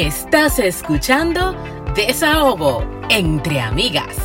Estás 0.00 0.58
escuchando 0.58 1.54
Desahogo 1.94 2.82
entre 3.10 3.60
amigas. 3.60 4.16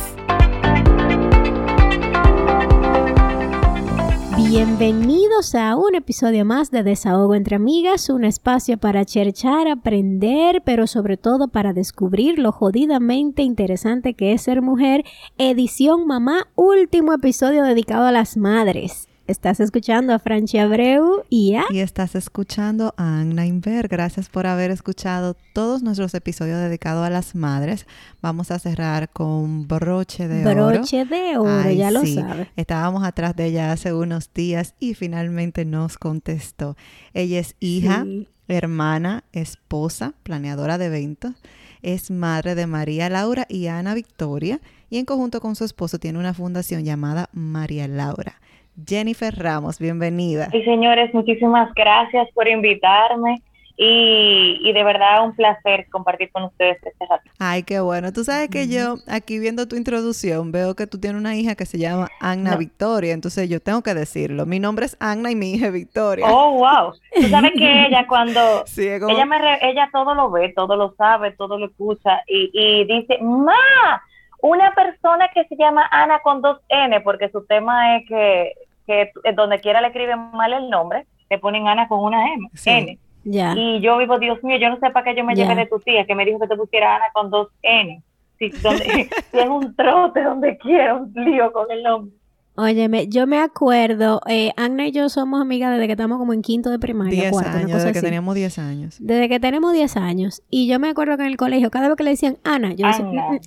Bienvenidos 4.38 5.54
a 5.54 5.76
un 5.76 5.94
episodio 5.94 6.46
más 6.46 6.70
de 6.70 6.82
Desahogo 6.82 7.34
entre 7.34 7.56
Amigas, 7.56 8.08
un 8.08 8.24
espacio 8.24 8.78
para 8.78 9.04
cherchar, 9.04 9.68
aprender, 9.68 10.62
pero 10.64 10.86
sobre 10.86 11.18
todo 11.18 11.48
para 11.48 11.74
descubrir 11.74 12.38
lo 12.38 12.52
jodidamente 12.52 13.42
interesante 13.42 14.14
que 14.14 14.32
es 14.32 14.40
ser 14.40 14.62
mujer. 14.62 15.04
Edición 15.36 16.06
Mamá, 16.06 16.48
último 16.54 17.12
episodio 17.12 17.62
dedicado 17.64 18.06
a 18.06 18.12
las 18.12 18.38
madres. 18.38 19.08
Estás 19.26 19.58
escuchando 19.58 20.14
a 20.14 20.20
Francia 20.20 20.62
Abreu 20.62 21.24
y 21.28 21.56
a... 21.56 21.64
Y 21.70 21.80
estás 21.80 22.14
escuchando 22.14 22.94
a 22.96 23.18
Anna 23.18 23.44
Inver. 23.44 23.88
Gracias 23.88 24.28
por 24.28 24.46
haber 24.46 24.70
escuchado 24.70 25.34
todos 25.52 25.82
nuestros 25.82 26.14
episodios 26.14 26.60
dedicados 26.60 27.04
a 27.04 27.10
las 27.10 27.34
madres. 27.34 27.86
Vamos 28.22 28.52
a 28.52 28.60
cerrar 28.60 29.08
con 29.08 29.66
broche 29.66 30.28
de 30.28 30.46
oro. 30.46 30.66
Broche 30.68 31.04
de 31.06 31.38
oro, 31.38 31.70
ya 31.72 31.90
lo 31.90 32.06
sabes. 32.06 32.46
Estábamos 32.54 33.02
atrás 33.02 33.34
de 33.34 33.46
ella 33.46 33.72
hace 33.72 33.92
unos 33.92 34.32
días 34.32 34.74
y 34.78 34.94
finalmente 34.94 35.64
nos 35.64 35.98
contestó. 35.98 36.76
Ella 37.12 37.40
es 37.40 37.56
hija, 37.58 38.06
hermana, 38.46 39.24
esposa, 39.32 40.14
planeadora 40.22 40.78
de 40.78 40.86
eventos. 40.86 41.34
Es 41.82 42.12
madre 42.12 42.54
de 42.54 42.68
María 42.68 43.10
Laura 43.10 43.44
y 43.48 43.66
Ana 43.66 43.94
Victoria 43.94 44.60
y 44.88 44.98
en 44.98 45.04
conjunto 45.04 45.40
con 45.40 45.56
su 45.56 45.64
esposo 45.64 45.98
tiene 45.98 46.20
una 46.20 46.32
fundación 46.32 46.84
llamada 46.84 47.28
María 47.32 47.88
Laura. 47.88 48.40
Jennifer 48.84 49.34
Ramos, 49.34 49.78
bienvenida. 49.78 50.50
Sí, 50.50 50.62
señores, 50.64 51.12
muchísimas 51.14 51.72
gracias 51.74 52.28
por 52.34 52.48
invitarme. 52.48 53.42
Y, 53.78 54.72
de 54.72 54.84
verdad 54.84 55.22
un 55.22 55.36
placer 55.36 55.86
compartir 55.90 56.30
con 56.32 56.44
ustedes 56.44 56.78
este 56.82 57.06
rato. 57.06 57.30
Ay, 57.38 57.62
qué 57.62 57.80
bueno. 57.80 58.10
Tú 58.10 58.24
sabes 58.24 58.48
que 58.48 58.68
yo 58.68 58.96
aquí 59.06 59.38
viendo 59.38 59.68
tu 59.68 59.76
introducción 59.76 60.50
veo 60.50 60.74
que 60.74 60.86
tú 60.86 60.98
tienes 60.98 61.20
una 61.20 61.36
hija 61.36 61.56
que 61.56 61.66
se 61.66 61.78
llama 61.78 62.08
Anna 62.18 62.56
Victoria, 62.56 63.12
entonces 63.12 63.50
yo 63.50 63.60
tengo 63.60 63.82
que 63.82 63.92
decirlo. 63.92 64.46
Mi 64.46 64.60
nombre 64.60 64.86
es 64.86 64.96
Anna 64.98 65.30
y 65.30 65.36
mi 65.36 65.52
hija 65.52 65.66
es 65.66 65.74
Victoria. 65.74 66.24
Oh, 66.26 66.52
wow. 66.52 66.94
Tú 67.14 67.28
sabes 67.28 67.52
que 67.52 67.86
ella 67.86 68.06
cuando 68.06 68.64
ella 68.78 69.26
me 69.26 69.36
ella 69.60 69.90
todo 69.92 70.14
lo 70.14 70.30
ve, 70.30 70.54
todo 70.56 70.76
lo 70.76 70.94
sabe, 70.96 71.32
todo 71.32 71.58
lo 71.58 71.66
escucha 71.66 72.22
y, 72.26 72.50
y 72.54 72.84
dice, 72.86 73.18
"Ma, 73.20 74.00
una 74.40 74.72
persona 74.74 75.28
que 75.34 75.44
se 75.44 75.56
llama 75.56 75.86
Ana 75.90 76.20
con 76.20 76.40
dos 76.40 76.60
N, 76.68 77.00
porque 77.02 77.28
su 77.30 77.44
tema 77.44 77.96
es 77.96 78.08
que 78.08 78.52
que 78.86 79.10
donde 79.34 79.60
quiera 79.60 79.80
le 79.80 79.88
escriben 79.88 80.30
mal 80.32 80.52
el 80.52 80.70
nombre, 80.70 81.06
le 81.28 81.38
ponen 81.38 81.68
Ana 81.68 81.88
con 81.88 82.00
una 82.00 82.32
M, 82.32 82.48
N. 82.64 82.98
Y 83.24 83.80
yo 83.80 83.98
vivo, 83.98 84.18
Dios 84.18 84.42
mío, 84.44 84.56
yo 84.56 84.70
no 84.70 84.78
sé 84.78 84.90
para 84.90 85.04
qué 85.04 85.16
yo 85.16 85.24
me 85.24 85.34
llevé 85.34 85.54
de 85.56 85.66
tu 85.66 85.80
tía, 85.80 86.06
que 86.06 86.14
me 86.14 86.24
dijo 86.24 86.38
que 86.38 86.46
te 86.46 86.56
pusiera 86.56 86.96
Ana 86.96 87.06
con 87.12 87.30
dos 87.30 87.48
N. 87.62 88.02
Si, 88.38 88.50
donde, 88.50 88.84
si 89.30 89.38
es 89.38 89.48
un 89.48 89.74
trote 89.74 90.22
donde 90.22 90.56
quiera, 90.58 90.94
un 90.94 91.12
lío 91.14 91.52
con 91.52 91.70
el 91.70 91.82
nombre. 91.82 92.14
Óyeme, 92.56 93.08
yo 93.08 93.26
me 93.26 93.38
acuerdo, 93.38 94.20
eh, 94.26 94.52
Anna 94.56 94.88
y 94.88 94.92
yo 94.92 95.08
somos 95.08 95.40
amigas 95.40 95.72
desde 95.72 95.86
que 95.86 95.92
estamos 95.92 96.18
como 96.18 96.32
en 96.32 96.42
quinto 96.42 96.70
de 96.70 96.78
primaria. 96.78 97.30
10 97.30 97.42
años, 97.42 97.72
desde 97.72 97.92
que 97.92 98.00
teníamos 98.00 98.34
10 98.34 98.58
años. 98.58 98.96
Desde 98.98 99.28
que 99.28 99.38
tenemos 99.40 99.72
10 99.72 99.96
años. 99.96 100.42
Y 100.48 100.66
yo 100.66 100.78
me 100.78 100.88
acuerdo 100.88 101.16
que 101.16 101.24
en 101.24 101.28
el 101.28 101.36
colegio, 101.36 101.70
cada 101.70 101.88
vez 101.88 101.96
que 101.96 102.04
le 102.04 102.10
decían 102.10 102.38
Ana, 102.44 102.72
yo 102.72 102.86
decía, 102.86 103.04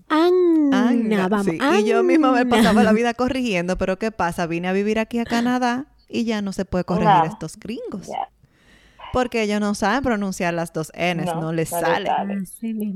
Anna, 0.09 0.89
Anna, 0.89 1.27
vamos, 1.27 1.47
Y 1.79 1.85
yo 1.85 2.03
misma 2.03 2.31
me 2.31 2.45
pasaba 2.45 2.83
la 2.83 2.93
vida 2.93 3.13
corrigiendo, 3.13 3.77
pero 3.77 3.97
¿qué 3.97 4.11
pasa? 4.11 4.45
Vine 4.45 4.67
a 4.67 4.73
vivir 4.73 4.99
aquí 4.99 5.19
a 5.19 5.25
Canadá 5.39 5.87
y 6.07 6.25
ya 6.25 6.41
no 6.41 6.53
se 6.53 6.65
puede 6.65 6.83
corregir 6.83 7.25
estos 7.25 7.57
gringos. 7.57 8.07
Porque 9.13 9.43
ellos 9.43 9.59
no 9.59 9.75
saben 9.75 10.03
pronunciar 10.03 10.53
las 10.53 10.73
dos 10.73 10.91
N's, 10.95 11.25
no, 11.25 11.51
les 11.51 11.69
sale. 11.69 12.09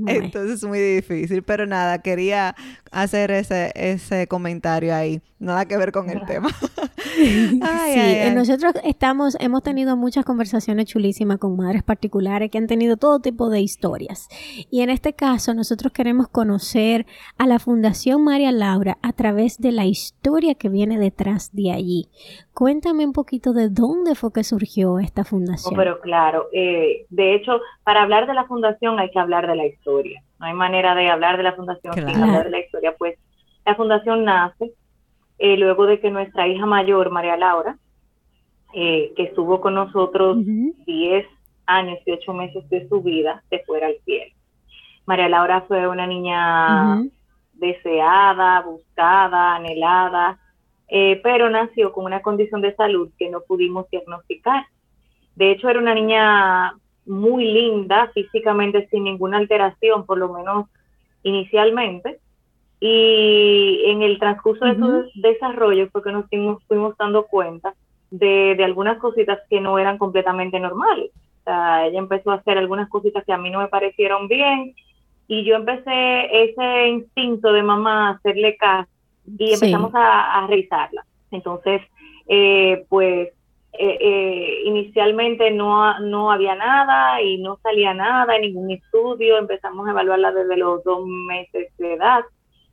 Entonces 0.08 0.56
es 0.56 0.64
muy 0.64 0.80
difícil. 0.80 1.44
Pero 1.44 1.66
nada, 1.66 2.02
quería 2.02 2.56
hacer 2.92 3.32
ese, 3.32 3.72
ese 3.76 4.28
comentario 4.28 4.96
ahí. 4.96 5.22
Nada 5.40 5.66
que 5.66 5.76
ver 5.76 5.92
con 5.92 6.10
el 6.10 6.26
tema. 6.26 6.50
sí, 7.16 8.34
nosotros 8.34 8.74
estamos, 8.84 9.36
hemos 9.40 9.62
tenido 9.62 9.98
muchas 9.98 10.24
conversaciones 10.24 10.86
chulísimas 10.86 11.38
con 11.38 11.58
madres 11.58 11.84
particulares 11.84 12.50
que 12.50 12.58
han 12.58 12.68
tenido 12.68 12.98
todo 12.98 13.20
tipo 13.20 13.50
de 13.50 13.62
historias. 13.62 14.30
Y 14.72 14.82
en 14.82 14.90
este 14.90 15.14
caso, 15.14 15.54
nosotros 15.54 15.92
queremos 15.92 16.28
conocer 16.30 17.06
a 17.38 17.46
la 17.46 17.60
Fundación 17.60 18.24
María 18.24 18.52
Laura 18.52 18.98
a 19.02 19.14
través 19.14 19.58
de 19.60 19.72
la 19.72 19.86
historia 19.86 20.56
que 20.56 20.70
viene 20.70 20.98
detrás 20.98 21.50
de 21.54 21.72
allí. 21.72 22.10
Cuéntame 22.54 23.04
un 23.06 23.14
poquito 23.14 23.52
de 23.52 23.70
dónde 23.70 24.14
fue 24.14 24.32
que 24.32 24.44
surgió 24.44 25.00
esta 25.00 25.24
fundación. 25.24 25.74
Oh, 25.74 25.78
pero 25.78 26.00
claro, 26.02 26.50
eh, 26.54 27.08
de 27.10 27.34
hecho, 27.34 27.60
para 27.84 28.04
hablar 28.04 28.28
de 28.28 28.36
la 28.36 28.46
fundación 28.46 29.00
hay 29.00 29.10
que 29.10 29.20
hablar 29.20 29.48
de 29.48 29.56
la 29.56 29.66
historia. 29.66 30.22
No 30.40 30.46
hay 30.46 30.54
manera 30.54 30.94
de 30.94 31.10
hablar 31.10 31.38
de 31.38 31.44
la 31.44 31.54
fundación 31.54 31.94
sin 31.96 32.10
hablar 32.10 32.46
de 32.46 32.52
la 32.52 32.60
historia. 32.60 32.96
Pues 32.96 33.18
la 33.66 33.76
fundación 33.76 34.24
nace 34.24 34.72
eh, 35.40 35.58
luego 35.58 35.88
de 35.88 36.00
que 36.00 36.12
nuestra 36.12 36.48
hija 36.48 36.68
mayor, 36.68 37.10
María 37.10 37.38
Laura, 37.38 37.78
eh, 38.74 39.14
que 39.16 39.24
estuvo 39.24 39.60
con 39.60 39.74
nosotros 39.74 40.38
10 40.46 41.26
años 41.66 41.98
y 42.06 42.12
8 42.12 42.34
meses 42.34 42.70
de 42.70 42.88
su 42.88 43.02
vida, 43.02 43.42
se 43.50 43.60
fuera 43.66 43.88
al 43.88 43.96
cielo. 44.06 44.32
María 45.06 45.28
Laura 45.28 45.62
fue 45.68 45.88
una 45.88 46.06
niña 46.06 47.02
deseada, 47.54 48.62
buscada, 48.62 49.56
anhelada, 49.56 50.40
eh, 50.88 51.20
pero 51.24 51.50
nació 51.50 51.92
con 51.92 52.06
una 52.06 52.22
condición 52.22 52.62
de 52.62 52.76
salud 52.76 53.10
que 53.18 53.30
no 53.30 53.42
pudimos 53.42 53.90
diagnosticar. 53.90 54.66
De 55.36 55.52
hecho, 55.52 55.70
era 55.70 55.80
una 55.80 55.96
niña 55.96 56.74
muy 57.06 57.46
linda, 57.46 58.12
físicamente 58.14 58.88
sin 58.90 59.04
ninguna 59.04 59.38
alteración, 59.38 60.06
por 60.06 60.18
lo 60.18 60.32
menos 60.32 60.68
inicialmente. 61.24 62.20
Y 62.80 63.84
en 63.86 64.02
el 64.02 64.20
transcurso 64.20 64.66
de 64.66 64.76
su 64.76 65.10
desarrollo 65.16 65.90
fue 65.90 66.04
que 66.04 66.12
nos 66.12 66.26
fuimos, 66.68 66.98
dando 66.98 67.26
cuenta 67.28 67.74
de, 68.12 68.56
de, 68.56 68.64
algunas 68.64 68.98
cositas 68.98 69.40
que 69.50 69.62
no 69.62 69.80
eran 69.80 69.98
completamente 69.98 70.60
normales. 70.60 71.12
O 71.42 71.44
sea, 71.46 71.88
ella 71.88 72.00
empezó 72.00 72.32
a 72.32 72.36
hacer 72.36 72.58
algunas 72.58 72.90
cositas 72.90 73.24
que 73.26 73.34
a 73.34 73.38
mí 73.38 73.50
no 73.50 73.60
me 73.60 73.68
parecieron 73.70 74.28
bien 74.28 74.76
y 75.28 75.46
yo 75.46 75.56
empecé 75.56 76.44
ese 76.44 76.88
instinto 76.90 77.54
de 77.54 77.64
mamá 77.64 78.10
a 78.10 78.12
hacerle 78.14 78.58
caso 78.58 78.93
y 79.26 79.54
empezamos 79.54 79.92
a, 79.94 80.46
revisarla. 80.48 81.06
Entonces, 81.32 81.82
eh, 82.28 82.86
pues 82.90 83.30
eh, 83.74 83.98
eh, 84.00 84.62
inicialmente 84.66 85.50
no, 85.50 86.00
no 86.00 86.32
había 86.32 86.56
nada 86.56 87.22
y 87.22 87.40
no 87.42 87.58
salía 87.64 87.94
nada 87.94 88.36
en 88.36 88.44
ningún 88.44 88.72
estudio, 88.72 89.38
empezamos 89.38 89.88
a 89.88 89.92
evaluarla 89.92 90.32
desde 90.32 90.58
los 90.58 90.84
dos 90.84 91.06
meses 91.08 91.76
de 91.78 91.94
edad 91.94 92.22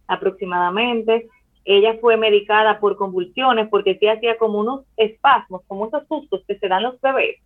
aproximadamente. 0.06 1.28
Ella 1.65 1.97
fue 2.00 2.16
medicada 2.16 2.81
por 2.81 2.97
convulsiones 2.97 3.69
porque 3.69 3.97
sí 3.99 4.09
hacía 4.09 4.37
como 4.37 4.61
unos 4.61 4.84
espasmos, 4.97 5.62
como 5.67 5.87
esos 5.87 6.06
sustos 6.06 6.43
que 6.47 6.59
se 6.59 6.69
dan 6.69 6.82
los 6.82 7.00
bebés. 7.00 7.37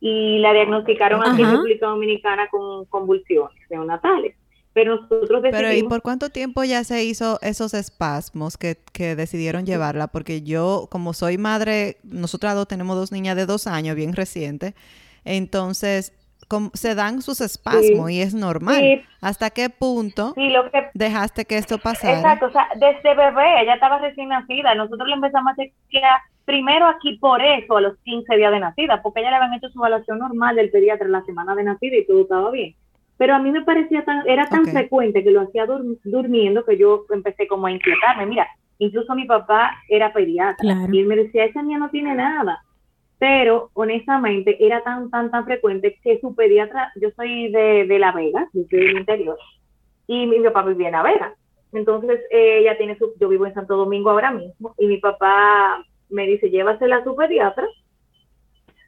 Y 0.00 0.38
la 0.38 0.52
diagnosticaron 0.52 1.22
aquí 1.22 1.42
en 1.42 1.50
República 1.50 1.86
Dominicana 1.86 2.48
con 2.48 2.84
convulsiones 2.86 3.56
neonatales. 3.70 4.36
Pero 4.74 4.96
nosotros 4.96 5.42
decidimos... 5.42 5.52
Pero 5.52 5.72
¿y 5.72 5.82
por 5.84 6.02
cuánto 6.02 6.30
tiempo 6.30 6.64
ya 6.64 6.84
se 6.84 7.04
hizo 7.04 7.38
esos 7.40 7.72
espasmos 7.74 8.58
que, 8.58 8.76
que 8.92 9.16
decidieron 9.16 9.64
llevarla? 9.64 10.08
Porque 10.08 10.42
yo, 10.42 10.88
como 10.90 11.14
soy 11.14 11.38
madre, 11.38 11.96
nosotras 12.02 12.54
dos 12.56 12.68
tenemos 12.68 12.96
dos 12.96 13.12
niñas 13.12 13.36
de 13.36 13.46
dos 13.46 13.66
años, 13.66 13.94
bien 13.96 14.14
recientes, 14.14 14.74
entonces 15.24 16.12
se 16.74 16.94
dan 16.94 17.22
sus 17.22 17.40
espasmos 17.40 18.10
y 18.10 18.20
es 18.20 18.34
normal. 18.34 19.02
¿Hasta 19.20 19.50
qué 19.50 19.70
punto 19.70 20.34
dejaste 20.92 21.44
que 21.44 21.56
esto 21.56 21.78
pasara? 21.78 22.18
Exacto, 22.18 22.46
o 22.46 22.50
sea, 22.50 22.68
desde 22.76 23.14
bebé, 23.14 23.62
ella 23.62 23.74
estaba 23.74 23.98
recién 23.98 24.28
nacida, 24.28 24.74
nosotros 24.74 25.08
le 25.08 25.14
empezamos 25.14 25.52
a 25.52 25.56
chequear 25.56 26.20
primero 26.44 26.86
aquí 26.86 27.16
por 27.16 27.40
eso 27.42 27.76
a 27.76 27.80
los 27.80 27.96
15 28.00 28.36
días 28.36 28.52
de 28.52 28.60
nacida, 28.60 29.02
porque 29.02 29.20
ella 29.20 29.30
le 29.30 29.36
habían 29.36 29.54
hecho 29.54 29.70
su 29.70 29.78
evaluación 29.78 30.18
normal 30.18 30.56
del 30.56 30.70
pediatra 30.70 31.08
la 31.08 31.24
semana 31.24 31.54
de 31.54 31.64
nacida 31.64 31.96
y 31.96 32.06
todo 32.06 32.22
estaba 32.22 32.50
bien 32.50 32.74
pero 33.16 33.34
a 33.34 33.38
mí 33.38 33.50
me 33.50 33.62
parecía 33.62 34.04
tan, 34.04 34.26
era 34.26 34.46
tan 34.48 34.66
frecuente 34.66 35.22
que 35.22 35.30
lo 35.30 35.42
hacía 35.42 35.66
durmiendo 36.04 36.64
que 36.64 36.76
yo 36.76 37.06
empecé 37.10 37.46
como 37.46 37.66
a 37.66 37.70
inquietarme. 37.70 38.26
Mira, 38.26 38.48
incluso 38.78 39.14
mi 39.14 39.24
papá 39.24 39.70
era 39.88 40.12
pediatra 40.12 40.88
y 40.90 40.98
él 40.98 41.06
me 41.06 41.16
decía, 41.16 41.44
esa 41.44 41.62
niña 41.62 41.78
no 41.78 41.90
tiene 41.90 42.14
nada. 42.14 42.64
Pero 43.18 43.70
honestamente 43.74 44.56
era 44.64 44.82
tan, 44.82 45.10
tan, 45.10 45.30
tan 45.30 45.44
frecuente 45.44 45.96
que 46.02 46.18
su 46.20 46.34
pediatra, 46.34 46.92
yo 47.00 47.10
soy 47.12 47.50
de, 47.52 47.86
de 47.86 47.98
La 47.98 48.10
Vega, 48.10 48.48
yo 48.52 48.62
soy 48.68 48.80
del 48.80 48.98
interior, 48.98 49.38
y 50.08 50.26
mi, 50.26 50.40
papá 50.40 50.62
vivía 50.64 50.88
en 50.88 50.92
La 50.92 51.02
Vega. 51.02 51.34
Entonces 51.72 52.20
ella 52.30 52.76
tiene 52.76 52.98
su, 52.98 53.14
yo 53.20 53.28
vivo 53.28 53.46
en 53.46 53.54
Santo 53.54 53.76
Domingo 53.76 54.10
ahora 54.10 54.32
mismo, 54.32 54.74
y 54.78 54.86
mi 54.86 54.98
papá 54.98 55.84
me 56.10 56.26
dice, 56.26 56.50
llévasela 56.50 56.96
a 56.96 57.04
su 57.04 57.14
pediatra 57.14 57.66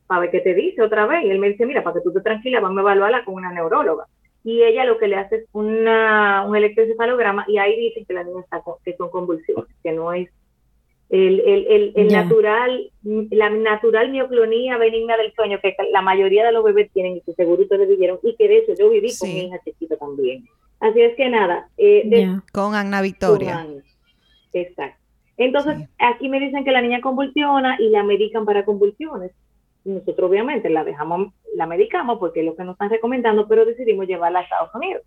para 0.09 0.23
ver 0.23 0.31
qué 0.31 0.41
te 0.41 0.55
dice 0.55 0.83
otra 0.83 1.07
vez. 1.07 1.25
Y 1.25 1.31
él 1.31 1.39
me 1.39 1.51
dice, 1.51 1.65
mira, 1.65 1.83
para 1.83 1.95
que 1.95 2.03
tú 2.03 2.13
te 2.13 2.21
tranquila, 2.21 2.61
vamos 2.61 2.79
a 2.79 2.81
evaluarla 2.83 3.25
con 3.25 3.35
una 3.35 3.53
neuróloga 3.53 4.07
y 4.47 4.63
ella 4.63 4.85
lo 4.85 4.97
que 4.97 5.09
le 5.09 5.17
hace 5.17 5.37
es 5.39 5.45
una, 5.51 6.45
un 6.47 6.55
electroencefalograma 6.55 7.45
y 7.49 7.59
ahí 7.59 7.75
dice 7.81 8.05
que 8.07 8.15
la 8.15 8.23
niña 8.23 8.43
está 8.43 8.63
que 8.85 8.97
son 8.97 9.11
convulsiones, 9.11 9.67
que 9.83 9.91
no 9.91 10.13
es 10.13 10.31
El, 11.09 11.41
el, 11.41 11.93
el, 11.97 12.13
natural, 12.13 12.93
la 13.03 13.51
natural 13.51 14.11
mioclonía 14.13 14.79
benigna 14.79 15.17
del 15.17 15.33
sueño 15.35 15.59
que 15.61 15.75
la 15.93 16.01
mayoría 16.01 16.45
de 16.47 16.53
los 16.53 16.63
bebés 16.63 16.93
tienen 16.93 17.17
y 17.17 17.23
que 17.23 17.33
seguro 17.33 17.63
ustedes 17.63 17.89
vivieron 17.89 18.21
y 18.23 18.37
que 18.37 18.47
de 18.47 18.59
hecho 18.59 18.75
yo 18.79 18.89
viví 18.89 19.11
con 19.19 19.29
mi 19.29 19.47
hija 19.47 19.61
chiquita 19.65 19.97
también. 19.97 20.45
Así 20.79 21.01
es 21.01 21.17
que 21.17 21.29
nada. 21.29 21.69
Eh, 21.77 22.39
con 22.53 22.77
Ana 22.77 23.03
Victoria. 23.03 23.67
Exacto. 24.53 25.03
Entonces, 25.39 25.89
aquí 25.99 26.29
me 26.29 26.39
dicen 26.39 26.65
que 26.65 26.71
la 26.71 26.83
niña 26.83 27.01
convulsiona 27.01 27.77
y 27.81 27.89
la 27.89 28.05
medican 28.05 28.45
para 28.45 28.65
convulsiones. 28.65 29.33
Nosotros 29.87 30.31
obviamente 30.31 30.69
la 30.69 30.85
dejamos, 30.85 31.33
la 31.55 31.67
medicamos 31.67 32.19
porque 32.19 32.41
es 32.41 32.47
lo 32.47 32.57
que 32.57 32.65
nos 32.65 32.75
están 32.75 32.91
recomendando, 32.91 33.49
pero 33.49 33.65
decidimos 33.65 34.07
llevarla 34.07 34.41
a 34.41 34.43
Estados 34.43 34.75
Unidos. 34.75 35.03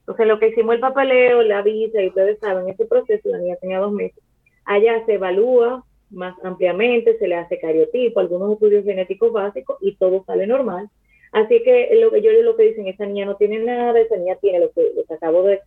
Entonces, 0.00 0.26
lo 0.26 0.38
que 0.38 0.48
hicimos 0.48 0.74
el 0.74 0.80
papeleo, 0.80 1.42
la 1.42 1.62
visa, 1.62 2.00
y 2.00 2.08
ustedes 2.08 2.38
saben, 2.38 2.68
ese 2.68 2.86
proceso, 2.86 3.28
la 3.28 3.38
niña 3.38 3.56
tenía 3.56 3.78
dos 3.78 3.92
meses, 3.92 4.22
allá 4.64 5.04
se 5.04 5.14
evalúa 5.14 5.84
más 6.10 6.34
ampliamente, 6.44 7.18
se 7.18 7.28
le 7.28 7.36
hace 7.36 7.58
cariotipo, 7.58 8.20
algunos 8.20 8.52
estudios 8.52 8.84
genéticos 8.84 9.32
básicos 9.32 9.76
y 9.80 9.96
todo 9.96 10.24
sale 10.24 10.46
normal. 10.46 10.88
Así 11.32 11.62
que 11.62 11.90
lo 12.00 12.10
que 12.10 12.22
yo 12.22 12.30
lo 12.42 12.56
que 12.56 12.64
dicen, 12.64 12.86
esa 12.86 13.04
niña 13.04 13.26
no 13.26 13.36
tiene 13.36 13.58
nada, 13.58 13.98
esa 14.00 14.16
niña 14.16 14.36
tiene 14.36 14.60
lo 14.60 14.70
que, 14.72 14.92
acabo 15.14 15.42
de, 15.42 15.60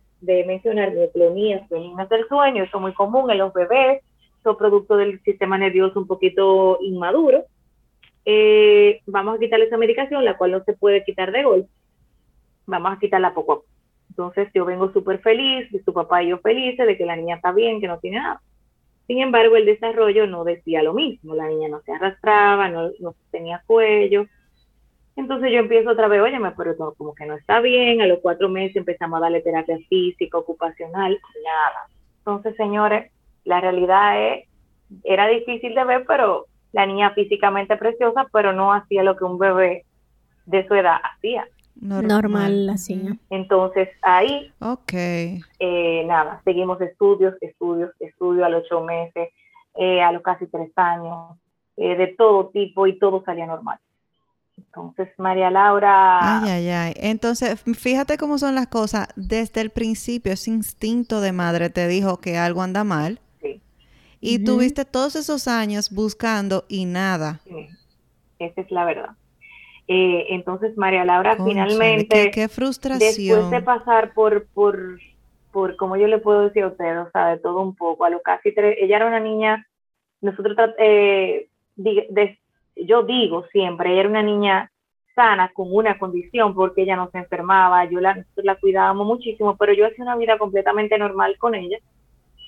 mencionar, 0.44 0.92
mioclonías 0.92 1.68
benignas 1.68 2.08
del 2.08 2.26
sueño, 2.26 2.64
eso 2.64 2.76
es 2.76 2.82
muy 2.82 2.94
común 2.94 3.30
en 3.30 3.38
los 3.38 3.52
bebés, 3.52 4.02
son 4.42 4.56
producto 4.56 4.96
del 4.96 5.20
sistema 5.22 5.56
nervioso 5.56 6.00
un 6.00 6.06
poquito 6.06 6.78
inmaduro. 6.80 7.44
Eh, 8.24 9.00
vamos 9.06 9.36
a 9.36 9.38
quitarle 9.38 9.66
esa 9.66 9.76
medicación, 9.76 10.24
la 10.24 10.36
cual 10.36 10.52
no 10.52 10.64
se 10.64 10.74
puede 10.74 11.04
quitar 11.04 11.32
de 11.32 11.42
golpe. 11.42 11.70
Vamos 12.66 12.92
a 12.92 12.98
quitarla 12.98 13.34
poco 13.34 13.52
a 13.52 13.56
poco. 13.56 13.66
Entonces 14.10 14.48
yo 14.54 14.64
vengo 14.64 14.92
súper 14.92 15.20
feliz, 15.20 15.70
de 15.72 15.82
su 15.82 15.92
papá 15.92 16.22
y 16.22 16.28
yo 16.28 16.38
felices 16.38 16.86
de 16.86 16.96
que 16.98 17.06
la 17.06 17.16
niña 17.16 17.36
está 17.36 17.52
bien, 17.52 17.80
que 17.80 17.88
no 17.88 17.98
tiene 17.98 18.18
nada. 18.18 18.42
Sin 19.06 19.20
embargo, 19.20 19.56
el 19.56 19.66
desarrollo 19.66 20.26
no 20.26 20.44
decía 20.44 20.82
lo 20.82 20.94
mismo. 20.94 21.34
La 21.34 21.48
niña 21.48 21.68
no 21.68 21.80
se 21.80 21.92
arrastraba, 21.92 22.68
no, 22.68 22.90
no 23.00 23.14
tenía 23.30 23.62
cuello, 23.66 24.26
entonces 25.14 25.52
yo 25.52 25.58
empiezo 25.58 25.90
otra 25.90 26.08
vez, 26.08 26.22
oye, 26.22 26.38
pero 26.56 26.74
todo 26.76 26.94
como 26.94 27.14
que 27.14 27.26
no 27.26 27.34
está 27.34 27.60
bien, 27.60 28.00
a 28.00 28.06
los 28.06 28.20
cuatro 28.20 28.48
meses 28.48 28.76
empezamos 28.76 29.18
a 29.18 29.22
darle 29.22 29.42
terapia 29.42 29.78
física, 29.88 30.38
ocupacional, 30.38 31.18
nada. 31.44 31.86
Entonces, 32.18 32.56
señores, 32.56 33.12
la 33.44 33.60
realidad 33.60 34.32
es, 34.32 34.48
era 35.04 35.28
difícil 35.28 35.74
de 35.74 35.84
ver, 35.84 36.04
pero 36.06 36.46
la 36.72 36.86
niña 36.86 37.10
físicamente 37.10 37.76
preciosa, 37.76 38.26
pero 38.32 38.52
no 38.52 38.72
hacía 38.72 39.02
lo 39.02 39.16
que 39.16 39.24
un 39.24 39.38
bebé 39.38 39.84
de 40.46 40.66
su 40.66 40.74
edad 40.74 40.96
hacía. 41.02 41.46
Normal, 41.80 42.70
hacía. 42.70 43.16
Entonces 43.30 43.88
ahí, 44.02 44.52
ok, 44.60 44.92
eh, 44.92 46.04
nada, 46.06 46.40
seguimos 46.44 46.80
estudios, 46.80 47.34
estudios, 47.40 47.90
estudios 47.98 48.44
a 48.44 48.48
los 48.48 48.64
ocho 48.64 48.82
meses, 48.82 49.30
eh, 49.74 50.02
a 50.02 50.12
los 50.12 50.22
casi 50.22 50.46
tres 50.46 50.70
años, 50.76 51.36
eh, 51.76 51.96
de 51.96 52.08
todo 52.08 52.48
tipo 52.48 52.86
y 52.86 52.98
todo 52.98 53.22
salía 53.24 53.46
normal. 53.46 53.78
Entonces, 54.56 55.08
María 55.18 55.50
Laura... 55.50 56.42
Ay, 56.42 56.50
ay, 56.50 56.68
ay. 56.68 56.94
Entonces, 56.96 57.62
fíjate 57.76 58.18
cómo 58.18 58.38
son 58.38 58.54
las 58.54 58.66
cosas. 58.66 59.08
Desde 59.16 59.60
el 59.60 59.70
principio, 59.70 60.32
ese 60.32 60.50
instinto 60.50 61.20
de 61.20 61.32
madre 61.32 61.70
te 61.70 61.88
dijo 61.88 62.18
que 62.18 62.36
algo 62.36 62.62
anda 62.62 62.84
mal. 62.84 63.20
Y 64.24 64.44
tuviste 64.44 64.84
todos 64.84 65.16
esos 65.16 65.48
años 65.48 65.90
buscando 65.90 66.64
y 66.68 66.84
nada. 66.84 67.40
Sí, 67.44 67.68
esa 68.38 68.60
es 68.60 68.70
la 68.70 68.84
verdad. 68.84 69.10
Eh, 69.88 70.26
entonces, 70.30 70.76
María 70.78 71.04
Laura, 71.04 71.36
finalmente... 71.44 72.30
Qué, 72.30 72.48
frustración. 72.48 73.00
Después 73.00 73.50
de 73.50 73.62
pasar 73.62 74.14
por, 74.14 74.46
por, 74.54 75.00
por, 75.50 75.74
como 75.74 75.96
yo 75.96 76.06
le 76.06 76.18
puedo 76.18 76.42
decir 76.42 76.62
a 76.62 76.68
usted, 76.68 77.00
o 77.00 77.10
sea, 77.10 77.30
de 77.30 77.38
todo 77.38 77.60
un 77.60 77.74
poco, 77.74 78.04
a 78.04 78.10
lo 78.10 78.22
casi 78.22 78.54
tres... 78.54 78.76
Ella 78.80 78.96
era 78.96 79.06
una 79.08 79.18
niña... 79.20 79.66
Nosotros... 80.20 80.56
Eh, 80.78 81.48
de, 81.74 82.38
yo 82.76 83.02
digo 83.02 83.44
siempre, 83.50 83.90
ella 83.90 84.00
era 84.02 84.08
una 84.08 84.22
niña 84.22 84.70
sana 85.16 85.50
con 85.52 85.74
una 85.74 85.98
condición 85.98 86.54
porque 86.54 86.82
ella 86.82 86.96
no 86.96 87.10
se 87.10 87.18
enfermaba, 87.18 87.84
yo 87.86 88.00
la, 88.00 88.24
la 88.36 88.54
cuidábamos 88.54 89.04
muchísimo, 89.04 89.56
pero 89.56 89.74
yo 89.74 89.86
hacía 89.86 90.04
una 90.04 90.16
vida 90.16 90.38
completamente 90.38 90.96
normal 90.96 91.36
con 91.38 91.54
ella, 91.54 91.78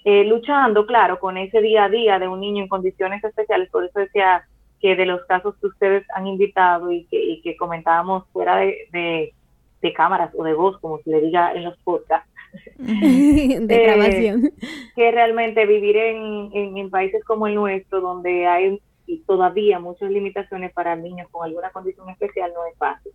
eh, 0.04 0.24
luchando, 0.24 0.86
claro, 0.86 1.18
con 1.18 1.36
ese 1.36 1.60
día 1.60 1.84
a 1.84 1.88
día 1.88 2.18
de 2.18 2.28
un 2.28 2.40
niño 2.40 2.62
en 2.62 2.68
condiciones 2.68 3.24
especiales, 3.24 3.70
por 3.70 3.84
eso 3.84 3.98
decía 3.98 4.46
que 4.80 4.96
de 4.96 5.06
los 5.06 5.24
casos 5.24 5.54
que 5.60 5.68
ustedes 5.68 6.06
han 6.14 6.26
invitado 6.26 6.92
y 6.92 7.04
que, 7.06 7.40
que 7.42 7.56
comentábamos 7.56 8.24
fuera 8.32 8.56
de, 8.56 8.88
de, 8.92 9.92
cámaras 9.94 10.30
o 10.34 10.44
de 10.44 10.54
voz, 10.54 10.78
como 10.78 10.98
se 11.00 11.10
le 11.10 11.20
diga 11.20 11.52
en 11.52 11.64
los 11.64 11.76
podcasts, 11.78 12.30
de 12.78 13.66
eh, 13.68 13.82
grabación. 13.82 14.52
que 14.94 15.10
realmente 15.10 15.66
vivir 15.66 15.96
en, 15.96 16.50
en, 16.52 16.78
en, 16.78 16.90
países 16.90 17.22
como 17.24 17.46
el 17.46 17.54
nuestro, 17.54 18.00
donde 18.00 18.46
hay 18.46 18.80
y 19.06 19.18
todavía 19.18 19.78
muchas 19.78 20.10
limitaciones 20.10 20.72
para 20.72 20.96
niños 20.96 21.28
con 21.30 21.44
alguna 21.44 21.70
condición 21.70 22.08
especial 22.10 22.52
no 22.54 22.64
es 22.66 22.76
fácil. 22.78 23.12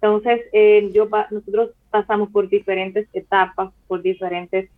Entonces, 0.00 0.42
eh, 0.52 0.90
yo 0.94 1.08
nosotros 1.30 1.70
pasamos 1.90 2.30
por 2.30 2.48
diferentes 2.48 3.08
etapas, 3.12 3.72
por 3.88 4.02
diferentes 4.02 4.70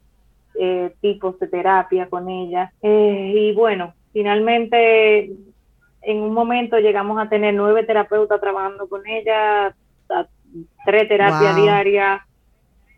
eh, 0.59 0.95
tipos 1.01 1.39
de 1.39 1.49
terapia 1.49 2.09
con 2.09 2.29
ella. 2.29 2.73
Eh, 2.83 3.33
y 3.35 3.53
bueno, 3.53 3.95
finalmente, 4.13 5.33
en 6.03 6.19
un 6.19 6.33
momento 6.33 6.79
llegamos 6.79 7.19
a 7.21 7.29
tener 7.29 7.55
nueve 7.55 7.85
terapeutas 7.85 8.41
trabajando 8.41 8.89
con 8.89 9.07
ella, 9.07 9.75
tres 10.85 11.09
terapias 11.09 11.57
diarias, 11.57 12.21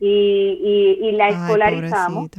y, 0.01 0.99
y, 1.01 1.13
la 1.13 1.29
escolarizamos 1.29 2.31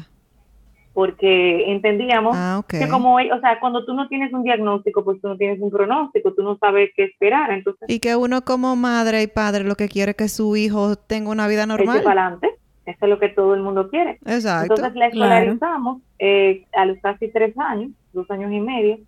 porque 0.94 1.72
entendíamos 1.72 2.36
ah, 2.38 2.64
que 2.68 2.88
como, 2.88 3.16
o 3.16 3.40
sea, 3.42 3.60
cuando 3.60 3.84
tú 3.84 3.94
no 3.94 4.08
tienes 4.08 4.32
un 4.32 4.44
diagnóstico, 4.44 5.04
pues 5.04 5.20
tú 5.22 5.28
no 5.28 5.38
tienes 5.38 5.60
un 5.60 5.72
pronóstico, 5.72 6.34
tú 6.34 6.44
no 6.44 6.58
sabes 6.58 6.92
qué 6.96 7.06
esperar, 7.06 7.52
entonces... 7.52 7.90
Y 7.90 8.00
que 8.00 8.16
uno 8.16 8.44
como 8.46 8.76
madre 8.76 9.24
y 9.24 9.28
padre 9.28 9.64
lo 9.64 9.76
que 9.76 9.90
quiere 9.90 10.12
es 10.12 10.18
que 10.18 10.30
su 10.30 10.56
hijo 10.56 10.96
tenga 10.96 11.32
una 11.32 11.48
vida 11.48 11.66
normal. 11.66 12.04
para 12.04 12.28
adelante, 12.28 12.50
eso 12.86 12.98
es 13.02 13.10
lo 13.10 13.20
que 13.20 13.30
todo 13.30 13.54
el 13.54 13.62
mundo 13.62 13.90
quiere. 13.90 14.20
Exacto. 14.26 14.74
Entonces 14.74 14.96
la 14.96 15.08
escolarizamos 15.08 16.02
eh, 16.20 16.66
a 16.74 16.86
los 16.86 16.98
casi 17.00 17.30
tres 17.30 17.58
años, 17.58 17.92
dos 18.12 18.30
años 18.32 18.52
y 18.52 18.60
medio, 18.60 19.00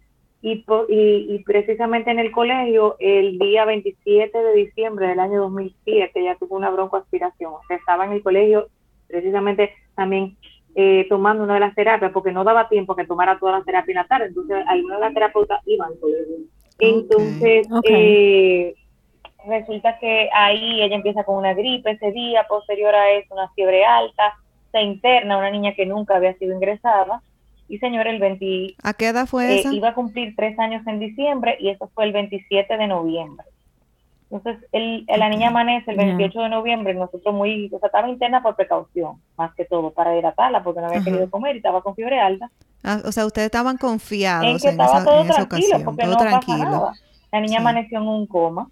y, 0.41 0.63
y, 0.89 1.43
precisamente 1.43 2.11
en 2.11 2.19
el 2.19 2.31
colegio, 2.31 2.97
el 2.99 3.39
día 3.39 3.65
27 3.65 4.37
de 4.37 4.53
diciembre 4.53 5.07
del 5.07 5.19
año 5.19 5.41
2007, 5.41 6.19
ella 6.19 6.37
tuvo 6.39 6.55
una 6.55 6.69
broncoaspiración, 6.69 7.53
o 7.53 7.61
sea, 7.67 7.77
estaba 7.77 8.05
en 8.05 8.11
el 8.11 8.21
colegio 8.21 8.67
precisamente 9.07 9.71
también 9.95 10.37
eh, 10.75 11.07
tomando 11.09 11.43
una 11.43 11.55
de 11.55 11.61
las 11.61 11.73
terapias 11.73 12.11
porque 12.11 12.31
no 12.31 12.43
daba 12.43 12.69
tiempo 12.69 12.95
que 12.95 13.07
tomara 13.07 13.39
todas 13.39 13.55
las 13.55 13.65
terapias 13.65 13.89
en 13.89 13.95
la 13.95 14.07
tarde, 14.07 14.25
entonces 14.27 14.63
algunas 14.67 14.99
de 14.99 15.05
las 15.05 15.13
terapeutas 15.15 15.61
iban 15.65 15.91
Entonces, 16.77 17.67
Eh, 17.89 18.75
resulta 19.47 19.97
que 19.99 20.29
ahí 20.33 20.81
ella 20.81 20.95
empieza 20.95 21.23
con 21.23 21.37
una 21.37 21.53
gripe 21.53 21.91
ese 21.91 22.11
día, 22.11 22.45
posterior 22.47 22.93
a 22.93 23.11
eso 23.11 23.33
una 23.33 23.49
fiebre 23.49 23.85
alta, 23.85 24.35
se 24.71 24.81
interna 24.81 25.37
una 25.37 25.51
niña 25.51 25.73
que 25.73 25.85
nunca 25.85 26.15
había 26.15 26.33
sido 26.37 26.53
ingresada 26.53 27.21
y 27.67 27.79
señor, 27.79 28.07
el 28.07 28.19
20... 28.19 28.75
¿A 28.83 28.93
qué 28.93 29.07
edad 29.07 29.25
fue 29.25 29.59
eh, 29.59 29.63
Iba 29.71 29.89
a 29.89 29.95
cumplir 29.95 30.35
tres 30.35 30.57
años 30.59 30.85
en 30.85 30.99
diciembre 30.99 31.57
y 31.59 31.69
eso 31.69 31.89
fue 31.93 32.05
el 32.05 32.13
27 32.13 32.77
de 32.77 32.87
noviembre. 32.87 33.45
Entonces, 34.29 34.63
el, 34.71 35.05
la 35.07 35.29
niña 35.29 35.47
amanece 35.49 35.91
el 35.91 35.97
28 35.97 36.39
de 36.41 36.49
noviembre, 36.49 36.93
nosotros 36.93 37.33
muy, 37.33 37.67
o 37.71 37.79
sea, 37.79 37.87
estaba 37.87 38.09
interna 38.09 38.41
por 38.41 38.55
precaución, 38.55 39.21
más 39.37 39.53
que 39.55 39.65
todo, 39.65 39.91
para 39.91 40.17
hidratarla, 40.17 40.63
porque 40.63 40.81
no 40.81 40.87
había 40.87 41.03
querido 41.03 41.29
comer 41.29 41.55
y 41.55 41.57
estaba 41.57 41.81
con 41.81 41.95
fiebre 41.95 42.19
alta. 42.19 42.49
Ah, 42.83 43.01
o 43.05 43.11
sea, 43.11 43.25
ustedes 43.25 43.45
estaban 43.45 43.77
confiados 43.77 44.45
en 44.45 44.57
que 44.57 44.69
estaba 44.69 45.03
todo 45.03 45.23
tranquilo, 45.25 45.79
porque 45.85 46.05
no 46.05 46.17
tranquilo. 46.17 46.57
nada. 46.57 46.93
La 47.31 47.39
niña 47.39 47.59
amaneció 47.59 47.99
en 47.99 48.07
un 48.07 48.27
coma 48.27 48.69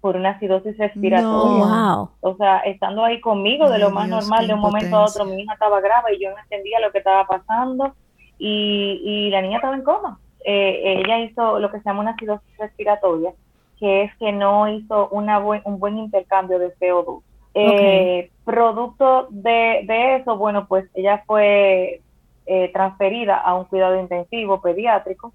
por 0.00 0.16
una 0.16 0.30
acidosis 0.30 0.76
respiratoria. 0.78 2.08
O 2.20 2.36
sea, 2.36 2.58
estando 2.60 3.04
ahí 3.04 3.20
conmigo 3.20 3.68
de 3.68 3.78
lo 3.78 3.90
más 3.90 4.08
normal, 4.08 4.46
de 4.46 4.54
un 4.54 4.60
momento 4.60 4.96
a 4.96 5.04
otro, 5.04 5.24
mi 5.24 5.42
hija 5.42 5.52
estaba 5.52 5.80
grave 5.80 6.14
y 6.14 6.22
yo 6.22 6.30
no 6.30 6.38
entendía 6.38 6.80
lo 6.80 6.90
que 6.90 6.98
estaba 6.98 7.26
pasando 7.26 7.94
y, 8.38 9.00
y 9.04 9.30
la 9.30 9.42
niña 9.42 9.56
estaba 9.56 9.74
en 9.74 9.82
coma. 9.82 10.18
Eh, 10.44 11.02
ella 11.04 11.20
hizo 11.20 11.58
lo 11.58 11.70
que 11.70 11.78
se 11.78 11.84
llama 11.84 12.00
una 12.00 12.12
acidosis 12.12 12.56
respiratoria, 12.58 13.32
que 13.78 14.04
es 14.04 14.16
que 14.16 14.32
no 14.32 14.68
hizo 14.68 15.08
una 15.10 15.38
un 15.38 15.78
buen 15.78 15.98
intercambio 15.98 16.58
de 16.58 16.74
CO2. 16.76 17.22
Eh, 17.52 18.30
producto 18.44 19.26
de, 19.30 20.16
eso, 20.16 20.36
bueno, 20.36 20.66
pues 20.66 20.86
ella 20.94 21.22
fue 21.26 22.00
eh, 22.46 22.70
transferida 22.72 23.36
a 23.36 23.54
un 23.54 23.64
cuidado 23.64 23.98
intensivo 24.00 24.60
pediátrico. 24.60 25.32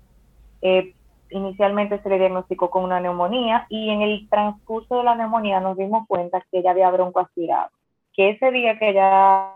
Inicialmente 1.36 2.01
se 2.01 2.08
le 2.08 2.18
diagnosticó 2.18 2.70
con 2.70 2.86
una 2.86 3.01
neumonía 3.01 3.68
y 3.68 3.89
en 3.89 4.01
el 4.01 4.30
transcurso 4.30 5.00
de 5.00 5.04
la 5.04 5.15
neumonía 5.15 5.60
nos 5.60 5.75
dimos 5.75 6.08
cuenta 6.08 6.39
que 6.50 6.60
ella 6.60 6.72
había 6.72 6.89
broncoaspirado. 6.92 7.72
Que 8.13 8.30
ese 8.30 8.51
día 8.51 8.80
que 8.80 8.92
ella 8.92 9.51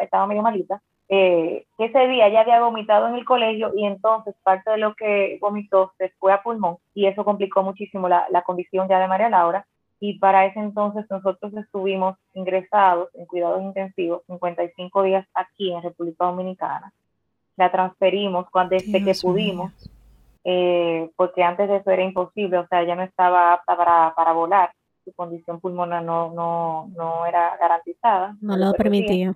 estaba 0.00 0.26
medio 0.26 0.42
malita, 0.42 0.82
eh, 1.08 1.66
ese 1.78 2.08
día 2.08 2.28
ya 2.28 2.40
había 2.40 2.58
vomitado 2.58 3.06
en 3.06 3.14
el 3.14 3.24
colegio 3.24 3.70
y 3.76 3.86
entonces 3.86 4.34
parte 4.42 4.72
de 4.72 4.78
lo 4.78 4.96
que 4.96 5.38
vomitó 5.40 5.92
se 5.98 6.08
fue 6.18 6.32
a 6.32 6.42
pulmón 6.42 6.78
y 6.92 7.06
eso 7.06 7.24
complicó 7.24 7.62
muchísimo 7.62 8.08
la, 8.08 8.26
la 8.30 8.42
condición 8.42 8.88
ya 8.88 8.98
de 8.98 9.06
María 9.06 9.28
Laura 9.28 9.68
y 10.00 10.18
para 10.18 10.46
ese 10.46 10.58
entonces 10.58 11.06
nosotros 11.08 11.54
estuvimos 11.54 12.16
ingresados 12.34 13.08
en 13.14 13.26
cuidados 13.26 13.62
intensivos 13.62 14.22
55 14.26 15.02
días 15.04 15.28
aquí 15.32 15.72
en 15.72 15.80
República 15.80 16.24
Dominicana 16.24 16.92
la 17.56 17.70
transferimos 17.70 18.48
cuando 18.50 18.76
desde 18.76 19.02
que 19.02 19.14
pudimos, 19.20 19.72
eh, 20.44 21.10
porque 21.16 21.42
antes 21.42 21.68
de 21.68 21.76
eso 21.76 21.90
era 21.90 22.02
imposible, 22.02 22.58
o 22.58 22.66
sea, 22.68 22.82
ella 22.82 22.94
no 22.94 23.02
estaba 23.02 23.54
apta 23.54 23.76
para, 23.76 24.14
para 24.14 24.32
volar, 24.32 24.70
su 25.04 25.12
condición 25.12 25.60
pulmonar 25.60 26.02
no, 26.02 26.32
no, 26.32 26.88
no 26.96 27.26
era 27.26 27.56
garantizada. 27.56 28.36
No 28.40 28.56
lo 28.56 28.72
permitía. 28.72 29.34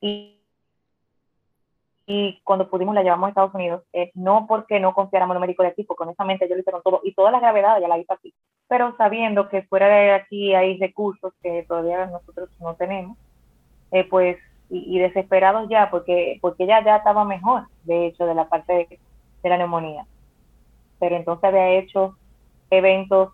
Y, 0.00 0.38
y 2.06 2.40
cuando 2.44 2.70
pudimos 2.70 2.94
la 2.94 3.02
llevamos 3.02 3.26
a 3.26 3.30
Estados 3.30 3.54
Unidos, 3.54 3.82
eh, 3.92 4.10
no 4.14 4.46
porque 4.46 4.78
no 4.78 4.94
confiáramos 4.94 5.34
en 5.34 5.40
los 5.40 5.46
médicos 5.48 5.64
de 5.64 5.72
aquí, 5.72 5.84
porque 5.84 6.04
honestamente 6.04 6.48
yo 6.48 6.54
lo 6.54 6.60
hice 6.60 6.70
con 6.70 6.82
todo, 6.82 7.00
y 7.04 7.14
toda 7.14 7.30
la 7.30 7.40
gravedad 7.40 7.80
ya 7.80 7.88
la 7.88 7.98
hice 7.98 8.12
aquí, 8.12 8.34
pero 8.68 8.94
sabiendo 8.96 9.48
que 9.48 9.62
fuera 9.62 9.88
de 9.88 10.12
aquí 10.12 10.54
hay 10.54 10.78
recursos 10.78 11.32
que 11.42 11.64
todavía 11.66 12.06
nosotros 12.06 12.50
no 12.60 12.74
tenemos, 12.74 13.18
eh, 13.90 14.04
pues, 14.04 14.38
y, 14.68 14.98
desesperados 14.98 15.68
ya, 15.68 15.90
porque, 15.90 16.38
porque 16.40 16.64
ella 16.64 16.84
ya 16.84 16.96
estaba 16.96 17.24
mejor, 17.24 17.68
de 17.84 18.06
hecho, 18.06 18.26
de 18.26 18.34
la 18.34 18.48
parte 18.48 18.72
de, 19.42 19.48
la 19.48 19.58
neumonía. 19.58 20.04
Pero 20.98 21.16
entonces 21.16 21.44
había 21.44 21.70
hecho 21.70 22.16
eventos, 22.70 23.30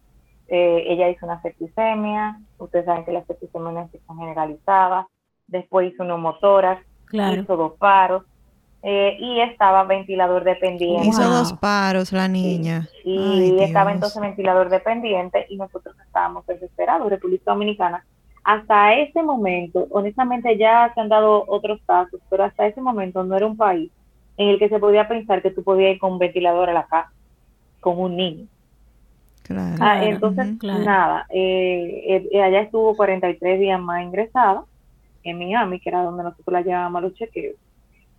eh, 0.49 0.85
ella 0.89 1.09
hizo 1.09 1.25
una 1.25 1.41
septicemia, 1.41 2.39
ustedes 2.59 2.85
saben 2.85 3.05
que 3.05 3.13
la 3.13 3.25
septicemia 3.25 3.89
es 3.93 4.01
generalizada, 4.07 5.09
después 5.47 5.93
hizo 5.93 6.05
neumotórax, 6.05 6.85
hizo 7.13 7.57
dos 7.57 7.73
paros, 7.79 8.25
eh, 8.85 9.17
y 9.21 9.41
estaba 9.41 9.85
ventilador 9.85 10.43
dependiente. 10.43 11.07
Hizo 11.07 11.23
dos 11.31 11.53
paros 11.53 12.13
la 12.13 12.27
niña. 12.27 12.89
Y 13.05 13.57
estaba 13.61 13.93
entonces 13.93 14.21
ventilador 14.21 14.71
dependiente 14.71 15.47
y 15.49 15.57
nosotros 15.57 15.95
estábamos 16.05 16.45
desesperados, 16.47 17.09
República 17.09 17.53
Dominicana. 17.53 18.05
Hasta 18.45 18.95
ese 18.95 19.23
momento, 19.23 19.87
honestamente 19.91 20.57
ya 20.57 20.91
se 20.95 21.01
han 21.01 21.09
dado 21.09 21.45
otros 21.47 21.81
casos, 21.87 22.21
pero 22.29 22.45
hasta 22.45 22.67
ese 22.67 22.81
momento 22.81 23.23
no 23.23 23.37
era 23.37 23.47
un 23.47 23.57
país 23.57 23.91
en 24.37 24.49
el 24.49 24.59
que 24.59 24.69
se 24.69 24.79
podía 24.79 25.07
pensar 25.07 25.43
que 25.43 25.51
tú 25.51 25.63
podías 25.63 25.95
ir 25.95 25.99
con 25.99 26.13
un 26.13 26.19
ventilador 26.19 26.69
a 26.69 26.73
la 26.73 26.87
casa, 26.87 27.13
con 27.81 27.99
un 27.99 28.17
niño. 28.17 28.47
Claro. 29.43 29.77
Ah, 29.81 30.05
entonces, 30.05 30.63
nada, 30.63 31.27
eh, 31.31 32.29
eh, 32.33 32.43
allá 32.43 32.61
estuvo 32.61 32.97
43 32.97 33.61
días 33.61 33.81
más 33.81 34.03
ingresada 34.03 34.65
en 35.25 35.39
Miami, 35.39 35.81
que 35.81 35.89
era 35.89 36.03
donde 36.03 36.25
nosotros 36.25 36.53
la 36.53 36.63
llevábamos 36.63 36.99
a 36.99 37.03
los 37.03 37.15
chequeos 37.15 37.57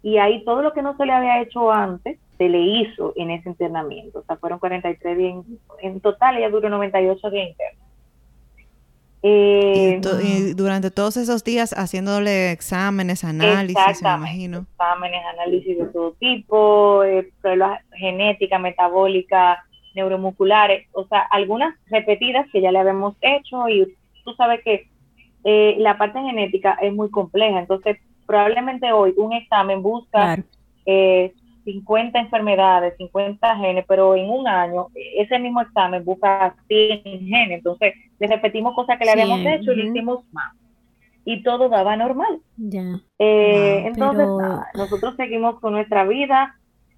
y 0.04 0.18
ahí 0.18 0.44
todo 0.44 0.62
lo 0.62 0.74
que 0.74 0.82
no 0.82 0.96
se 0.98 1.06
le 1.06 1.14
había 1.14 1.42
hecho 1.42 1.72
antes 1.72 2.20
se 2.38 2.50
le 2.50 2.60
hizo 2.60 3.14
en 3.16 3.32
ese 3.32 3.50
internamiento. 3.50 4.20
O 4.20 4.24
sea, 4.24 4.36
fueron 4.36 4.60
43 4.60 5.18
días, 5.18 5.36
en 5.82 6.02
total 6.02 6.38
ella 6.38 6.50
duró 6.50 6.70
98 6.70 7.30
días 7.32 7.50
internos. 7.50 7.83
Eh, 9.26 10.02
y, 10.22 10.54
durante 10.54 10.92
todos 10.92 11.16
esos 11.16 11.46
días 11.46 11.74
haciéndole 11.78 12.52
exámenes, 12.52 13.24
análisis, 13.24 14.04
me 14.04 14.16
imagino. 14.16 14.66
Exámenes, 14.74 15.22
análisis 15.34 15.78
de 15.78 15.86
todo 15.86 16.12
tipo, 16.20 17.04
eh, 17.06 17.32
pruebas 17.42 17.80
genéticas, 17.94 18.60
metabólicas, 18.60 19.60
neuromusculares, 19.96 20.88
o 20.92 21.08
sea, 21.08 21.22
algunas 21.22 21.74
repetidas 21.88 22.48
que 22.52 22.62
ya 22.62 22.74
le 22.74 22.80
habíamos 22.80 23.16
hecho 23.22 23.70
y 23.70 23.96
tú 24.26 24.34
sabes 24.34 24.62
que 24.64 24.90
eh, 25.46 25.76
la 25.80 25.98
parte 25.98 26.20
genética 26.20 26.78
es 26.82 26.94
muy 26.94 27.10
compleja, 27.10 27.60
entonces 27.60 27.98
probablemente 28.26 28.92
hoy 28.92 29.14
un 29.16 29.34
examen 29.34 29.82
busca 29.82 30.36
50 30.36 30.48
eh, 30.86 31.34
enfermedades, 31.66 32.96
50 32.98 33.56
genes, 33.58 33.86
pero 33.88 34.16
en 34.16 34.30
un 34.30 34.48
año 34.48 34.88
ese 34.96 35.40
mismo 35.40 35.62
examen 35.62 36.04
busca 36.04 36.56
100 36.68 37.04
genes. 37.04 37.58
Entonces, 37.58 37.94
le 38.20 38.28
repetimos 38.28 38.76
cosas 38.76 38.98
que 38.98 39.06
le 39.06 39.12
habíamos 39.12 39.40
hecho 39.40 39.72
y 39.72 39.76
le 39.76 39.90
hicimos 39.90 40.24
más. 40.32 40.54
Y 41.26 41.42
todo 41.44 41.70
daba 41.70 41.96
normal. 41.96 42.40
Eh, 43.20 43.84
entonces, 43.86 44.28
nosotros 44.76 45.16
seguimos 45.16 45.60
con 45.60 45.74
nuestra 45.74 46.06
vida. 46.06 46.56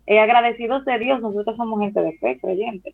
Eh, 0.07 0.19
agradecidos 0.19 0.85
de 0.85 0.99
Dios, 0.99 1.21
nosotros 1.21 1.55
somos 1.57 1.79
gente 1.79 2.01
de 2.01 2.17
fe, 2.17 2.39
creyentes. 2.39 2.93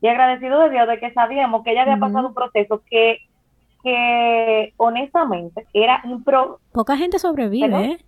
Y 0.00 0.08
agradecidos 0.08 0.64
de 0.64 0.70
Dios 0.70 0.88
de 0.88 0.98
que 0.98 1.12
sabíamos 1.12 1.64
que 1.64 1.72
ella 1.72 1.82
había 1.82 1.98
pasado 1.98 2.28
un 2.28 2.34
proceso 2.34 2.82
que 2.88 3.18
que 3.82 4.74
honestamente 4.76 5.66
era 5.72 6.02
impro 6.04 6.60
poca 6.72 6.96
gente 6.96 7.18
sobrevive 7.18 7.84
¿eh? 7.84 7.98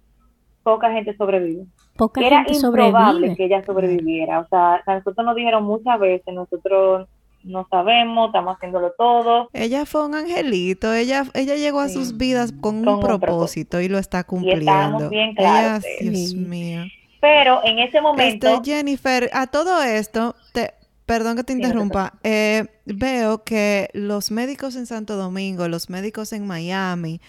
poca 0.63 0.91
gente 0.91 1.17
sobrevive 1.17 1.67
poca 2.01 2.27
era 2.27 2.47
improbable 2.49 3.37
que 3.37 3.45
ella 3.45 3.65
sobreviviera. 3.65 4.41
O 4.41 4.49
sea, 4.49 4.83
nosotros 4.87 5.25
nos 5.25 5.37
dijeron 5.37 5.65
muchas 5.65 6.01
veces 6.01 6.35
nosotros 6.35 7.09
no 7.43 7.67
sabemos 7.71 8.29
estamos 8.29 8.57
haciéndolo 8.57 8.93
todo. 8.97 9.51
Ella 9.53 9.85
fue 9.87 10.05
un 10.07 10.15
angelito 10.15 10.93
ella 10.95 11.25
ella 11.35 11.57
llegó 11.57 11.81
a 11.81 11.89
sus 11.89 12.17
vidas 12.17 12.53
con, 12.53 12.87
un, 12.87 13.01
propósito, 13.01 13.81
y 13.81 13.89
lo 13.89 13.99
está 13.99 14.25
cumpliendo. 14.25 15.07
y 15.07 15.09
bien 15.09 15.35
claros 15.35 15.85
Dios 16.01 16.35
mío. 16.35 16.85
Pero 17.21 17.61
en 17.65 17.79
ese 17.79 18.01
momento 18.01 18.49
este, 18.49 18.71
Jennifer 18.73 19.29
a 19.33 19.47
todo 19.47 19.83
esto 19.83 20.35
te 20.53 20.75
Perdón 21.11 21.35
que 21.35 21.43
te 21.43 21.55
interrumpa. 21.55 22.13
Eh, 22.23 22.67
veo 22.85 23.43
que 23.43 23.91
los 23.95 24.31
médicos 24.31 24.77
en 24.77 24.87
Santo 24.87 25.17
Domingo, 25.17 25.67
los 25.67 25.91
médicos 25.91 26.33
en 26.33 26.47
Miami, 26.47 27.21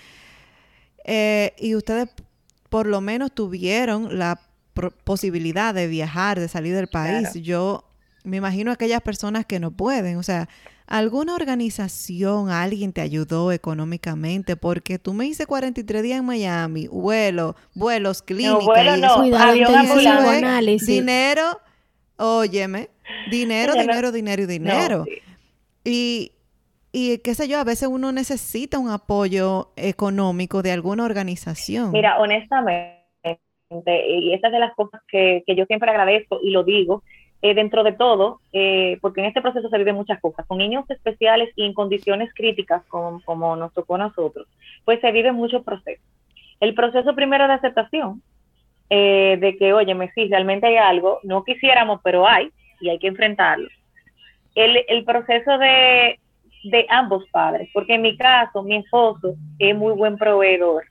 eh, 1.04 1.56
y 1.58 1.74
ustedes 1.74 2.08
por 2.70 2.86
lo 2.86 3.02
menos 3.02 3.32
tuvieron 3.32 4.20
la 4.20 4.40
posibilidad 5.04 5.74
de 5.74 5.88
viajar, 5.88 6.40
de 6.40 6.48
salir 6.48 6.76
del 6.76 6.88
país. 6.88 7.34
Yo 7.36 7.84
me 8.24 8.38
imagino 8.38 8.72
aquellas 8.72 9.02
personas 9.02 9.46
que 9.46 9.60
no 9.60 9.72
pueden, 9.72 10.18
o 10.18 10.24
sea, 10.24 10.48
¿alguna 10.88 11.36
organización, 11.36 12.50
alguien 12.50 12.94
te 12.94 13.02
ayudó 13.02 13.52
económicamente? 13.52 14.56
Porque 14.56 15.00
tú 15.00 15.14
me 15.14 15.26
hice 15.26 15.46
43 15.46 16.04
días 16.04 16.20
en 16.20 16.26
Miami, 16.26 16.88
vuelo, 16.88 17.56
vuelos, 17.74 18.22
clínicas. 18.22 18.60
No, 18.60 18.66
vuelo 18.66 18.98
no, 18.98 19.24
dinero, 20.78 21.60
óyeme, 22.18 22.90
Dinero, 23.30 23.74
dinero, 23.74 24.12
dinero 24.12 24.44
y 24.44 24.46
dinero. 24.46 25.06
Y, 25.84 26.32
y 26.92 27.18
qué 27.20 27.36
sé 27.36 27.48
yo, 27.48 27.60
a 27.60 27.64
veces 27.64 27.88
uno 27.90 28.12
necesita 28.12 28.80
un 28.80 28.90
apoyo 28.90 29.72
económico 29.76 30.62
de 30.62 30.72
alguna 30.72 31.06
organización. 31.06 31.92
Mira, 31.92 32.20
honestamente, 32.20 33.01
y 33.86 34.34
esta 34.34 34.48
es 34.48 34.54
de 34.54 34.60
las 34.60 34.76
cosas 34.76 35.02
que, 35.08 35.44
yo 35.48 35.66
siempre 35.66 35.90
agradezco 35.90 36.40
y 36.42 36.52
lo 36.52 36.64
digo, 36.64 37.04
eh, 37.42 37.56
dentro 37.56 37.84
de 37.84 37.94
todo, 37.94 38.40
eh, 38.54 38.98
porque 39.02 39.22
en 39.22 39.28
este 39.28 39.42
proceso 39.42 39.70
se 39.70 39.78
viven 39.78 39.96
muchas 39.96 40.20
cosas, 40.20 40.46
con 40.46 40.58
niños 40.58 40.88
especiales 40.90 41.50
y 41.56 41.66
en 41.66 41.74
condiciones 41.74 42.32
críticas 42.36 42.84
como, 42.88 43.22
como 43.24 43.56
nos 43.56 43.74
tocó 43.74 43.96
a 43.96 44.00
nosotros, 44.00 44.48
pues 44.86 45.00
se 45.00 45.12
vive 45.12 45.32
muchos 45.32 45.64
procesos. 45.64 46.06
El 46.60 46.76
proceso 46.76 47.16
primero 47.16 47.48
de 47.48 47.54
aceptación, 47.54 48.22
eh, 48.90 49.38
de 49.40 49.58
que, 49.58 49.74
oye, 49.74 49.96
sí, 50.14 50.28
realmente 50.28 50.68
hay 50.68 50.76
algo, 50.76 51.20
no 51.24 51.44
quisiéramos, 51.44 52.02
pero 52.04 52.28
hay, 52.28 52.52
y 52.80 52.90
hay 52.90 53.00
que 53.00 53.08
enfrentarlo. 53.08 53.70
El, 54.54 54.84
el 54.88 55.06
proceso 55.06 55.58
de, 55.58 56.20
de 56.66 56.86
ambos 56.90 57.24
padres, 57.32 57.70
porque 57.74 57.96
en 57.96 58.02
mi 58.02 58.18
caso, 58.18 58.64
mi 58.64 58.76
esposo 58.76 59.36
es 59.58 59.76
muy 59.76 59.94
buen 59.94 60.18
proveedor, 60.18 60.84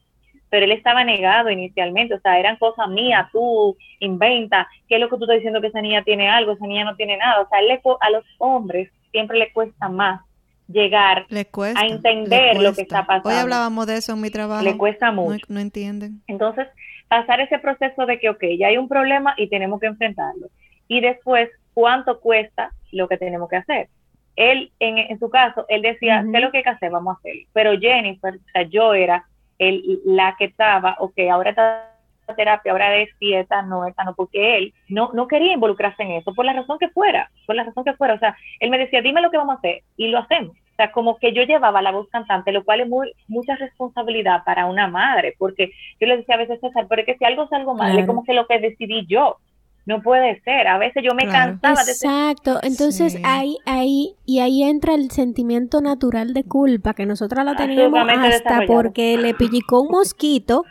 pero 0.51 0.65
él 0.65 0.73
estaba 0.73 1.05
negado 1.05 1.49
inicialmente, 1.49 2.15
o 2.15 2.21
sea, 2.21 2.39
eran 2.39 2.57
cosas 2.57 2.89
mías, 2.89 3.29
tú 3.33 3.77
inventa, 4.01 4.69
¿qué 4.89 4.97
es 4.97 5.01
lo 5.01 5.09
que 5.09 5.17
tú 5.17 5.25
estás 5.25 5.37
diciendo 5.37 5.61
que 5.61 5.69
esa 5.69 5.81
niña 5.81 6.03
tiene 6.03 6.29
algo, 6.29 6.53
esa 6.53 6.67
niña 6.67 6.85
no 6.85 6.97
tiene 6.97 7.17
nada? 7.17 7.41
O 7.41 7.49
sea, 7.49 7.61
a 7.61 8.11
los 8.11 8.25
hombres 8.39 8.91
siempre 9.13 9.39
le 9.39 9.53
cuesta 9.53 9.89
más 9.89 10.21
llegar 10.69 11.27
a 11.31 11.87
entender 11.87 12.61
lo 12.61 12.75
que 12.75 12.83
está 12.83 13.07
pasando. 13.07 13.29
Hoy 13.29 13.37
hablábamos 13.37 13.87
de 13.87 13.97
eso 13.97 14.13
en 14.13 14.21
mi 14.21 14.31
trabajo. 14.31 14.63
Le 14.63 14.77
cuesta 14.77 15.11
mucho. 15.13 15.45
No, 15.49 15.55
no, 15.55 15.61
entienden. 15.61 16.23
Entonces, 16.27 16.69
pasar 17.09 17.41
ese 17.41 17.59
proceso 17.59 18.07
de 18.07 18.19
que, 18.19 18.31
ok, 18.31 18.45
ya 18.59 18.69
hay 18.69 18.77
un 18.77 18.89
problema 18.89 19.35
y 19.37 19.49
tenemos 19.49 19.81
que 19.81 19.87
enfrentarlo. 19.87 20.49
Y 20.89 21.01
después 21.01 21.49
cuánto 21.75 22.21
cuesta 22.21 22.73
lo 22.93 23.09
que 23.09 23.17
tenemos 23.17 23.49
que 23.49 23.57
hacer. 23.57 23.89
Él, 24.37 24.73
en, 24.79 25.19
su 25.19 25.29
caso, 25.29 25.67
él 25.69 25.83
decía, 25.83 26.25
¿qué 26.31 26.39
es 26.39 26.43
lo 26.43 26.51
que 26.51 26.59
hay 26.59 26.65
que 26.65 26.71
hacer? 26.71 26.91
Vamos 26.91 27.17
a 27.17 27.19
hacerlo. 27.19 27.43
Pero 27.53 27.79
Jennifer, 27.79 28.35
o 28.35 28.51
sea, 28.53 28.63
yo 28.63 28.95
era 28.95 29.25
el, 29.61 30.01
la 30.05 30.35
que 30.39 30.47
estaba, 30.47 30.97
ok, 30.99 31.19
ahora 31.31 31.51
está 31.51 31.87
terapia, 32.35 32.73
ahora 32.73 32.97
es 32.97 33.11
dieta, 33.19 33.63
no, 33.63 33.87
esta 33.87 34.05
no, 34.05 34.15
porque 34.15 34.57
él 34.57 34.75
no, 34.89 35.11
no 35.15 35.27
quería 35.27 35.53
involucrarse 35.53 36.03
en 36.03 36.13
eso, 36.13 36.35
por 36.35 36.45
la 36.45 36.53
razón 36.53 36.79
que 36.79 36.89
fuera, 36.89 37.31
por 37.47 37.57
la 37.57 37.65
razón 37.65 37.85
que 37.85 37.95
fuera. 37.95 38.15
O 38.15 38.19
sea, 38.19 38.37
él 38.61 38.71
me 38.71 38.79
decía, 38.79 39.03
dime 39.03 39.21
lo 39.21 39.31
que 39.31 39.37
vamos 39.37 39.57
a 39.57 39.59
hacer, 39.59 39.83
y 39.97 40.09
lo 40.09 40.19
hacemos. 40.19 40.57
O 40.57 40.77
sea, 40.77 40.93
como 40.93 41.19
que 41.19 41.33
yo 41.33 41.43
llevaba 41.43 41.83
la 41.83 41.91
voz 41.91 42.09
cantante, 42.09 42.53
lo 42.53 42.65
cual 42.65 42.81
es 42.81 42.89
muy, 42.89 43.13
mucha 43.29 43.55
responsabilidad 43.57 44.45
para 44.45 44.67
una 44.67 44.89
madre, 44.89 45.35
porque 45.39 45.73
yo 46.01 46.07
le 46.07 46.19
decía 46.19 46.37
a 46.37 46.39
veces, 46.39 46.61
César, 46.61 46.87
pero 46.89 47.03
es 47.03 47.07
que 47.07 47.19
si 47.19 47.25
algo 47.25 47.45
es 47.45 47.53
algo 47.53 47.75
mal, 47.75 47.99
es 47.99 48.07
como 48.07 48.25
que 48.25 48.33
lo 48.33 48.47
que 48.47 48.61
decidí 48.61 49.07
yo, 49.07 49.39
no 49.91 50.03
puede 50.03 50.41
ser. 50.43 50.69
A 50.69 50.79
veces 50.79 51.03
yo 51.05 51.15
me 51.15 51.27
cansaba 51.27 51.83
de 51.85 51.91
Exacto, 51.91 52.61
entonces 52.63 53.19
ahí, 53.25 53.57
ahí, 53.67 54.15
y 54.25 54.39
ahí 54.39 54.63
entra 54.63 54.95
el 54.95 55.11
sentimiento 55.11 55.81
natural 55.81 56.33
de 56.33 56.45
culpa, 56.45 56.95
que 56.95 57.07
nosotros 57.07 57.45
la 57.45 57.57
teníamos 57.57 58.01
hasta 58.09 58.61
porque 58.67 59.19
le 59.19 59.35
pillicó 59.35 59.83
un 59.83 59.91
mosquito. 59.91 60.65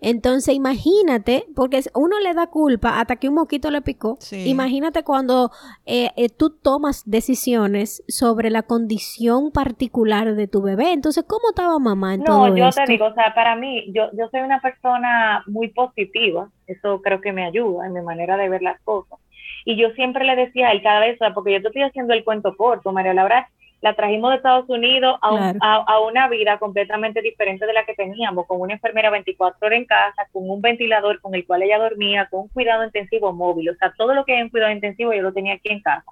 Entonces 0.00 0.54
imagínate, 0.54 1.46
porque 1.54 1.80
uno 1.94 2.20
le 2.20 2.34
da 2.34 2.48
culpa 2.48 3.00
hasta 3.00 3.16
que 3.16 3.28
un 3.28 3.34
mosquito 3.36 3.70
le 3.70 3.80
picó. 3.80 4.18
Imagínate 4.30 5.02
cuando 5.04 5.50
eh, 5.86 6.10
eh, 6.16 6.28
tú 6.28 6.50
tomas 6.50 7.02
decisiones 7.06 8.02
sobre 8.08 8.50
la 8.50 8.62
condición 8.62 9.52
particular 9.52 10.34
de 10.34 10.48
tu 10.48 10.60
bebé. 10.60 10.92
Entonces, 10.92 11.24
¿cómo 11.26 11.48
estaba 11.50 11.78
mamá 11.78 12.14
en 12.14 12.22
no, 12.26 12.54
yo 12.54 12.70
te 12.70 12.84
digo, 12.86 13.06
o 13.06 13.14
sea, 13.14 13.34
para 13.34 13.56
mí, 13.56 13.90
yo, 13.94 14.10
yo 14.12 14.28
soy 14.30 14.40
una 14.40 14.60
persona 14.60 15.42
muy 15.46 15.68
positiva. 15.68 16.50
Eso 16.66 17.00
creo 17.00 17.20
que 17.20 17.32
me 17.32 17.44
ayuda 17.44 17.86
en 17.86 17.92
mi 17.92 18.02
manera 18.02 18.36
de 18.36 18.48
ver 18.48 18.62
las 18.66 18.80
cosas. 18.82 19.18
Y 19.64 19.76
yo 19.76 19.90
siempre 19.90 20.24
le 20.24 20.36
decía 20.36 20.68
a 20.68 20.72
él 20.72 20.82
cada 20.82 21.00
vez, 21.00 21.18
porque 21.34 21.52
yo 21.52 21.60
te 21.60 21.68
estoy 21.68 21.82
haciendo 21.82 22.14
el 22.14 22.24
cuento 22.24 22.56
corto, 22.56 22.92
María 22.92 23.14
Laura, 23.14 23.48
la 23.82 23.94
trajimos 23.94 24.30
de 24.30 24.36
Estados 24.36 24.68
Unidos 24.68 25.18
a, 25.22 25.52
a, 25.60 26.00
una 26.00 26.28
vida 26.28 26.58
completamente 26.58 27.20
diferente 27.20 27.66
de 27.66 27.72
la 27.72 27.84
que 27.84 27.94
teníamos, 27.94 28.46
con 28.46 28.60
una 28.60 28.74
enfermera 28.74 29.10
24 29.10 29.66
horas 29.66 29.78
en 29.78 29.84
casa, 29.84 30.26
con 30.32 30.48
un 30.48 30.60
ventilador 30.60 31.20
con 31.20 31.34
el 31.34 31.46
cual 31.46 31.62
ella 31.62 31.78
dormía, 31.78 32.26
con 32.30 32.42
un 32.42 32.48
cuidado 32.48 32.84
intensivo 32.84 33.32
móvil, 33.32 33.70
o 33.70 33.74
sea, 33.76 33.92
todo 33.96 34.14
lo 34.14 34.24
que 34.24 34.34
hay 34.34 34.40
en 34.40 34.48
cuidado 34.48 34.72
intensivo 34.72 35.12
yo 35.12 35.22
lo 35.22 35.32
tenía 35.32 35.54
aquí 35.54 35.68
en 35.70 35.80
casa. 35.80 36.04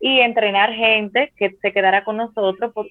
Y 0.00 0.20
entrenar 0.20 0.72
gente 0.72 1.32
que 1.36 1.56
se 1.62 1.72
quedara 1.72 2.04
con 2.04 2.16
nosotros 2.16 2.72
por, 2.72 2.86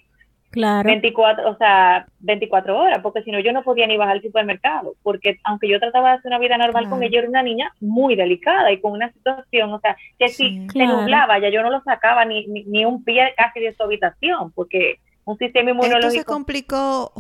Claro. 0.56 0.88
24, 0.88 1.52
o 1.52 1.58
sea, 1.58 2.08
24 2.20 2.80
horas, 2.80 3.00
porque 3.04 3.22
si 3.24 3.32
no 3.32 3.42
yo 3.42 3.52
no 3.52 3.62
podía 3.62 3.88
ni 3.88 3.98
bajar 3.98 4.14
al 4.14 4.22
supermercado, 4.22 4.96
porque 5.04 5.38
aunque 5.44 5.68
yo 5.68 5.82
trataba 5.82 6.12
de 6.12 6.16
hacer 6.16 6.30
una 6.30 6.40
vida 6.40 6.58
normal 6.58 6.88
con 6.88 7.04
ella, 7.04 7.20
era 7.20 7.28
una 7.28 7.44
niña 7.44 7.74
muy 7.82 8.16
delicada 8.16 8.72
y 8.72 8.80
con 8.80 8.94
una 8.94 9.12
situación, 9.12 9.74
o 9.74 9.82
sea, 9.82 9.98
que 10.18 10.30
si 10.30 10.66
se 10.70 10.86
nublaba, 10.86 11.40
ya 11.40 11.50
yo 11.50 11.62
no 11.62 11.70
lo 11.70 11.82
sacaba 11.84 12.24
ni, 12.24 12.48
ni, 12.48 12.86
un 12.86 13.04
pie 13.04 13.34
casi 13.36 13.60
de 13.60 13.76
su 13.76 13.84
habitación, 13.84 14.54
porque 14.54 15.00
un 15.26 15.38
sistema 15.38 15.72
inmunológico... 15.72 16.08
Esto 16.08 16.20
se 16.20 16.24
complicó 16.24 17.12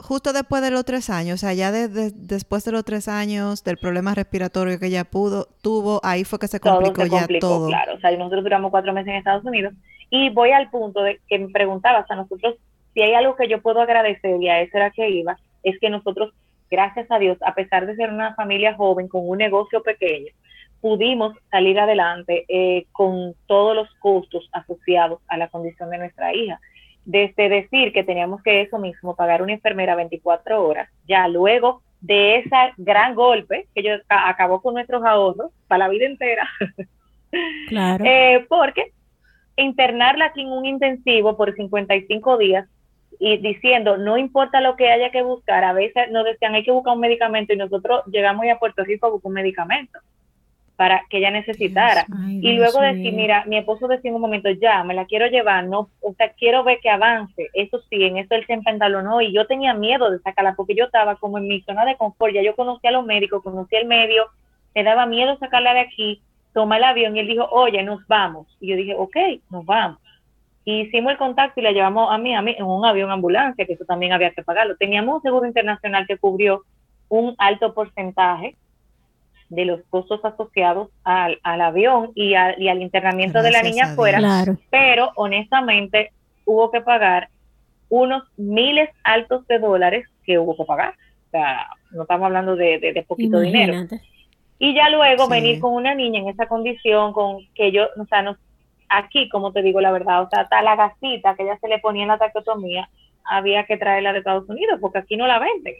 justo 0.00 0.32
después 0.32 0.62
de 0.62 0.70
los 0.70 0.84
tres 0.84 1.10
años, 1.10 1.34
o 1.34 1.38
sea, 1.38 1.52
ya 1.52 1.70
después 1.70 2.64
de 2.64 2.72
los 2.72 2.84
tres 2.84 3.08
años 3.08 3.62
del 3.64 3.76
problema 3.76 4.14
respiratorio 4.14 4.78
que 4.78 4.86
ella 4.86 5.04
pudo, 5.04 5.46
tuvo, 5.62 6.00
ahí 6.02 6.24
fue 6.24 6.38
que 6.38 6.48
se 6.48 6.60
complicó, 6.60 7.04
ya 7.06 7.26
todo. 7.38 7.68
Claro, 7.68 7.94
o 7.94 8.00
sea, 8.00 8.10
nosotros 8.16 8.42
duramos 8.42 8.70
cuatro 8.70 8.92
meses 8.92 9.08
en 9.08 9.16
Estados 9.16 9.44
Unidos 9.44 9.74
y 10.10 10.30
voy 10.30 10.50
al 10.50 10.70
punto 10.70 11.02
de 11.02 11.20
que 11.28 11.38
me 11.38 11.48
preguntabas 11.48 12.10
a 12.10 12.16
nosotros 12.16 12.56
si 12.94 13.02
hay 13.02 13.14
algo 13.14 13.36
que 13.36 13.48
yo 13.48 13.62
puedo 13.62 13.80
agradecer, 13.80 14.42
y 14.42 14.48
a 14.48 14.60
eso 14.60 14.76
era 14.76 14.90
que 14.90 15.08
iba, 15.08 15.38
es 15.62 15.78
que 15.78 15.90
nosotros, 15.90 16.32
gracias 16.70 17.10
a 17.10 17.18
Dios, 17.18 17.38
a 17.42 17.54
pesar 17.54 17.86
de 17.86 17.94
ser 17.96 18.10
una 18.10 18.34
familia 18.34 18.74
joven 18.74 19.06
con 19.06 19.28
un 19.28 19.38
negocio 19.38 19.82
pequeño, 19.82 20.32
pudimos 20.80 21.36
salir 21.50 21.78
adelante 21.78 22.46
eh, 22.48 22.86
con 22.92 23.34
todos 23.46 23.76
los 23.76 23.88
costos 24.00 24.48
asociados 24.52 25.20
a 25.28 25.36
la 25.36 25.48
condición 25.48 25.90
de 25.90 25.98
nuestra 25.98 26.34
hija. 26.34 26.58
Desde 27.04 27.48
decir 27.48 27.92
que 27.92 28.04
teníamos 28.04 28.42
que 28.42 28.60
eso 28.60 28.78
mismo, 28.78 29.16
pagar 29.16 29.42
una 29.42 29.52
enfermera 29.52 29.94
24 29.94 30.64
horas, 30.64 30.88
ya 31.06 31.26
luego 31.28 31.82
de 32.00 32.36
ese 32.36 32.56
gran 32.76 33.14
golpe 33.14 33.66
que 33.74 33.82
yo 33.82 33.92
acabó 34.08 34.60
con 34.62 34.74
nuestros 34.74 35.04
ahorros 35.04 35.52
para 35.68 35.86
la 35.86 35.88
vida 35.88 36.06
entera. 36.06 36.48
Claro. 37.68 38.04
Eh, 38.04 38.44
porque 38.48 38.90
internarla 39.54 40.24
aquí 40.24 40.40
en 40.40 40.48
un 40.48 40.66
intensivo 40.66 41.36
por 41.36 41.54
55 41.54 42.38
días 42.38 42.66
y 43.20 43.36
diciendo, 43.36 43.98
no 43.98 44.18
importa 44.18 44.60
lo 44.60 44.74
que 44.74 44.90
haya 44.90 45.12
que 45.12 45.22
buscar, 45.22 45.62
a 45.62 45.72
veces 45.72 46.10
nos 46.10 46.24
decían, 46.24 46.54
hay 46.54 46.64
que 46.64 46.72
buscar 46.72 46.94
un 46.94 47.00
medicamento 47.00 47.52
y 47.52 47.56
nosotros 47.56 48.02
llegamos 48.06 48.46
a 48.52 48.58
Puerto 48.58 48.82
Rico 48.82 49.06
a 49.06 49.10
buscar 49.10 49.28
un 49.28 49.34
medicamento 49.34 50.00
para 50.80 51.04
que 51.10 51.18
ella 51.18 51.30
necesitara. 51.30 52.06
y 52.30 52.52
luego 52.52 52.80
decir, 52.80 53.12
mira, 53.12 53.44
mi 53.44 53.58
esposo 53.58 53.86
decía 53.86 54.08
en 54.08 54.14
un 54.14 54.22
momento, 54.22 54.48
ya, 54.48 54.82
me 54.82 54.94
la 54.94 55.04
quiero 55.04 55.26
llevar, 55.26 55.66
no, 55.66 55.90
o 56.00 56.14
sea, 56.14 56.32
quiero 56.32 56.64
ver 56.64 56.78
que 56.80 56.88
avance. 56.88 57.50
Eso 57.52 57.82
sí, 57.90 58.02
en 58.02 58.16
eso 58.16 58.34
él 58.34 58.46
se 58.46 58.54
empantalonó 58.54 59.20
y 59.20 59.30
yo 59.30 59.46
tenía 59.46 59.74
miedo 59.74 60.10
de 60.10 60.20
sacarla 60.20 60.54
porque 60.54 60.74
yo 60.74 60.86
estaba 60.86 61.16
como 61.16 61.36
en 61.36 61.48
mi 61.48 61.60
zona 61.60 61.84
de 61.84 61.96
confort, 61.96 62.32
ya 62.32 62.40
yo 62.40 62.56
conocía 62.56 62.88
a 62.88 62.94
los 62.94 63.04
médicos, 63.04 63.42
conocía 63.42 63.78
el 63.78 63.88
medio, 63.88 64.24
me 64.74 64.82
daba 64.82 65.04
miedo 65.04 65.36
sacarla 65.36 65.74
de 65.74 65.80
aquí 65.80 66.22
toma 66.54 66.78
el 66.78 66.84
avión 66.84 67.14
y 67.14 67.20
él 67.20 67.26
dijo, 67.26 67.46
oye, 67.50 67.82
nos 67.82 68.00
vamos. 68.06 68.46
Y 68.58 68.68
yo 68.68 68.76
dije, 68.76 68.94
ok, 68.96 69.16
nos 69.50 69.66
vamos. 69.66 69.98
Y 70.64 70.80
hicimos 70.80 71.12
el 71.12 71.18
contacto 71.18 71.60
y 71.60 71.62
la 71.62 71.72
llevamos 71.72 72.10
a 72.10 72.16
mí, 72.16 72.34
a 72.34 72.40
mí 72.40 72.54
en 72.56 72.64
un 72.64 72.86
avión 72.86 73.10
ambulancia, 73.10 73.66
que 73.66 73.74
eso 73.74 73.84
también 73.84 74.14
había 74.14 74.30
que 74.30 74.42
pagarlo. 74.42 74.76
Teníamos 74.76 75.16
un 75.16 75.22
seguro 75.22 75.46
internacional 75.46 76.06
que 76.06 76.16
cubrió 76.16 76.62
un 77.10 77.34
alto 77.36 77.74
porcentaje 77.74 78.56
de 79.50 79.64
los 79.64 79.80
costos 79.90 80.24
asociados 80.24 80.88
al, 81.04 81.38
avión 81.42 82.12
y, 82.14 82.34
al 82.34 82.80
internamiento 82.80 83.42
de 83.42 83.50
la 83.50 83.62
niña 83.62 83.92
afuera, 83.92 84.46
pero 84.70 85.10
honestamente 85.16 86.12
hubo 86.44 86.70
que 86.70 86.80
pagar 86.80 87.28
unos 87.88 88.22
miles 88.36 88.88
altos 89.02 89.46
de 89.48 89.58
dólares 89.58 90.06
que 90.24 90.38
hubo 90.38 90.56
que 90.56 90.64
pagar. 90.64 90.94
O 91.26 91.30
sea, 91.30 91.66
no 91.90 92.02
estamos 92.02 92.26
hablando 92.26 92.56
de, 92.56 92.78
de, 92.78 93.02
poquito 93.02 93.40
dinero. 93.40 93.86
Y 94.58 94.74
ya 94.74 94.88
luego 94.88 95.28
venir 95.28 95.58
con 95.58 95.74
una 95.74 95.94
niña 95.94 96.20
en 96.20 96.28
esa 96.28 96.46
condición, 96.46 97.12
con 97.12 97.38
que 97.54 97.72
yo, 97.72 97.88
o 97.98 98.04
sea, 98.06 98.22
no, 98.22 98.36
aquí, 98.88 99.28
como 99.28 99.52
te 99.52 99.62
digo 99.62 99.80
la 99.80 99.90
verdad, 99.90 100.22
o 100.22 100.28
sea, 100.28 100.42
hasta 100.42 100.62
la 100.62 100.76
gasita 100.76 101.34
que 101.34 101.42
ella 101.42 101.58
se 101.60 101.68
le 101.68 101.78
ponía 101.78 102.02
en 102.02 102.08
la 102.08 102.18
taquiotomía, 102.18 102.88
había 103.24 103.64
que 103.64 103.76
traerla 103.76 104.12
de 104.12 104.18
Estados 104.18 104.48
Unidos, 104.48 104.78
porque 104.80 104.98
aquí 104.98 105.16
no 105.16 105.26
la 105.26 105.38
venden. 105.38 105.74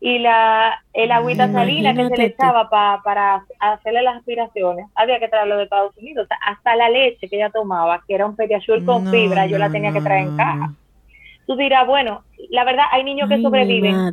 Y 0.00 0.18
la, 0.18 0.82
el 0.92 1.12
agüita 1.12 1.50
salina 1.50 1.94
que 1.94 2.08
se 2.08 2.16
le 2.16 2.24
echaba 2.26 2.68
para 2.68 3.44
hacerle 3.60 4.02
las 4.02 4.16
aspiraciones, 4.16 4.86
había 4.94 5.18
que 5.18 5.28
traerlo 5.28 5.56
de 5.56 5.64
Estados 5.64 5.96
Unidos. 5.96 6.24
O 6.24 6.28
sea, 6.28 6.38
hasta 6.44 6.76
la 6.76 6.90
leche 6.90 7.28
que 7.28 7.36
ella 7.36 7.50
tomaba, 7.50 8.02
que 8.06 8.14
era 8.14 8.26
un 8.26 8.36
pediasur 8.36 8.84
con 8.84 9.10
fibra, 9.10 9.46
yo 9.46 9.58
la 9.58 9.70
tenía 9.70 9.92
que 9.92 10.00
traer 10.00 10.28
en 10.28 10.36
caja. 10.36 10.72
Tú 11.46 11.56
dirás, 11.56 11.86
bueno, 11.86 12.24
la 12.50 12.64
verdad, 12.64 12.86
hay 12.90 13.04
niños 13.04 13.28
que 13.28 13.40
sobreviven 13.40 14.12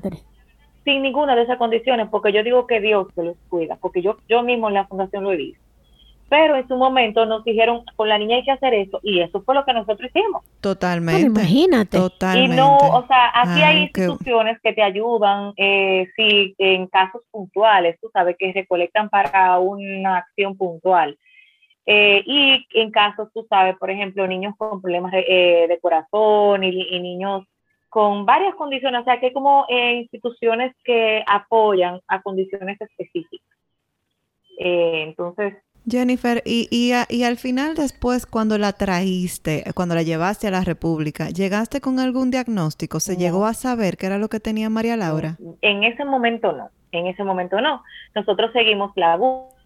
sin 0.84 1.02
ninguna 1.02 1.36
de 1.36 1.43
esas 1.43 1.58
condiciones, 1.58 2.08
porque 2.10 2.32
yo 2.32 2.43
digo 2.43 2.67
que 2.67 2.80
Dios 2.80 3.08
se 3.15 3.24
los 3.24 3.38
cuida, 3.50 3.78
porque 3.78 4.02
yo, 4.02 4.17
yo 4.28 4.43
mismo 4.43 4.67
en 4.67 4.76
la 4.76 4.86
fundación 4.86 5.24
lo 5.24 5.32
he 5.32 5.38
visto. 5.38 5.63
Pero 6.30 6.56
en 6.56 6.68
su 6.68 6.76
momento 6.76 7.26
nos 7.26 7.44
dijeron, 7.44 7.84
con 7.96 8.10
la 8.10 8.18
niña 8.18 8.38
hay 8.38 8.44
que 8.44 8.52
hacer 8.52 8.74
eso, 8.74 9.00
y 9.04 9.20
eso 9.20 9.42
fue 9.44 9.54
lo 9.54 9.66
que 9.66 9.74
nosotros 9.74 10.10
hicimos. 10.14 10.44
Totalmente. 10.62 11.28
imagínate. 11.28 11.98
Totalmente. 11.98 12.56
Y 12.56 12.58
no, 12.58 12.78
o 12.78 13.06
sea, 13.08 13.32
aquí 13.34 13.62
hay 13.62 13.84
instituciones 13.84 14.60
que... 14.62 14.74
te 14.74 14.82
ayudan, 14.82 15.54
eh, 15.58 16.08
si 16.16 16.56
en 16.58 16.88
casos 16.88 17.22
puntuales, 17.30 17.98
tú 18.02 18.10
sabes 18.12 18.36
que 18.38 18.52
recolectan 18.52 19.10
para 19.10 19.60
una 19.60 20.18
acción 20.18 20.58
puntual. 20.58 21.18
Eh, 21.86 22.24
y 22.26 22.66
en 22.74 22.92
casos, 22.92 23.30
tú 23.34 23.46
sabes, 23.50 23.78
por 23.78 23.92
ejemplo, 23.92 24.26
niños 24.26 24.56
con 24.58 24.82
problemas 24.82 25.12
de, 25.12 25.26
eh, 25.28 25.80
corazón 25.82 26.64
y, 26.64 26.70
y, 26.70 27.00
niños 27.02 27.44
con 27.90 28.26
varias 28.26 28.56
condiciones, 28.56 29.02
o 29.02 29.04
sea 29.04 29.20
que 29.20 29.28
hay 29.28 29.34
como 29.34 29.66
eh, 29.70 29.98
instituciones 29.98 30.74
que 30.84 31.24
apoyan 31.28 32.02
a 32.08 32.24
condiciones 32.24 32.82
específicas. 32.82 33.58
Eh, 34.58 35.04
entonces... 35.04 35.56
Jennifer, 35.88 36.41
y, 36.46 36.67
y, 36.72 37.24
al 37.24 37.38
final 37.38 37.76
después 37.76 38.26
cuando 38.26 38.58
la 38.58 38.74
traíste, 38.74 39.63
cuando 39.76 39.96
la 39.96 40.04
llevaste 40.04 40.48
a 40.48 40.52
la 40.52 40.63
República, 40.63 41.30
¿llegaste 41.30 41.82
con 41.82 42.00
algún 42.00 42.32
diagnóstico? 42.32 43.00
¿Se 43.00 43.17
llegó 43.17 43.46
a 43.46 43.54
saber 43.54 43.98
qué 43.98 44.06
era 44.06 44.17
lo 44.17 44.30
que 44.30 44.39
tenía 44.39 44.69
María 44.69 44.96
Laura? 44.96 45.38
En 45.62 45.84
ese 45.84 46.06
momento 46.06 46.54
no, 46.54 46.69
en 46.91 47.08
ese 47.08 47.24
momento 47.24 47.60
no. 47.60 47.84
Nosotros 48.15 48.52
seguimos 48.54 48.91
la 48.96 49.17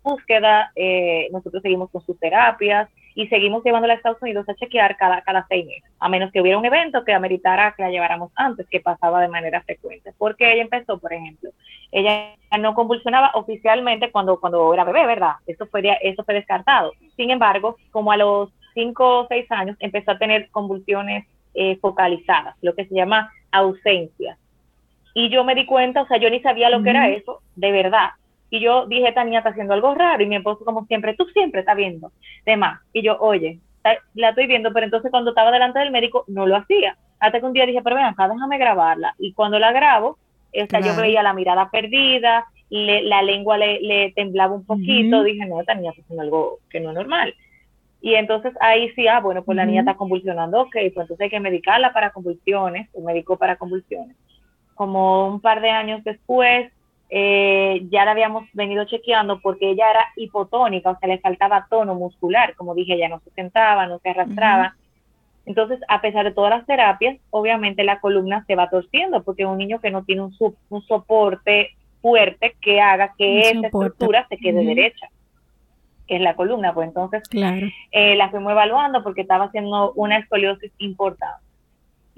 búsqueda, 0.04 0.72
eh, 0.76 1.28
nosotros 1.32 1.62
seguimos 1.62 1.92
con 1.92 2.02
sus 2.02 2.20
terapias, 2.20 2.90
y 3.18 3.28
seguimos 3.30 3.64
llevándola 3.64 3.94
a 3.94 3.96
Estados 3.96 4.22
Unidos 4.22 4.48
a 4.48 4.54
chequear 4.54 4.96
cada, 4.96 5.22
cada 5.22 5.44
seis 5.50 5.66
meses, 5.66 5.92
a 6.00 6.08
menos 6.08 6.32
que 6.32 6.40
hubiera 6.40 6.60
un 6.60 6.66
evento 6.66 7.04
que 7.04 7.14
ameritara 7.14 7.74
que 7.76 7.82
la 7.82 7.90
lleváramos 7.90 8.32
antes, 8.36 8.68
que 8.70 8.80
pasaba 8.80 9.20
de 9.22 9.28
manera 9.28 9.64
frecuente. 9.64 10.14
Porque 10.20 10.54
ella 10.54 10.62
empezó, 10.62 11.00
por 11.00 11.12
ejemplo, 11.12 11.50
ella 11.92 12.36
no 12.60 12.76
convulsionaba 12.76 13.32
oficialmente 13.34 14.12
cuando, 14.12 14.40
cuando 14.40 14.72
era 14.72 14.84
bebé, 14.84 15.08
¿verdad? 15.08 15.34
Eso 15.48 15.66
fue, 15.66 15.82
eso 16.04 16.24
fue 16.24 16.36
descartado. 16.36 16.92
Sin 17.16 17.32
embargo, 17.32 17.78
como 17.90 18.12
a 18.12 18.18
los 18.18 18.52
cinco 18.76 19.22
o 19.22 19.28
seis 19.28 19.52
años 19.52 19.76
empezó 19.80 20.12
a 20.12 20.20
tener 20.20 20.52
convulsiones 20.52 21.26
eh, 21.56 21.76
focalizadas, 21.82 22.56
lo 22.62 22.76
que 22.76 22.86
se 22.86 22.94
llama 22.94 23.32
ausencia. 23.52 24.38
Y 25.16 25.30
yo 25.30 25.44
me 25.44 25.56
di 25.56 25.66
cuenta, 25.66 26.04
o 26.04 26.08
sea, 26.08 26.18
yo 26.18 26.30
ni 26.30 26.40
sabía 26.42 26.70
lo 26.70 26.84
que 26.84 26.92
era 26.92 27.10
eso, 27.10 27.42
de 27.56 27.72
verdad. 27.72 28.12
Y 28.50 28.60
yo 28.60 28.88
dije, 28.88 29.10
esta 29.10 29.24
niña 29.24 29.40
está 29.40 29.50
haciendo 29.50 29.74
algo 29.74 29.94
raro. 29.94 30.24
Y 30.24 30.28
mi 30.28 30.38
esposo, 30.38 30.64
como 30.64 30.86
siempre, 30.86 31.16
tú 31.16 31.26
siempre 31.34 31.62
estás 31.62 31.76
viendo. 31.76 32.12
Demás. 32.46 32.80
Y 32.94 33.02
yo, 33.04 33.18
oye, 33.20 33.60
la 34.14 34.30
estoy 34.30 34.48
viendo, 34.48 34.72
pero 34.74 34.86
entonces 34.86 35.12
cuando 35.12 35.32
estaba 35.32 35.52
delante 35.52 35.80
del 35.80 35.92
médico 35.92 36.24
no 36.28 36.46
lo 36.46 36.56
hacía. 36.56 36.98
Hasta 37.20 37.40
que 37.40 37.46
un 37.46 37.54
día 37.54 37.66
dije, 37.66 37.82
pero 37.84 37.96
ven 37.96 38.06
acá, 38.06 38.28
déjame 38.28 38.58
grabarla. 38.58 39.16
Y 39.18 39.34
cuando 39.34 39.60
la 39.60 39.72
grabo, 39.72 40.18
esta, 40.52 40.80
yo 40.80 40.96
veía 40.96 41.24
la 41.24 41.34
mirada 41.34 41.70
perdida, 41.70 42.46
le, 42.70 43.02
la 43.04 43.22
lengua 43.22 43.58
le, 43.58 43.80
le, 43.82 44.12
temblaba 44.12 44.56
un 44.56 44.66
poquito. 44.66 45.24
Dije, 45.24 45.46
no, 45.46 45.60
esta 45.60 45.74
niña 45.74 45.92
está 45.92 46.04
haciendo 46.04 46.24
algo 46.24 46.60
que 46.70 46.80
no 46.80 46.90
es 46.90 46.96
normal. 46.96 47.34
Y 48.02 48.14
entonces 48.14 48.54
ahí 48.62 48.90
sí, 48.92 49.08
ah, 49.08 49.20
bueno, 49.20 49.44
pues 49.44 49.56
la 49.56 49.66
niña 49.66 49.82
está 49.82 49.96
convulsionando, 49.96 50.62
ok, 50.62 50.72
pues 50.72 50.86
entonces 50.96 51.22
hay 51.22 51.30
que 51.30 51.40
medicarla 51.40 51.94
para 51.94 52.12
convulsiones, 52.12 52.90
un 52.94 53.06
médico 53.06 53.38
para 53.38 53.56
convulsiones. 53.56 54.16
Como 54.76 55.28
un 55.28 55.42
par 55.42 55.62
de 55.62 55.72
años 55.72 56.04
después, 56.04 56.72
eh, 57.10 57.86
ya 57.90 58.04
la 58.04 58.12
habíamos 58.12 58.46
venido 58.54 58.84
chequeando 58.86 59.40
porque 59.40 59.72
ella 59.72 59.90
era 59.90 60.06
hipotónica, 60.18 60.92
o 60.92 61.00
sea, 61.00 61.08
le 61.08 61.20
faltaba 61.20 61.68
tono 61.70 61.96
muscular, 61.96 62.54
como 62.56 62.76
dije, 62.76 62.96
ella 62.96 63.10
no 63.10 63.20
se 63.22 63.32
sentaba, 63.32 63.88
no 63.88 64.00
se 64.00 64.10
arrastraba. 64.10 64.76
Entonces, 65.46 65.80
a 65.88 66.02
pesar 66.02 66.26
de 66.26 66.34
todas 66.34 66.50
las 66.50 66.66
terapias, 66.66 67.18
obviamente 67.30 67.86
la 67.86 68.02
columna 68.02 68.44
se 68.46 68.56
va 68.56 68.70
torciendo 68.70 69.24
porque 69.24 69.46
un 69.46 69.58
niño 69.58 69.80
que 69.80 69.92
no 69.92 70.04
tiene 70.04 70.24
un, 70.24 70.36
un 70.70 70.82
soporte 70.84 71.72
fuerte 72.02 72.56
que 72.62 72.82
haga 72.82 73.14
que 73.18 73.40
esa 73.40 73.68
estructura 73.68 74.28
se 74.28 74.38
quede 74.38 74.66
derecha, 74.66 75.08
que 76.06 76.18
es 76.18 76.22
la 76.22 76.36
columna. 76.36 76.74
Pues 76.74 76.90
entonces, 76.90 77.24
eh, 77.92 78.16
la 78.18 78.30
fuimos 78.30 78.52
evaluando 78.52 79.02
porque 79.04 79.22
estaba 79.22 79.46
haciendo 79.46 79.94
una 79.94 80.18
escoliosis 80.18 80.74
importante 80.80 81.47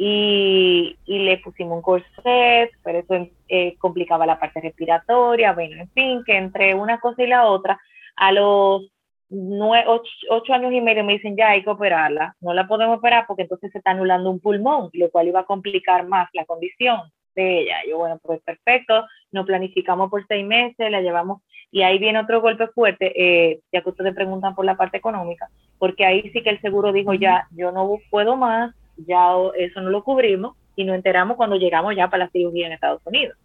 y, 0.02 0.98
le 1.06 1.38
pusimos 1.40 1.76
un 1.76 1.82
corset, 1.82 2.72
pero 2.84 3.00
eso 3.00 3.28
eh, 3.50 3.76
complicaba 3.78 4.26
la 4.26 4.40
parte 4.40 4.62
respiratoria, 4.62 5.52
bueno, 5.52 5.76
en 5.76 5.90
fin, 5.90 6.24
que 6.26 6.38
entre 6.38 6.74
una 6.74 7.02
cosa 7.02 7.22
y 7.22 7.28
la 7.28 7.46
otra, 7.48 7.78
a 8.16 8.32
los 8.32 8.90
nueve, 9.28 9.86
ocho, 10.30 10.54
años 10.54 10.72
y 10.72 10.80
medio 10.80 11.04
me 11.04 11.14
dicen 11.14 11.36
ya 11.36 11.50
hay 11.50 11.64
que 11.64 11.70
operarla, 11.70 12.34
no 12.40 12.54
la 12.54 12.66
podemos 12.66 12.98
operar 12.98 13.26
porque 13.28 13.42
entonces 13.42 13.74
se 13.74 13.80
está 13.80 13.92
anulando 13.92 14.32
un 14.32 14.40
pulmón, 14.40 14.90
lo 14.94 15.12
cual 15.12 15.28
iba 15.28 15.42
a 15.42 15.46
complicar 15.46 16.08
más 16.08 16.30
la 16.32 16.46
condición 16.46 17.02
de 17.36 17.60
ella. 17.60 17.80
Yo, 17.88 17.98
bueno, 17.98 18.20
pues 18.24 18.42
perfecto, 18.42 19.06
nos 19.34 19.46
planificamos 19.46 20.10
por 20.10 20.26
seis 20.28 20.46
meses, 20.46 20.90
la 20.90 21.02
llevamos 21.02 21.42
y 21.72 21.82
ahí 21.82 22.00
viene 22.00 22.20
otro 22.20 22.40
golpe 22.40 22.68
fuerte, 22.68 23.12
eh, 23.16 23.60
ya 23.74 23.82
que 23.82 23.90
ustedes 23.90 24.16
preguntan 24.16 24.56
por 24.56 24.64
la 24.64 24.78
parte 24.78 24.98
económica, 24.98 25.50
porque 25.78 26.06
ahí 26.06 26.22
sí 26.32 26.42
que 26.42 26.52
el 26.52 26.62
seguro 26.62 26.94
dijo 26.94 27.14
ya, 27.14 27.50
yo 27.52 27.74
no 27.74 27.98
puedo 28.10 28.38
más, 28.38 28.74
ya 29.08 29.34
eso 29.58 29.82
no 29.82 29.90
lo 29.90 30.04
cubrimos 30.04 30.56
y 30.76 30.84
nos 30.84 30.96
enteramos 30.96 31.38
cuando 31.38 31.56
llegamos 31.58 31.96
ya 31.96 32.10
para 32.10 32.26
la 32.26 32.32
cirugía 32.32 32.68
en 32.68 32.74
Estados 32.74 33.02
Unidos. 33.06 33.38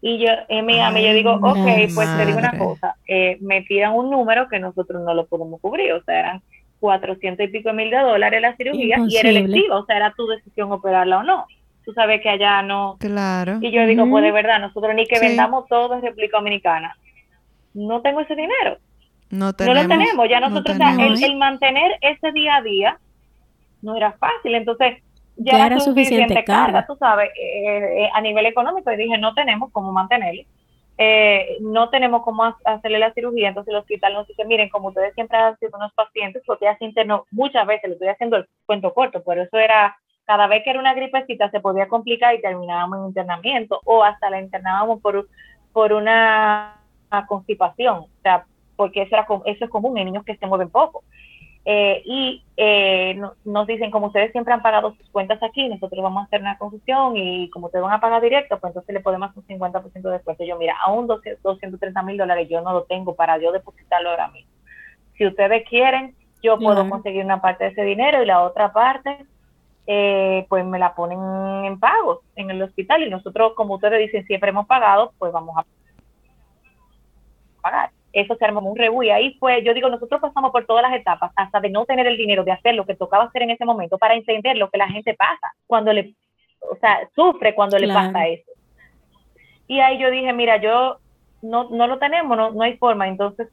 Y 0.00 0.18
yo 0.18 0.28
en 0.48 0.66
Miami 0.66 1.04
yo 1.04 1.12
digo, 1.12 1.34
ok, 1.34 1.66
pues 1.94 2.16
te 2.16 2.26
digo 2.26 2.38
una 2.38 2.56
cosa, 2.56 2.96
eh, 3.08 3.38
me 3.40 3.62
tiran 3.62 3.94
un 3.94 4.10
número 4.10 4.48
que 4.48 4.58
nosotros 4.58 5.02
no 5.02 5.14
lo 5.14 5.26
podemos 5.26 5.60
cubrir, 5.60 5.92
o 5.92 6.02
sea, 6.04 6.20
eran 6.20 6.42
400 6.80 7.44
y 7.44 7.48
pico 7.48 7.72
mil 7.72 7.90
de 7.90 7.98
dólares 7.98 8.40
la 8.40 8.56
cirugía 8.56 8.98
y 9.08 9.16
era 9.16 9.30
electiva, 9.30 9.78
o 9.78 9.86
sea, 9.86 9.96
era 9.96 10.12
tu 10.14 10.26
decisión 10.26 10.70
operarla 10.70 11.18
o 11.18 11.22
no. 11.22 11.46
Tú 11.84 11.92
sabes 11.92 12.20
que 12.20 12.28
allá 12.28 12.62
no. 12.62 12.96
Claro. 12.98 13.58
Y 13.60 13.70
yo 13.70 13.86
digo, 13.86 14.08
pues 14.10 14.24
de 14.24 14.32
verdad, 14.32 14.60
nosotros 14.60 14.94
ni 14.94 15.06
que 15.06 15.20
vendamos 15.20 15.66
todo 15.68 15.94
en 15.94 16.02
República 16.02 16.38
Dominicana. 16.38 16.96
No 17.74 18.02
tengo 18.02 18.20
ese 18.20 18.34
dinero. 18.34 18.78
No, 19.30 19.52
tenemos, 19.52 19.76
no 19.76 19.82
lo 19.82 19.88
tenemos. 19.88 20.28
Ya 20.28 20.40
nosotros, 20.40 20.74
o 20.74 20.78
sea, 20.78 20.94
el, 20.94 21.36
mantener 21.36 21.92
ese 22.00 22.32
día 22.32 22.56
a 22.56 22.62
día 22.62 22.98
no 23.86 23.96
era 23.96 24.12
fácil. 24.12 24.54
Entonces, 24.54 25.02
ya, 25.36 25.66
era 25.66 25.80
suficiente, 25.80 26.44
carga, 26.44 26.86
tú 26.86 26.96
sabes, 26.96 27.30
eh, 27.38 28.04
eh, 28.04 28.10
a 28.12 28.20
nivel 28.20 28.46
económico. 28.46 28.90
Y 28.90 28.96
dije, 28.96 29.16
no 29.16 29.34
tenemos 29.34 29.70
cómo 29.72 29.92
mantenerlo. 29.92 30.42
Eh, 30.98 31.58
no 31.60 31.90
tenemos 31.90 32.22
cómo 32.22 32.54
hacerle 32.64 32.98
la 32.98 33.12
cirugía. 33.12 33.48
Entonces, 33.48 33.72
el 33.72 33.78
hospital 33.78 34.14
nos 34.14 34.26
dice, 34.26 34.44
miren, 34.44 34.68
como 34.68 34.88
ustedes 34.88 35.14
siempre 35.14 35.38
han 35.38 35.58
sido 35.58 35.72
unos 35.76 35.92
pacientes, 35.92 36.42
porque 36.46 36.64
ya 36.64 36.76
se 36.78 36.86
internó 36.86 37.26
muchas 37.30 37.66
veces, 37.66 37.88
lo 37.88 37.94
estoy 37.94 38.08
haciendo 38.08 38.36
el 38.38 38.46
cuento 38.66 38.92
corto, 38.92 39.22
por 39.22 39.38
eso 39.38 39.56
era 39.58 39.96
cada 40.26 40.48
vez 40.48 40.64
que 40.64 40.70
era 40.70 40.80
una 40.80 40.92
gripecita 40.92 41.50
se 41.50 41.60
podía 41.60 41.86
complicar 41.86 42.34
y 42.34 42.40
terminábamos 42.40 42.98
en 42.98 43.06
internamiento 43.06 43.80
o 43.84 44.02
hasta 44.02 44.28
la 44.28 44.40
internábamos 44.40 45.00
por, 45.00 45.28
por 45.72 45.92
una, 45.92 46.80
constipación, 47.28 47.98
o 47.98 48.08
sea, 48.22 48.44
porque 48.74 49.02
eso, 49.02 49.14
era, 49.14 49.26
eso 49.46 49.64
es 49.64 49.70
común 49.70 49.96
en 49.96 50.06
niños 50.06 50.24
que 50.24 50.36
se 50.36 50.46
mueven 50.46 50.68
poco. 50.68 51.04
Eh, 51.68 52.00
y 52.04 52.44
eh, 52.56 53.20
nos 53.44 53.66
dicen, 53.66 53.90
como 53.90 54.06
ustedes 54.06 54.30
siempre 54.30 54.54
han 54.54 54.62
pagado 54.62 54.94
sus 54.94 55.10
cuentas 55.10 55.42
aquí, 55.42 55.68
nosotros 55.68 56.00
vamos 56.00 56.22
a 56.22 56.26
hacer 56.26 56.40
una 56.40 56.56
confusión 56.58 57.16
y 57.16 57.50
como 57.50 57.66
ustedes 57.66 57.82
van 57.82 57.94
a 57.94 58.00
pagar 58.00 58.22
directo, 58.22 58.60
pues 58.60 58.70
entonces 58.70 58.94
le 58.94 59.00
podemos 59.00 59.30
hacer 59.30 59.42
un 59.48 59.72
50% 59.72 60.00
de 60.00 60.10
descuento. 60.12 60.44
Yo, 60.44 60.56
mira, 60.58 60.76
aún 60.86 61.08
230 61.08 62.02
mil 62.04 62.18
dólares 62.18 62.48
yo 62.48 62.60
no 62.60 62.72
lo 62.72 62.84
tengo 62.84 63.16
para 63.16 63.36
yo 63.38 63.50
depositarlo 63.50 64.10
ahora 64.10 64.28
mismo. 64.28 64.52
Si 65.18 65.26
ustedes 65.26 65.68
quieren, 65.68 66.14
yo 66.40 66.56
puedo 66.56 66.88
conseguir 66.88 67.24
una 67.24 67.40
parte 67.40 67.64
de 67.64 67.70
ese 67.70 67.82
dinero 67.82 68.22
y 68.22 68.26
la 68.26 68.44
otra 68.44 68.72
parte, 68.72 69.26
eh, 69.88 70.46
pues 70.48 70.64
me 70.64 70.78
la 70.78 70.94
ponen 70.94 71.18
en 71.64 71.80
pagos 71.80 72.20
en 72.36 72.48
el 72.48 72.62
hospital 72.62 73.02
y 73.02 73.10
nosotros, 73.10 73.54
como 73.56 73.74
ustedes 73.74 73.98
dicen, 73.98 74.24
siempre 74.26 74.50
hemos 74.50 74.68
pagado, 74.68 75.14
pues 75.18 75.32
vamos 75.32 75.56
a 75.58 75.66
pagar 77.60 77.95
eso 78.20 78.34
se 78.36 78.44
armó 78.44 78.60
un 78.60 78.76
rebú 78.76 79.02
y 79.02 79.10
ahí 79.10 79.36
fue, 79.38 79.62
yo 79.62 79.74
digo, 79.74 79.88
nosotros 79.88 80.20
pasamos 80.20 80.50
por 80.50 80.66
todas 80.66 80.82
las 80.82 80.98
etapas, 80.98 81.32
hasta 81.36 81.60
de 81.60 81.70
no 81.70 81.84
tener 81.84 82.06
el 82.06 82.16
dinero 82.16 82.44
de 82.44 82.52
hacer 82.52 82.74
lo 82.74 82.86
que 82.86 82.94
tocaba 82.94 83.24
hacer 83.24 83.42
en 83.42 83.50
ese 83.50 83.64
momento 83.64 83.98
para 83.98 84.14
entender 84.14 84.56
lo 84.56 84.70
que 84.70 84.78
la 84.78 84.88
gente 84.88 85.14
pasa 85.14 85.54
cuando 85.66 85.92
le, 85.92 86.14
o 86.60 86.76
sea, 86.76 87.08
sufre 87.14 87.54
cuando 87.54 87.78
le 87.78 87.88
pasa 87.88 88.26
eso. 88.26 88.50
Y 89.68 89.80
ahí 89.80 89.98
yo 89.98 90.10
dije, 90.10 90.32
mira, 90.32 90.56
yo 90.58 90.98
no, 91.42 91.68
no 91.70 91.86
lo 91.86 91.98
tenemos, 91.98 92.36
no, 92.36 92.52
no 92.52 92.62
hay 92.62 92.76
forma, 92.76 93.08
entonces 93.08 93.48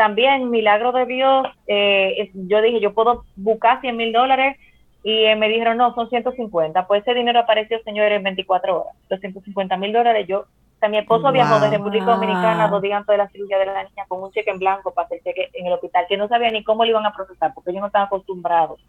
también, 0.00 0.48
milagro 0.48 0.92
de 0.92 1.04
Dios, 1.04 1.46
eh, 1.66 2.30
yo 2.32 2.62
dije, 2.62 2.80
yo 2.80 2.94
puedo 2.94 3.26
buscar 3.36 3.82
100 3.82 3.94
mil 3.98 4.14
dólares 4.14 4.56
y 5.02 5.24
eh, 5.24 5.36
me 5.36 5.50
dijeron, 5.50 5.76
no, 5.76 5.94
son 5.94 6.08
150. 6.08 6.86
Pues 6.86 7.02
ese 7.02 7.12
dinero 7.12 7.38
apareció, 7.38 7.78
señores, 7.82 8.16
en 8.16 8.22
24 8.22 8.80
horas. 8.80 8.94
Los 9.10 9.20
150 9.20 9.76
mil 9.76 9.92
dólares 9.92 10.26
yo 10.26 10.46
sea, 10.80 10.88
mi 10.88 10.98
esposo 10.98 11.30
viajó 11.30 11.60
de 11.60 11.70
República 11.70 12.06
Dominicana 12.06 12.68
dos 12.68 12.80
días 12.82 12.98
antes 12.98 13.12
de 13.12 13.18
la 13.18 13.28
cirugía 13.28 13.58
de 13.58 13.66
la 13.66 13.84
niña 13.84 14.06
con 14.08 14.22
un 14.22 14.32
cheque 14.32 14.50
en 14.50 14.58
blanco 14.58 14.92
para 14.92 15.06
hacer 15.06 15.20
cheque 15.22 15.50
en 15.52 15.66
el 15.66 15.74
hospital, 15.74 16.06
que 16.08 16.16
no 16.16 16.26
sabía 16.26 16.50
ni 16.50 16.64
cómo 16.64 16.84
lo 16.84 16.90
iban 16.90 17.06
a 17.06 17.12
procesar, 17.12 17.52
porque 17.54 17.70
ellos 17.70 17.82
no 17.82 17.86
estaban 17.88 18.06
acostumbrados 18.06 18.80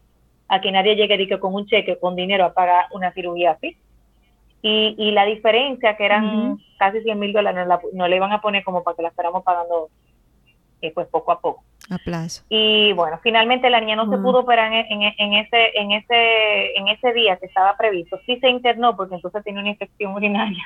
a 0.48 0.60
que 0.60 0.72
nadie 0.72 0.96
llegue 0.96 1.22
y 1.22 1.28
que 1.28 1.38
con 1.38 1.54
un 1.54 1.66
cheque, 1.66 1.98
con 1.98 2.16
dinero, 2.16 2.44
a 2.44 2.54
pagar 2.54 2.86
una 2.92 3.12
cirugía 3.12 3.52
así. 3.52 3.76
Y, 4.62 4.94
y 4.96 5.10
la 5.10 5.24
diferencia, 5.24 5.96
que 5.96 6.04
eran 6.04 6.58
casi 6.78 7.00
100 7.02 7.18
mil 7.18 7.32
dólares, 7.32 7.66
no, 7.92 8.08
le 8.08 8.16
iban 8.16 8.32
a 8.32 8.40
poner 8.40 8.64
como 8.64 8.82
para 8.82 8.96
que 8.96 9.02
la 9.02 9.08
esperamos 9.08 9.42
pagando 9.42 9.88
eh, 10.80 10.92
pues 10.94 11.08
poco 11.08 11.32
a 11.32 11.40
poco. 11.40 11.62
A 11.90 11.98
plazo. 11.98 12.44
Y 12.48 12.92
bueno, 12.92 13.18
finalmente 13.22 13.68
la 13.68 13.80
niña 13.80 13.96
no 13.96 14.08
se 14.08 14.16
pudo 14.18 14.40
operar 14.40 14.72
en, 14.72 15.02
en, 15.02 15.14
en, 15.18 15.32
ese, 15.34 15.78
en, 15.78 15.92
ese, 15.92 16.78
en 16.78 16.88
ese 16.88 17.12
día 17.12 17.36
que 17.36 17.46
estaba 17.46 17.76
previsto. 17.76 18.18
Sí 18.24 18.38
se 18.40 18.48
internó 18.48 18.96
porque 18.96 19.16
entonces 19.16 19.44
tenía 19.44 19.60
una 19.60 19.70
infección 19.70 20.14
urinaria 20.14 20.64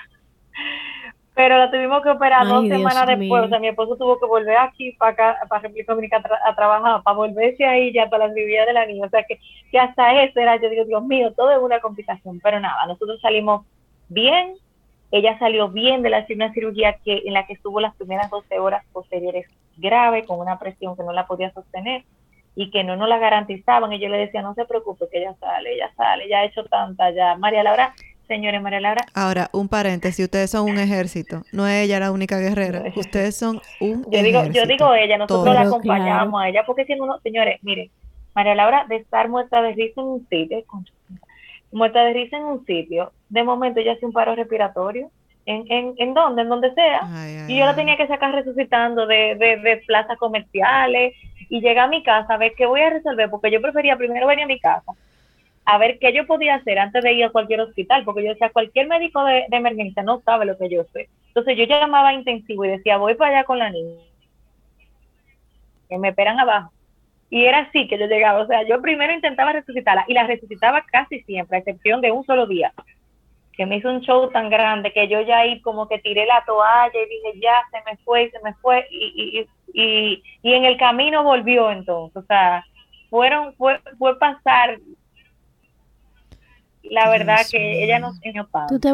pero 1.37 1.59
la 1.59 1.71
tuvimos 1.71 2.03
que 2.03 2.09
operar 2.09 2.49
dos 2.49 2.67
semanas 2.67 3.07
después. 3.07 3.45
O 3.45 3.49
sea, 3.49 3.59
mi 3.59 3.69
esposo 3.69 3.95
tuvo 3.97 4.19
que 4.19 4.25
volver 4.25 4.57
aquí 4.57 4.93
para 4.93 5.13
acá, 5.13 5.39
para 5.51 5.61
República 5.61 5.93
Dominicana 5.93 6.31
a, 6.43 6.57
trabajar, 6.57 7.03
para 7.03 7.15
volverse 7.15 7.63
ahí 7.63 7.93
ya 7.93 8.09
para 8.09 8.27
la 8.27 8.33
cirugía 8.35 8.65
de 8.65 8.73
la 8.73 8.87
niña. 8.87 9.05
O 9.05 9.11
sea, 9.11 9.23
que, 9.25 9.39
que 9.71 9.79
hasta 9.79 10.23
eso 10.23 10.41
era, 10.41 10.57
yo 10.57 10.71
digo, 10.71 10.87
Dios 10.87 11.05
mío, 11.05 11.35
todo 11.35 11.51
es 11.51 11.59
una 11.59 11.79
complicación. 11.81 12.41
Pero 12.43 12.59
nada, 12.59 12.87
nosotros 12.87 13.21
salimos 13.21 13.67
bien. 14.09 14.55
Ella 15.11 15.39
salió 15.39 15.69
bien 15.69 16.01
de 16.01 16.09
la 16.09 16.27
una 16.35 16.55
cirugía 16.55 16.97
que, 17.05 17.25
en 17.27 17.35
la 17.35 17.47
que 17.47 17.53
estuvo 17.53 17.81
las 17.81 17.95
primeras 17.97 18.31
12 18.31 18.59
horas 18.59 18.83
posteriores 18.95 19.47
grave, 19.77 20.25
con 20.25 20.41
una 20.41 20.59
presión 20.59 20.97
que 20.97 21.03
no 21.03 21.13
la 21.13 21.27
podía 21.27 21.53
sostener 21.53 22.05
y 22.55 22.71
que 22.71 22.83
no 22.83 22.97
nos 22.97 23.11
la 23.11 23.19
garantizaban. 23.19 23.93
Y 23.93 24.01
yo 24.01 24.09
le 24.09 24.17
decía, 24.17 24.41
no 24.41 24.55
se 24.55 24.65
preocupe, 24.65 25.07
que 25.13 25.19
ella 25.19 25.35
sale, 25.39 25.75
ella 25.75 25.93
sale, 25.99 26.31
ya 26.31 26.39
ha 26.39 26.45
hecho 26.45 26.65
tanta, 26.65 27.11
ya. 27.11 27.37
María 27.37 27.63
Laura 27.63 27.93
Señores 28.29 28.61
María 28.61 28.81
Laura. 28.81 29.03
Ahora, 29.15 29.49
un 29.53 29.69
paréntesis, 29.69 30.25
ustedes 30.25 30.51
son 30.51 30.69
un 30.69 30.79
ejército, 30.79 31.43
no 31.53 31.67
es 31.67 31.85
ella 31.85 32.01
la 32.01 32.11
única 32.11 32.39
guerrera, 32.39 32.83
ustedes 32.97 33.37
son 33.37 33.61
un 33.81 34.05
yo 34.11 34.23
digo, 34.23 34.45
Yo 34.47 34.67
digo 34.67 34.95
ella, 34.95 35.17
nosotros 35.19 35.55
la 35.55 35.63
acompañamos 35.63 36.43
a 36.43 36.49
ella, 36.49 36.65
porque 36.67 36.85
si 36.85 36.95
uno, 36.95 37.19
señores, 37.21 37.63
miren, 37.63 37.91
María 38.35 38.55
Laura, 38.55 38.85
de 38.89 38.97
estar 38.97 39.29
muerta 39.29 39.63
de 39.63 39.73
risa 39.75 40.01
en 40.01 40.07
un 40.07 40.27
sitio, 40.29 40.65
muerta 41.73 42.05
de 42.05 42.13
risa 42.13 42.37
en 42.37 42.45
un 42.45 42.67
sitio, 42.67 43.13
de 43.29 43.45
momento 43.45 43.81
ella 43.81 43.93
hace 43.93 44.07
un 44.07 44.13
paro 44.13 44.35
respiratorio, 44.35 45.11
en, 45.47 45.65
en, 45.71 45.95
en 45.97 46.13
donde, 46.13 46.43
en 46.43 46.49
donde 46.49 46.75
sea, 46.75 47.03
y 47.47 47.57
yo 47.57 47.65
la 47.65 47.77
tenía 47.77 47.97
que 47.97 48.09
sacar 48.09 48.35
resucitando 48.35 49.07
de, 49.07 49.37
de, 49.37 49.57
de 49.59 49.77
plazas 49.87 50.19
comerciales, 50.19 51.15
y 51.49 51.61
llega 51.61 51.85
a 51.85 51.89
mi 51.89 52.03
casa 52.03 52.35
a 52.35 52.39
ver 52.39 52.55
qué 52.57 52.67
voy 52.67 52.81
a 52.81 52.91
resolver, 52.91 53.31
porque 53.31 53.53
yo 53.53 53.63
prefería 53.63 53.97
primero 53.97 54.27
venir 54.27 54.45
a 54.45 54.49
mi 54.49 54.59
casa 54.59 54.93
a 55.67 55.79
ver 55.79 55.99
qué 55.99 56.13
yo 56.13 56.27
podía 56.27 56.55
hacer 56.55 56.79
antes 56.79 57.03
de 57.03 57.13
ir 57.13 57.25
a 57.25 57.31
cualquier 57.31 57.61
hospital, 57.61 58.05
porque 58.05 58.23
yo 58.23 58.31
decía, 58.31 58.51
cualquier 58.51 58.87
médico 58.87 59.25
de, 59.25 59.47
emergencia 59.51 60.05
no 60.05 60.23
sabe 60.25 60.47
lo 60.47 60.57
que 60.57 60.71
yo 60.71 60.85
sé. 60.93 61.09
Entonces 61.29 61.59
yo 61.59 61.65
llamaba 61.65 62.11
a 62.11 62.15
intensivo 62.15 62.65
y 62.65 62.69
decía, 62.69 62.97
voy 62.99 63.17
para 63.17 63.39
allá 63.39 63.45
con 63.45 63.59
la 63.59 63.71
niña, 63.71 64.01
que 65.89 65.99
me 65.99 66.11
esperan 66.11 66.39
abajo. 66.39 66.71
Y 67.31 67.45
era 67.45 67.59
así 67.59 67.89
que 67.89 67.99
yo 67.99 68.07
llegaba, 68.07 68.43
o 68.43 68.47
sea, 68.47 68.63
yo 68.63 68.81
primero 68.81 69.13
intentaba 69.13 69.53
resucitarla 69.53 70.05
y 70.07 70.15
la 70.15 70.29
resucitaba 70.29 70.83
casi 70.83 71.21
siempre, 71.25 71.57
a 71.57 71.61
excepción 71.61 72.01
de 72.01 72.13
un 72.13 72.25
solo 72.25 72.47
día, 72.47 72.73
que 73.53 73.67
me 73.67 73.79
hizo 73.79 73.91
un 73.91 74.03
show 74.03 74.31
tan 74.31 74.49
grande 74.49 74.93
que 74.93 75.09
yo 75.09 75.21
ya 75.23 75.39
ahí 75.39 75.61
como 75.63 75.89
que 75.89 75.99
tiré 75.99 76.27
la 76.27 76.45
toalla 76.47 76.95
y 76.95 77.09
dije, 77.09 77.41
ya 77.41 77.55
se 77.73 77.91
me 77.91 77.97
fue, 78.05 78.31
se 78.31 78.39
me 78.45 78.55
fue, 78.55 78.87
y, 78.89 79.49
y, 79.73 79.83
y, 79.83 80.23
y 80.43 80.55
en 80.55 80.65
el 80.65 80.77
camino 80.77 81.25
volvió 81.25 81.73
entonces, 81.73 82.17
o 82.23 82.27
sea, 82.27 82.65
fueron, 83.11 83.53
fue, 83.55 83.81
fue 83.99 84.17
pasar 84.21 84.79
la 86.91 87.09
verdad 87.11 87.39
que 87.51 87.85
ella 87.85 87.99
nos 87.99 88.17
enseñó 88.17 88.49
Tú 88.69 88.79
te, 88.79 88.91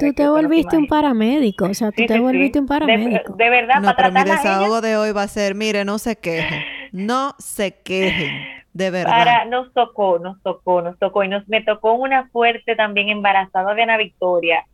tú 0.00 0.12
te 0.14 0.28
volviste 0.28 0.76
un 0.76 0.86
paramédico, 0.86 1.66
o 1.66 1.74
sea, 1.74 1.90
tú 1.92 2.04
te 2.06 2.18
volviste 2.18 2.58
un 2.60 2.66
paramédico. 2.66 3.34
De, 3.34 3.50
verdad, 3.50 3.76
no, 3.76 3.94
para 3.94 4.10
pero 4.10 4.12
mi 4.12 4.30
desahogo 4.30 4.80
de 4.80 4.96
hoy 4.96 5.12
va 5.12 5.22
a 5.22 5.28
ser, 5.28 5.54
mire, 5.54 5.84
no 5.84 5.98
se 5.98 6.16
quejen, 6.16 6.62
no 6.92 7.34
se 7.38 7.80
quejen, 7.82 8.32
de 8.72 8.90
verdad. 8.90 9.10
Para, 9.10 9.44
nos 9.46 9.72
tocó, 9.72 10.18
nos 10.18 10.42
tocó, 10.42 10.82
nos 10.82 10.98
tocó, 10.98 11.24
y 11.24 11.28
nos, 11.28 11.48
me 11.48 11.62
tocó 11.62 11.94
una 11.94 12.28
fuerte 12.28 12.76
también 12.76 13.08
embarazada 13.08 13.74
de 13.74 13.82
Ana 13.82 13.96
Victoria, 13.96 14.64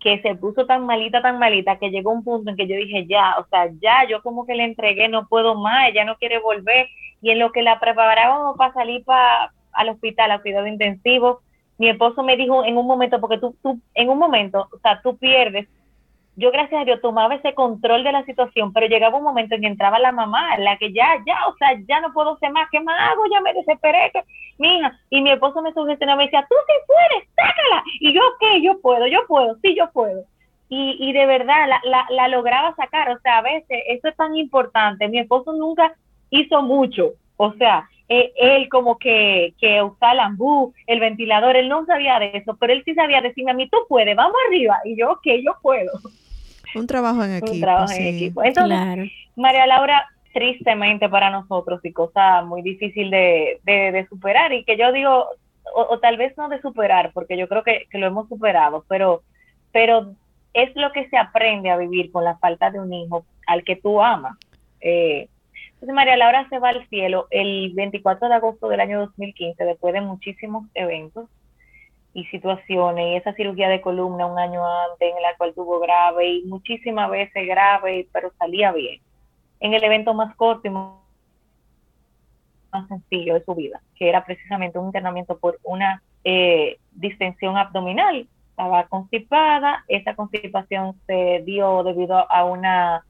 que 0.00 0.20
se 0.20 0.34
puso 0.34 0.66
tan 0.66 0.84
malita, 0.84 1.22
tan 1.22 1.38
malita, 1.38 1.78
que 1.78 1.90
llegó 1.90 2.12
un 2.12 2.24
punto 2.24 2.50
en 2.50 2.56
que 2.56 2.66
yo 2.66 2.76
dije, 2.76 3.06
ya, 3.06 3.36
o 3.38 3.46
sea, 3.48 3.70
ya, 3.80 4.06
yo 4.08 4.22
como 4.22 4.46
que 4.46 4.54
le 4.54 4.64
entregué, 4.64 5.08
no 5.08 5.26
puedo 5.28 5.54
más, 5.54 5.88
ella 5.88 6.04
no 6.04 6.16
quiere 6.16 6.38
volver. 6.38 6.88
Y 7.22 7.30
en 7.30 7.38
lo 7.38 7.52
que 7.52 7.62
la 7.62 7.80
preparábamos 7.80 8.56
para 8.58 8.74
salir 8.74 9.02
para 9.02 9.50
al 9.74 9.88
hospital, 9.88 10.30
a 10.30 10.40
cuidado 10.40 10.66
intensivo, 10.66 11.40
mi 11.78 11.88
esposo 11.88 12.22
me 12.22 12.36
dijo 12.36 12.64
en 12.64 12.76
un 12.76 12.86
momento, 12.86 13.20
porque 13.20 13.38
tú, 13.38 13.56
tú, 13.62 13.80
en 13.94 14.08
un 14.08 14.18
momento, 14.18 14.68
o 14.72 14.78
sea, 14.78 15.00
tú 15.02 15.16
pierdes 15.16 15.68
yo 16.36 16.50
gracias 16.50 16.82
a 16.82 16.84
Dios 16.84 17.00
tomaba 17.00 17.34
ese 17.34 17.54
control 17.54 18.02
de 18.02 18.12
la 18.12 18.24
situación, 18.24 18.72
pero 18.72 18.86
llegaba 18.86 19.18
un 19.18 19.24
momento 19.24 19.54
en 19.54 19.60
que 19.60 19.66
entraba 19.68 19.98
la 19.98 20.12
mamá, 20.12 20.56
la 20.58 20.76
que 20.78 20.92
ya, 20.92 21.22
ya, 21.26 21.46
o 21.48 21.56
sea, 21.56 21.78
ya 21.86 22.00
no 22.00 22.12
puedo 22.12 22.36
ser 22.38 22.50
más, 22.50 22.68
¿qué 22.70 22.80
más 22.80 22.96
hago? 23.12 23.22
Ya 23.32 23.40
me 23.40 23.54
desesperé, 23.54 24.10
que, 24.12 24.22
mi 24.58 24.78
hija, 24.78 24.98
y 25.10 25.22
mi 25.22 25.30
esposo 25.30 25.62
me 25.62 25.72
sugestionaba 25.72 26.18
me 26.18 26.24
decía, 26.24 26.46
tú 26.48 26.56
sí 26.66 26.74
puedes, 26.86 27.28
sácala, 27.36 27.84
y 28.00 28.12
yo, 28.12 28.20
¿qué? 28.40 28.62
Yo 28.62 28.80
puedo, 28.80 29.06
yo 29.06 29.20
puedo, 29.28 29.56
sí, 29.62 29.76
yo 29.76 29.90
puedo. 29.92 30.24
Y, 30.68 30.96
y 30.98 31.12
de 31.12 31.26
verdad 31.26 31.68
la, 31.68 31.80
la, 31.84 32.06
la 32.10 32.28
lograba 32.28 32.74
sacar, 32.74 33.10
o 33.10 33.20
sea, 33.20 33.38
a 33.38 33.42
veces 33.42 33.82
eso 33.88 34.08
es 34.08 34.16
tan 34.16 34.34
importante, 34.34 35.08
mi 35.08 35.18
esposo 35.18 35.52
nunca 35.52 35.94
hizo 36.30 36.62
mucho, 36.62 37.12
o 37.36 37.52
sea, 37.52 37.88
eh, 38.08 38.32
él 38.36 38.68
como 38.68 38.98
que, 38.98 39.54
que 39.58 39.82
usaba 39.82 40.12
el 40.12 40.20
ambú, 40.20 40.74
el 40.86 41.00
ventilador, 41.00 41.56
él 41.56 41.68
no 41.68 41.86
sabía 41.86 42.18
de 42.18 42.32
eso, 42.34 42.56
pero 42.56 42.72
él 42.72 42.82
sí 42.84 42.94
sabía 42.94 43.20
decirme 43.20 43.52
a 43.52 43.54
mí, 43.54 43.68
tú 43.68 43.78
puedes, 43.88 44.14
vamos 44.14 44.36
arriba, 44.48 44.78
y 44.84 44.96
yo, 44.96 45.12
ok, 45.12 45.26
yo 45.42 45.56
puedo. 45.62 45.90
Un 46.74 46.86
trabajo 46.86 47.24
en 47.24 47.36
equipo. 47.36 47.52
Un 47.52 47.60
trabajo 47.60 47.92
en 47.92 48.06
equipo. 48.06 48.42
Entonces, 48.42 49.10
María 49.36 49.66
Laura, 49.66 50.06
tristemente 50.32 51.08
para 51.08 51.30
nosotros 51.30 51.80
y 51.84 51.92
cosa 51.92 52.42
muy 52.42 52.60
difícil 52.62 53.10
de, 53.10 53.60
de, 53.64 54.06
superar 54.08 54.52
y 54.52 54.64
que 54.64 54.76
yo 54.76 54.92
digo, 54.92 55.26
o, 55.74 55.98
tal 56.00 56.16
vez 56.16 56.36
no 56.36 56.48
de 56.48 56.60
superar, 56.60 57.12
porque 57.14 57.38
yo 57.38 57.48
creo 57.48 57.62
que, 57.62 57.86
que, 57.90 57.98
lo 57.98 58.06
hemos 58.06 58.28
superado, 58.28 58.84
pero, 58.88 59.22
pero 59.72 60.12
es 60.52 60.74
lo 60.76 60.92
que 60.92 61.08
se 61.08 61.16
aprende 61.16 61.70
a 61.70 61.76
vivir 61.76 62.10
con 62.10 62.24
la 62.24 62.36
falta 62.36 62.70
de 62.70 62.80
un 62.80 62.92
hijo 62.92 63.24
al 63.46 63.64
que 63.64 63.76
tú 63.76 64.02
amas. 64.02 64.36
Eh, 64.80 65.28
entonces 65.74 65.94
María 65.94 66.16
Laura 66.16 66.48
se 66.48 66.58
va 66.58 66.70
al 66.70 66.88
cielo 66.88 67.26
el 67.30 67.72
24 67.74 68.28
de 68.28 68.34
agosto 68.34 68.68
del 68.68 68.80
año 68.80 69.00
2015, 69.00 69.64
después 69.64 69.92
de 69.92 70.00
muchísimos 70.00 70.66
eventos 70.74 71.28
y 72.14 72.24
situaciones, 72.26 73.06
y 73.06 73.16
esa 73.16 73.34
cirugía 73.34 73.68
de 73.68 73.80
columna 73.80 74.26
un 74.26 74.38
año 74.38 74.64
antes 74.64 75.14
en 75.14 75.20
la 75.20 75.36
cual 75.36 75.52
tuvo 75.52 75.80
grave 75.80 76.28
y 76.28 76.42
muchísimas 76.44 77.10
veces 77.10 77.46
grave, 77.46 78.08
pero 78.12 78.32
salía 78.38 78.72
bien. 78.72 79.00
En 79.60 79.74
el 79.74 79.82
evento 79.82 80.14
más 80.14 80.34
corto 80.36 80.68
y 80.68 80.70
más 80.70 80.94
sencillo 82.88 83.34
de 83.34 83.44
su 83.44 83.54
vida, 83.54 83.80
que 83.96 84.08
era 84.08 84.24
precisamente 84.24 84.78
un 84.78 84.86
internamiento 84.86 85.38
por 85.38 85.58
una 85.64 86.02
eh, 86.22 86.78
distensión 86.92 87.56
abdominal. 87.56 88.26
Estaba 88.50 88.86
constipada, 88.86 89.84
esa 89.88 90.14
constipación 90.14 90.94
se 91.06 91.42
dio 91.44 91.82
debido 91.82 92.30
a 92.30 92.44
una 92.44 93.04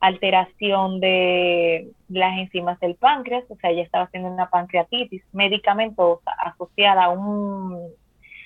alteración 0.00 0.98
de 0.98 1.88
las 2.08 2.38
enzimas 2.38 2.80
del 2.80 2.94
páncreas, 2.94 3.44
o 3.48 3.56
sea, 3.56 3.70
ella 3.70 3.82
estaba 3.82 4.04
haciendo 4.04 4.30
una 4.30 4.48
pancreatitis 4.48 5.22
medicamentosa 5.32 6.30
asociada 6.42 7.04
a 7.04 7.10
un 7.10 7.78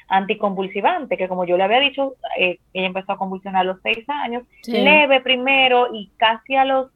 anticonvulsivante, 0.08 1.16
que 1.16 1.28
como 1.28 1.44
yo 1.44 1.56
le 1.56 1.62
había 1.62 1.80
dicho, 1.80 2.14
eh, 2.38 2.58
ella 2.72 2.86
empezó 2.88 3.12
a 3.12 3.18
convulsionar 3.18 3.62
a 3.62 3.64
los 3.64 3.80
seis 3.82 4.04
años, 4.08 4.42
leve 4.66 5.20
primero 5.20 5.88
y 5.94 6.10
casi 6.16 6.56
a 6.56 6.64
los 6.64 6.90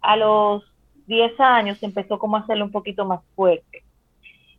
a 0.00 0.16
los 0.16 0.62
diez 1.06 1.32
años 1.40 1.82
empezó 1.82 2.18
como 2.18 2.36
a 2.36 2.40
hacerlo 2.40 2.66
un 2.66 2.70
poquito 2.70 3.06
más 3.06 3.20
fuerte. 3.34 3.82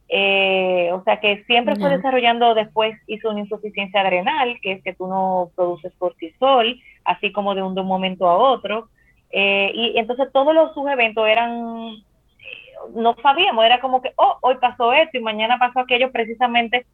Eh, 0.08 0.92
o 0.94 1.04
sea 1.04 1.20
que 1.20 1.44
siempre 1.46 1.76
fue 1.78 1.90
desarrollando 1.90 2.54
después 2.54 2.96
hizo 3.08 3.32
una 3.32 3.40
insuficiencia 3.40 4.02
adrenal, 4.02 4.60
que 4.62 4.74
es 4.74 4.84
que 4.84 4.94
tú 4.94 5.08
no 5.08 5.52
produces 5.56 5.94
cortisol, 5.98 6.80
así 7.04 7.32
como 7.32 7.56
de 7.56 7.64
un, 7.64 7.76
de 7.76 7.82
un 7.82 7.88
momento 7.88 8.28
a 8.28 8.38
otro. 8.38 8.90
Eh, 9.32 9.72
y 9.74 9.98
entonces 9.98 10.32
todos 10.32 10.54
los 10.54 10.74
sus 10.74 10.88
eventos 10.88 11.28
eran, 11.28 12.04
no 12.94 13.16
sabíamos, 13.22 13.66
era 13.66 13.82
como 13.82 14.02
que, 14.02 14.14
oh, 14.16 14.38
hoy 14.42 14.56
pasó 14.62 14.94
esto 14.94 15.18
y 15.18 15.22
mañana 15.22 15.58
pasó 15.60 15.80
aquello 15.80 16.12
precisamente 16.12 16.86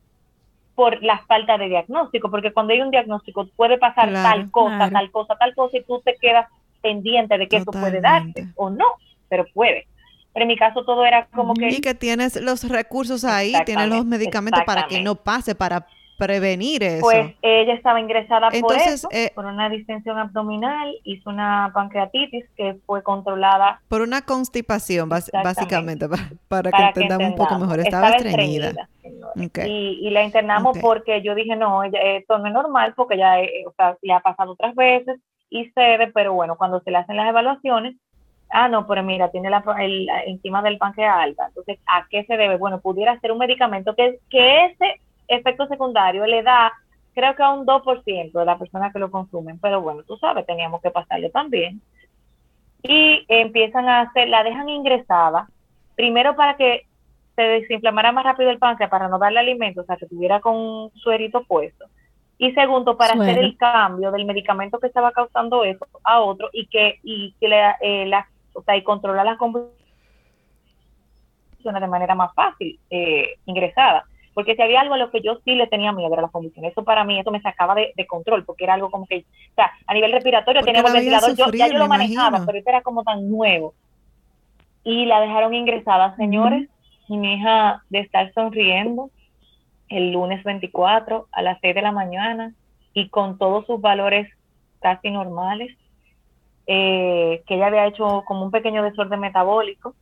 por 0.75 1.01
la 1.03 1.19
falta 1.27 1.57
de 1.57 1.67
diagnóstico, 1.67 2.31
porque 2.31 2.53
cuando 2.53 2.73
hay 2.73 2.81
un 2.81 2.91
diagnóstico 2.91 3.47
puede 3.55 3.77
pasar 3.77 4.11
tal 4.13 4.49
cosa, 4.49 4.89
tal 4.89 5.11
cosa, 5.11 5.35
tal 5.35 5.53
cosa, 5.53 5.77
y 5.77 5.83
tú 5.83 6.01
te 6.03 6.15
quedas 6.15 6.47
pendiente 6.81 7.37
de 7.37 7.47
que 7.47 7.57
eso 7.57 7.71
puede 7.71 8.01
darte 8.01 8.47
o 8.55 8.69
no, 8.69 8.85
pero 9.29 9.45
puede. 9.53 9.87
Pero 10.33 10.43
en 10.43 10.47
mi 10.47 10.55
caso 10.55 10.83
todo 10.85 11.05
era 11.05 11.25
como 11.27 11.53
que... 11.53 11.69
Y 11.69 11.81
que 11.81 11.93
tienes 11.93 12.41
los 12.41 12.67
recursos 12.67 13.23
ahí, 13.25 13.53
tienes 13.65 13.89
los 13.89 14.05
medicamentos 14.05 14.63
para 14.65 14.87
que 14.87 15.01
no 15.01 15.15
pase, 15.15 15.55
para 15.55 15.85
prevenir 16.21 16.83
eso? 16.83 17.01
Pues 17.01 17.33
ella 17.41 17.73
estaba 17.73 17.99
ingresada 17.99 18.51
por 18.51 18.75
eso, 18.75 19.07
eh, 19.11 19.31
por 19.33 19.45
una 19.45 19.69
distensión 19.69 20.19
abdominal, 20.19 20.93
hizo 21.03 21.31
una 21.31 21.71
pancreatitis 21.73 22.45
que 22.55 22.77
fue 22.85 23.01
controlada. 23.01 23.81
Por 23.87 24.01
una 24.01 24.21
constipación, 24.21 25.09
básicamente, 25.09 26.07
para, 26.47 26.71
que, 26.71 26.83
entendamos 26.83 27.29
un 27.29 27.35
poco 27.35 27.57
mejor. 27.57 27.79
Estaba, 27.79 28.09
estreñida. 28.11 28.87
y, 29.65 30.09
la 30.11 30.23
internamos 30.23 30.77
porque 30.77 31.23
yo 31.23 31.33
dije, 31.33 31.55
no, 31.55 31.83
esto 31.83 32.37
no 32.37 32.45
es 32.45 32.53
normal 32.53 32.93
porque 32.95 33.17
ya 33.17 33.39
eh, 33.39 33.63
o 33.65 33.73
sea, 33.73 33.97
le 34.03 34.13
ha 34.13 34.19
pasado 34.19 34.51
otras 34.51 34.75
veces 34.75 35.19
y 35.49 35.71
cede, 35.71 36.11
pero 36.13 36.33
bueno, 36.33 36.55
cuando 36.55 36.81
se 36.81 36.91
le 36.91 36.97
hacen 36.97 37.15
las 37.15 37.29
evaluaciones, 37.29 37.95
ah, 38.51 38.67
no, 38.67 38.85
pero 38.85 39.01
mira, 39.01 39.31
tiene 39.31 39.49
la, 39.49 39.63
el, 39.79 40.07
encima 40.27 40.61
del 40.61 40.77
páncreas 40.77 41.17
alta. 41.17 41.47
Entonces, 41.47 41.79
¿a 41.87 42.05
qué 42.11 42.25
se 42.25 42.37
debe? 42.37 42.57
Bueno, 42.57 42.79
pudiera 42.79 43.19
ser 43.21 43.31
un 43.31 43.39
medicamento 43.39 43.95
que, 43.95 44.19
que 44.29 44.65
ese 44.65 45.01
efecto 45.31 45.67
secundario 45.67 46.25
le 46.25 46.43
da, 46.43 46.71
creo 47.13 47.35
que 47.35 47.43
a 47.43 47.51
un 47.51 47.65
2% 47.65 48.31
de 48.31 48.45
las 48.45 48.59
personas 48.59 48.93
que 48.93 48.99
lo 48.99 49.11
consumen, 49.11 49.59
pero 49.59 49.81
bueno, 49.81 50.03
tú 50.03 50.17
sabes, 50.17 50.45
teníamos 50.45 50.81
que 50.81 50.91
pasarle 50.91 51.29
también. 51.29 51.81
Y 52.83 53.25
empiezan 53.27 53.87
a 53.87 54.01
hacer, 54.01 54.27
la 54.27 54.43
dejan 54.43 54.69
ingresada, 54.69 55.47
primero 55.95 56.35
para 56.35 56.57
que 56.57 56.87
se 57.35 57.41
desinflamara 57.43 58.11
más 58.11 58.23
rápido 58.23 58.49
el 58.49 58.59
páncreas, 58.59 58.89
para 58.89 59.07
no 59.07 59.19
darle 59.19 59.39
alimento, 59.39 59.81
o 59.81 59.85
sea, 59.85 59.97
que 59.97 60.07
tuviera 60.07 60.39
con 60.39 60.55
un 60.55 60.91
suerito 60.95 61.43
puesto. 61.43 61.85
Y 62.37 62.53
segundo, 62.53 62.97
para 62.97 63.13
hacer 63.13 63.37
el 63.37 63.55
cambio 63.55 64.11
del 64.11 64.25
medicamento 64.25 64.79
que 64.79 64.87
estaba 64.87 65.11
causando 65.11 65.63
eso 65.63 65.85
a 66.03 66.21
otro 66.21 66.49
y 66.51 66.65
que, 66.65 66.99
y 67.03 67.35
que 67.39 67.47
le, 67.47 67.61
eh, 67.81 68.05
la, 68.07 68.27
o 68.53 68.63
sea, 68.63 68.75
y 68.75 68.83
controlar 68.83 69.27
las 69.27 69.37
convulsiones 69.37 69.71
de 71.63 71.87
manera 71.87 72.15
más 72.15 72.33
fácil, 72.33 72.79
eh, 72.89 73.35
ingresada 73.45 74.05
porque 74.33 74.55
si 74.55 74.61
había 74.61 74.81
algo 74.81 74.93
a 74.93 74.97
lo 74.97 75.11
que 75.11 75.21
yo 75.21 75.39
sí 75.43 75.55
le 75.55 75.67
tenía 75.67 75.91
miedo 75.91 76.13
era 76.13 76.23
la 76.23 76.27
convulsión. 76.29 76.65
Eso 76.65 76.83
para 76.83 77.03
mí, 77.03 77.19
eso 77.19 77.31
me 77.31 77.41
sacaba 77.41 77.75
de, 77.75 77.93
control, 78.07 78.45
porque 78.45 78.63
era 78.63 78.73
algo 78.75 78.89
como 78.89 79.05
que, 79.05 79.25
o 79.51 79.55
sea, 79.55 79.71
a 79.85 79.93
nivel 79.93 80.11
respiratorio 80.11 80.63
tenía 80.63 80.81
el 80.81 80.93
ventilador, 80.93 81.35
yo, 81.35 81.51
ya 81.51 81.67
yo 81.67 81.77
lo 81.77 81.87
manejaba, 81.87 82.45
pero 82.45 82.57
eso 82.57 82.69
era 82.69 82.81
como 82.81 83.03
tan 83.03 83.29
nuevo. 83.29 83.73
Y 84.83 85.05
la 85.05 85.21
dejaron 85.21 85.53
ingresada, 85.53 86.15
señores, 86.15 86.69
y 87.07 87.17
mi 87.17 87.35
hija 87.35 87.83
de 87.89 87.99
estar 87.99 88.33
sonriendo 88.33 89.09
el 89.89 90.11
lunes 90.11 90.43
24 90.43 91.27
a 91.31 91.41
las 91.41 91.59
6 91.61 91.75
de 91.75 91.81
la 91.81 91.91
mañana 91.91 92.53
y 92.93 93.09
con 93.09 93.37
todos 93.37 93.65
sus 93.65 93.81
valores 93.81 94.29
casi 94.79 95.11
normales, 95.11 95.77
eh, 96.67 97.43
que 97.45 97.55
ella 97.55 97.67
había 97.67 97.87
hecho 97.87 98.23
como 98.25 98.45
un 98.45 98.51
pequeño 98.51 98.83
desorden 98.83 99.19
metabólico, 99.19 99.93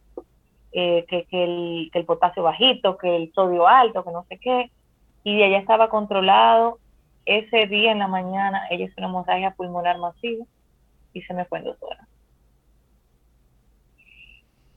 eh, 0.71 1.05
que, 1.07 1.25
el, 1.31 1.89
que, 1.91 1.99
el, 1.99 2.05
potasio 2.05 2.43
bajito, 2.43 2.97
que 2.97 3.15
el 3.15 3.31
sodio 3.33 3.67
alto, 3.67 4.03
que 4.03 4.11
no 4.11 4.25
sé 4.29 4.37
qué, 4.37 4.71
y 5.23 5.41
ella 5.41 5.57
estaba 5.57 5.89
controlado. 5.89 6.79
Ese 7.25 7.67
día 7.67 7.91
en 7.91 7.99
la 7.99 8.07
mañana 8.07 8.67
ella 8.69 8.85
hizo 8.85 8.95
una 8.97 9.07
hemorragia 9.07 9.51
pulmonar 9.51 9.97
masiva 9.99 10.45
y 11.13 11.21
se 11.21 11.33
me 11.33 11.45
fue 11.45 11.59
en 11.59 11.65
dos 11.65 11.77
horas. 11.81 12.07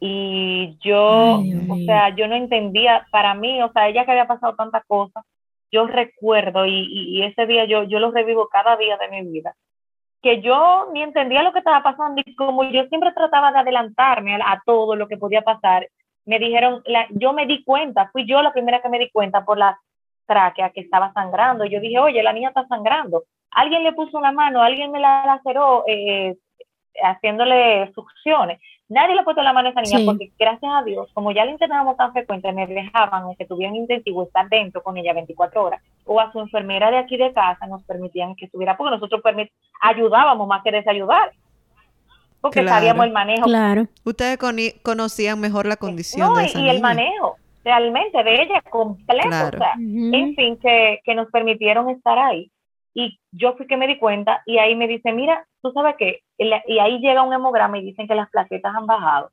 Y 0.00 0.76
yo, 0.80 1.40
o 1.68 1.76
sea, 1.86 2.14
yo 2.16 2.26
no 2.26 2.34
entendía, 2.34 3.06
para 3.12 3.34
mí, 3.34 3.62
o 3.62 3.70
sea, 3.72 3.88
ella 3.88 4.04
que 4.04 4.10
había 4.10 4.26
pasado 4.26 4.56
tantas 4.56 4.84
cosas, 4.86 5.24
yo 5.70 5.86
recuerdo 5.86 6.66
y, 6.66 6.86
y, 6.90 7.22
ese 7.22 7.46
día 7.46 7.66
yo, 7.66 7.84
yo 7.84 8.00
lo 8.00 8.10
revivo 8.10 8.48
cada 8.48 8.76
día 8.76 8.98
de 8.98 9.08
mi 9.08 9.30
vida 9.30 9.54
que 10.22 10.40
yo 10.40 10.88
ni 10.92 11.02
entendía 11.02 11.42
lo 11.42 11.52
que 11.52 11.58
estaba 11.58 11.82
pasando 11.82 12.22
y 12.24 12.34
como 12.36 12.62
yo 12.64 12.84
siempre 12.84 13.12
trataba 13.12 13.52
de 13.52 13.58
adelantarme 13.58 14.36
a, 14.36 14.62
todo 14.64 14.94
lo 14.94 15.08
que 15.08 15.16
podía 15.16 15.42
pasar, 15.42 15.88
me 16.24 16.38
dijeron, 16.38 16.82
la, 16.86 17.06
yo 17.10 17.32
me 17.32 17.46
di 17.46 17.64
cuenta, 17.64 18.08
fui 18.12 18.24
yo 18.26 18.40
la 18.40 18.52
primera 18.52 18.80
que 18.80 18.88
me 18.88 19.00
di 19.00 19.10
cuenta 19.10 19.44
por 19.44 19.58
la 19.58 19.78
tráquea 20.26 20.70
que 20.70 20.80
estaba 20.80 21.12
sangrando. 21.12 21.64
Yo 21.64 21.80
dije, 21.80 21.98
oye, 21.98 22.22
la 22.22 22.32
niña 22.32 22.48
está 22.50 22.66
sangrando. 22.68 23.24
Alguien 23.50 23.82
le 23.82 23.92
puso 23.92 24.16
una 24.16 24.30
mano, 24.30 24.62
alguien 24.62 24.92
me 24.92 25.00
la 25.00 25.26
laceró 25.26 25.84
eh, 25.88 26.36
haciéndole 27.02 27.92
succiones. 27.92 28.60
Nadie 28.88 29.14
le 29.14 29.22
ha 29.22 29.24
puesto 29.24 29.42
la 29.42 29.52
mano 29.52 29.68
a 29.68 29.70
esa 29.72 29.82
niña 29.82 30.04
porque 30.04 30.30
gracias 30.38 30.70
a 30.72 30.82
Dios, 30.84 31.10
como 31.14 31.32
ya 31.32 31.44
la 31.44 31.50
internábamos 31.50 31.96
tan 31.96 32.12
frecuente, 32.12 32.52
me 32.52 32.66
dejaban, 32.66 33.24
aunque 33.24 33.46
tuvieran 33.46 33.74
intensivo, 33.74 34.22
estar 34.22 34.48
dentro 34.48 34.82
con 34.82 34.96
ella 34.96 35.14
24 35.14 35.64
horas. 35.64 35.82
O 36.04 36.20
a 36.20 36.32
su 36.32 36.40
enfermera 36.40 36.90
de 36.90 36.98
aquí 36.98 37.16
de 37.16 37.32
casa 37.32 37.66
nos 37.66 37.82
permitían 37.84 38.34
que 38.34 38.46
estuviera, 38.46 38.76
porque 38.76 38.96
nosotros 38.96 39.22
ayudábamos 39.80 40.48
más 40.48 40.62
que 40.62 40.72
desayudar. 40.72 41.32
Porque 42.40 42.66
sabíamos 42.66 43.06
el 43.06 43.12
manejo. 43.12 43.44
Claro. 43.44 43.86
Ustedes 44.04 44.36
conocían 44.82 45.40
mejor 45.40 45.66
la 45.66 45.76
condición 45.76 46.34
de 46.34 46.46
esa 46.46 46.58
y, 46.58 46.68
el 46.68 46.80
manejo 46.80 47.36
realmente 47.64 48.22
de 48.24 48.42
ella 48.42 48.60
completo. 48.68 49.28
O 49.28 49.50
sea, 49.50 49.74
En 49.76 50.34
fin, 50.34 50.56
que, 50.56 51.00
que 51.04 51.14
nos 51.14 51.30
permitieron 51.30 51.88
estar 51.88 52.18
ahí. 52.18 52.50
Y 52.94 53.18
yo 53.30 53.54
fui 53.56 53.66
que 53.66 53.76
me 53.76 53.86
di 53.86 53.98
cuenta 53.98 54.42
y 54.44 54.58
ahí 54.58 54.74
me 54.74 54.86
dice, 54.86 55.12
mira, 55.12 55.46
tú 55.62 55.72
sabes 55.72 55.94
qué, 55.98 56.20
y 56.36 56.78
ahí 56.78 56.98
llega 56.98 57.22
un 57.22 57.32
hemograma 57.32 57.78
y 57.78 57.84
dicen 57.84 58.06
que 58.06 58.14
las 58.14 58.28
plaquetas 58.30 58.74
han 58.74 58.86
bajado. 58.86 59.30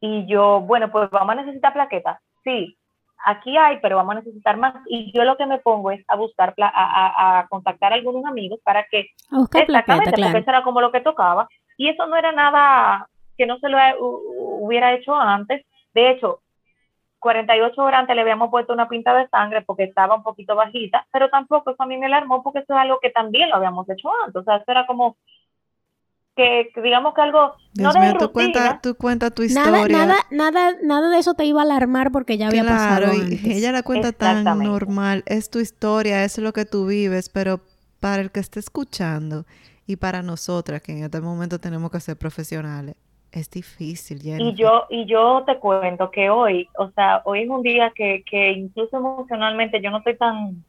Y 0.00 0.26
yo, 0.26 0.60
bueno, 0.60 0.90
pues 0.92 1.08
vamos 1.10 1.32
a 1.32 1.42
necesitar 1.42 1.72
plaquetas. 1.72 2.20
Sí, 2.42 2.76
aquí 3.24 3.56
hay, 3.56 3.78
pero 3.80 3.96
vamos 3.96 4.16
a 4.16 4.18
necesitar 4.20 4.56
más. 4.56 4.74
Y 4.86 5.12
yo 5.12 5.24
lo 5.24 5.36
que 5.36 5.46
me 5.46 5.58
pongo 5.58 5.90
es 5.90 6.04
a 6.08 6.16
buscar, 6.16 6.54
a, 6.58 7.38
a, 7.38 7.48
contactar 7.48 7.92
a 7.92 7.96
algunos 7.96 8.24
amigos 8.24 8.60
para 8.62 8.84
que, 8.84 9.10
exactamente, 9.30 10.22
porque 10.22 10.38
eso 10.38 10.50
era 10.50 10.62
como 10.62 10.80
lo 10.80 10.92
que 10.92 11.00
tocaba. 11.00 11.48
Y 11.76 11.88
eso 11.88 12.06
no 12.06 12.16
era 12.16 12.32
nada 12.32 13.08
que 13.36 13.46
no 13.46 13.58
se 13.58 13.68
lo 13.68 13.78
hubiera 13.98 14.92
hecho 14.94 15.14
antes. 15.14 15.64
De 15.92 16.10
hecho, 16.10 16.40
48 17.18 17.82
horas 17.82 18.00
antes 18.00 18.14
le 18.14 18.22
habíamos 18.22 18.50
puesto 18.50 18.72
una 18.72 18.88
pinta 18.88 19.14
de 19.14 19.26
sangre 19.28 19.62
porque 19.62 19.84
estaba 19.84 20.14
un 20.14 20.22
poquito 20.22 20.54
bajita, 20.54 21.06
pero 21.10 21.30
tampoco 21.30 21.70
eso 21.70 21.82
a 21.82 21.86
mí 21.86 21.96
me 21.96 22.06
alarmó 22.06 22.42
porque 22.42 22.58
eso 22.58 22.74
es 22.74 22.78
algo 22.78 22.98
que 23.00 23.10
también 23.10 23.48
lo 23.48 23.56
habíamos 23.56 23.88
hecho 23.88 24.10
antes. 24.24 24.42
O 24.42 24.44
sea, 24.44 24.56
eso 24.56 24.70
era 24.70 24.86
como 24.86 25.16
que, 26.34 26.70
digamos 26.82 27.14
que 27.14 27.20
algo 27.20 27.54
Dios 27.72 27.94
no 27.94 28.00
mío, 28.00 28.14
tú 28.18 28.32
cuenta, 28.32 28.80
tú 28.82 28.94
cuenta 28.94 29.30
tu 29.30 29.42
historia. 29.42 29.88
Nada, 29.88 30.16
nada, 30.30 30.72
nada, 30.82 31.10
de 31.10 31.18
eso 31.18 31.34
te 31.34 31.44
iba 31.44 31.60
a 31.60 31.64
alarmar 31.64 32.10
porque 32.12 32.36
ya 32.36 32.48
había 32.48 32.64
pasado. 32.64 33.12
Y 33.14 33.52
ella 33.52 33.72
la 33.72 33.82
cuenta 33.82 34.12
tan 34.12 34.44
normal. 34.44 35.22
Es 35.26 35.50
tu 35.50 35.60
historia, 35.60 36.24
es 36.24 36.38
lo 36.38 36.52
que 36.52 36.64
tú 36.64 36.86
vives, 36.86 37.28
pero 37.28 37.60
para 38.00 38.22
el 38.22 38.30
que 38.30 38.40
esté 38.40 38.60
escuchando 38.60 39.44
y 39.86 39.96
para 39.96 40.22
nosotras 40.22 40.82
que 40.82 40.92
en 40.92 41.04
este 41.04 41.20
momento 41.20 41.58
tenemos 41.58 41.90
que 41.90 42.00
ser 42.00 42.16
profesionales, 42.16 42.96
es 43.32 43.50
difícil, 43.50 44.20
Y 44.22 44.54
yo, 44.54 44.84
y 44.88 45.06
yo 45.06 45.42
te 45.44 45.58
cuento 45.58 46.10
que 46.10 46.30
hoy, 46.30 46.68
o 46.78 46.90
sea, 46.90 47.22
hoy 47.24 47.42
es 47.42 47.48
un 47.48 47.62
día 47.62 47.92
que, 47.94 48.22
que 48.28 48.52
incluso 48.52 48.96
emocionalmente 48.96 49.80
yo 49.82 49.90
no 49.90 49.98
estoy 49.98 50.16
tan 50.16 50.64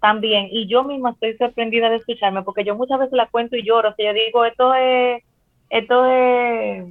también, 0.00 0.48
y 0.50 0.66
yo 0.66 0.82
misma 0.82 1.10
estoy 1.10 1.36
sorprendida 1.36 1.90
de 1.90 1.96
escucharme, 1.96 2.42
porque 2.42 2.64
yo 2.64 2.74
muchas 2.74 2.98
veces 2.98 3.12
la 3.12 3.26
cuento 3.26 3.56
y 3.56 3.62
lloro, 3.62 3.90
o 3.90 3.94
sea, 3.94 4.06
yo 4.06 4.14
digo, 4.14 4.44
esto 4.44 4.74
es, 4.74 5.22
esto 5.68 6.06
es 6.06 6.84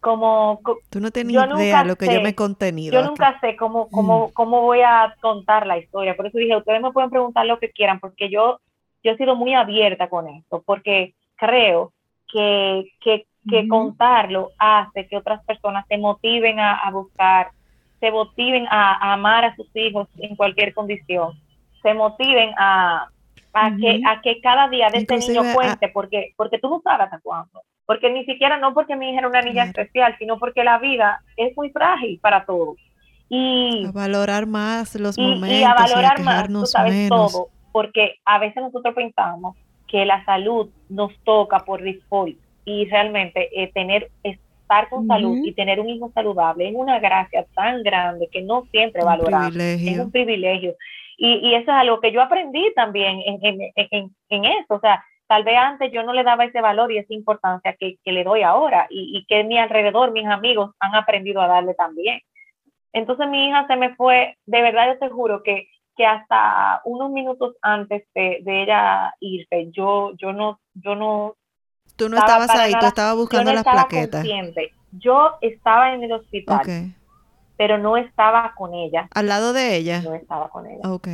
como... 0.00 0.60
Tú 0.88 1.00
no 1.00 1.10
tienes 1.10 1.34
idea 1.34 1.82
lo 1.84 1.96
que 1.96 2.06
yo 2.06 2.20
me 2.20 2.30
he 2.30 2.34
contenido. 2.34 2.92
Yo 2.92 3.06
nunca 3.06 3.38
sé 3.40 3.56
cómo, 3.56 3.88
cómo, 3.88 4.28
mm. 4.28 4.32
cómo 4.32 4.62
voy 4.62 4.80
a 4.82 5.14
contar 5.20 5.66
la 5.66 5.78
historia, 5.78 6.16
por 6.16 6.26
eso 6.26 6.38
dije, 6.38 6.56
ustedes 6.56 6.80
me 6.80 6.92
pueden 6.92 7.10
preguntar 7.10 7.44
lo 7.44 7.58
que 7.58 7.70
quieran, 7.70 7.98
porque 7.98 8.30
yo, 8.30 8.60
yo 9.02 9.12
he 9.12 9.16
sido 9.16 9.34
muy 9.34 9.54
abierta 9.54 10.08
con 10.08 10.28
esto, 10.28 10.62
porque 10.64 11.14
creo 11.36 11.92
que, 12.32 12.92
que, 13.00 13.26
que 13.50 13.66
contarlo 13.66 14.50
hace 14.58 15.08
que 15.08 15.16
otras 15.16 15.44
personas 15.44 15.84
se 15.88 15.98
motiven 15.98 16.60
a, 16.60 16.74
a 16.74 16.90
buscar, 16.92 17.48
se 17.98 18.12
motiven 18.12 18.66
a, 18.70 18.92
a 18.92 19.14
amar 19.14 19.44
a 19.44 19.56
sus 19.56 19.74
hijos 19.74 20.06
en 20.18 20.36
cualquier 20.36 20.72
condición 20.72 21.32
se 21.82 21.94
motiven 21.94 22.50
a, 22.58 23.08
a, 23.52 23.76
que, 23.76 24.00
a 24.06 24.20
que 24.20 24.40
cada 24.40 24.68
día 24.68 24.88
de 24.90 24.98
este 24.98 25.18
niño 25.18 25.42
cuente, 25.54 25.88
porque, 25.88 26.32
porque 26.36 26.58
tú 26.58 26.68
no 26.68 26.80
sabes 26.82 27.06
hasta 27.06 27.20
cuándo. 27.20 27.62
Porque 27.86 28.10
ni 28.10 28.24
siquiera, 28.24 28.58
no 28.58 28.74
porque 28.74 28.96
mi 28.96 29.10
hija 29.10 29.20
era 29.20 29.28
una 29.28 29.40
niña 29.40 29.64
especial, 29.64 30.14
sino 30.18 30.38
porque 30.38 30.62
la 30.62 30.78
vida 30.78 31.22
es 31.36 31.56
muy 31.56 31.70
frágil 31.70 32.18
para 32.20 32.44
todos. 32.44 32.76
Y 33.30 33.86
a 33.86 33.92
valorar 33.92 34.46
más 34.46 34.94
los 34.94 35.18
momentos 35.18 35.50
y 35.50 35.62
a 35.62 35.74
valorar 35.74 36.20
más, 36.20 36.48
tú 36.48 36.66
sabes 36.66 37.08
todo, 37.08 37.48
porque 37.72 38.16
a 38.24 38.38
veces 38.38 38.62
nosotros 38.62 38.94
pensamos 38.94 39.56
que 39.86 40.04
la 40.04 40.24
salud 40.24 40.68
nos 40.88 41.12
toca 41.24 41.60
por 41.60 41.82
default 41.82 42.36
y 42.64 42.84
realmente 42.86 43.48
eh, 43.52 43.70
tener 43.72 44.10
estar 44.22 44.90
con 44.90 45.06
salud 45.06 45.38
y 45.44 45.52
tener 45.52 45.80
un 45.80 45.88
hijo 45.88 46.10
saludable 46.14 46.68
es 46.68 46.74
una 46.74 47.00
gracia 47.00 47.46
tan 47.54 47.82
grande 47.82 48.28
que 48.30 48.42
no 48.42 48.66
siempre 48.70 49.02
valoramos. 49.02 49.56
Es 49.56 49.98
un 49.98 50.10
privilegio. 50.10 50.74
Y, 51.20 51.52
eso 51.54 51.72
es 51.72 51.76
algo 51.76 52.00
que 52.00 52.12
yo 52.12 52.22
aprendí 52.22 52.72
también 52.74 53.20
en, 53.26 54.44
eso. 54.44 54.74
O 54.74 54.80
sea, 54.80 55.04
tal 55.26 55.42
vez 55.42 55.56
antes 55.56 55.90
yo 55.92 56.04
no 56.04 56.12
le 56.12 56.22
daba 56.22 56.44
ese 56.44 56.60
valor 56.60 56.92
y 56.92 56.98
esa 56.98 57.12
importancia 57.12 57.74
que, 57.74 57.98
le 58.04 58.22
doy 58.22 58.42
ahora 58.42 58.86
y, 58.88 59.26
que 59.26 59.42
mi 59.42 59.58
alrededor, 59.58 60.12
mis 60.12 60.26
amigos 60.26 60.70
han 60.78 60.94
aprendido 60.94 61.40
a 61.40 61.48
darle 61.48 61.74
también. 61.74 62.20
Entonces 62.92 63.28
mi 63.28 63.48
hija 63.48 63.66
se 63.66 63.76
me 63.76 63.96
fue, 63.96 64.38
de 64.46 64.62
verdad 64.62 64.94
yo 64.94 64.98
te 64.98 65.08
juro 65.10 65.42
que, 65.42 65.68
que 65.96 66.06
hasta 66.06 66.80
unos 66.84 67.10
minutos 67.10 67.56
antes 67.62 68.04
de, 68.14 68.40
ella 68.46 69.12
irse, 69.18 69.70
yo, 69.72 70.12
yo 70.16 70.32
no, 70.32 70.60
yo 70.74 70.94
no. 70.94 71.34
Tú 71.96 72.08
no 72.08 72.16
estabas 72.16 72.50
ahí, 72.50 72.72
tú 72.78 72.86
estabas 72.86 73.16
buscando 73.16 73.52
las 73.52 73.64
plaquetas. 73.64 74.24
Yo 74.92 75.36
estaba 75.40 75.92
en 75.92 76.04
el 76.04 76.12
hospital 76.12 76.94
pero 77.58 77.76
no 77.76 77.96
estaba 77.96 78.54
con 78.56 78.72
ella. 78.72 79.08
¿Al 79.12 79.26
lado 79.26 79.52
de 79.52 79.76
ella? 79.76 80.00
No 80.00 80.14
estaba 80.14 80.48
con 80.48 80.66
ella. 80.66 80.88
Ok. 80.88 81.08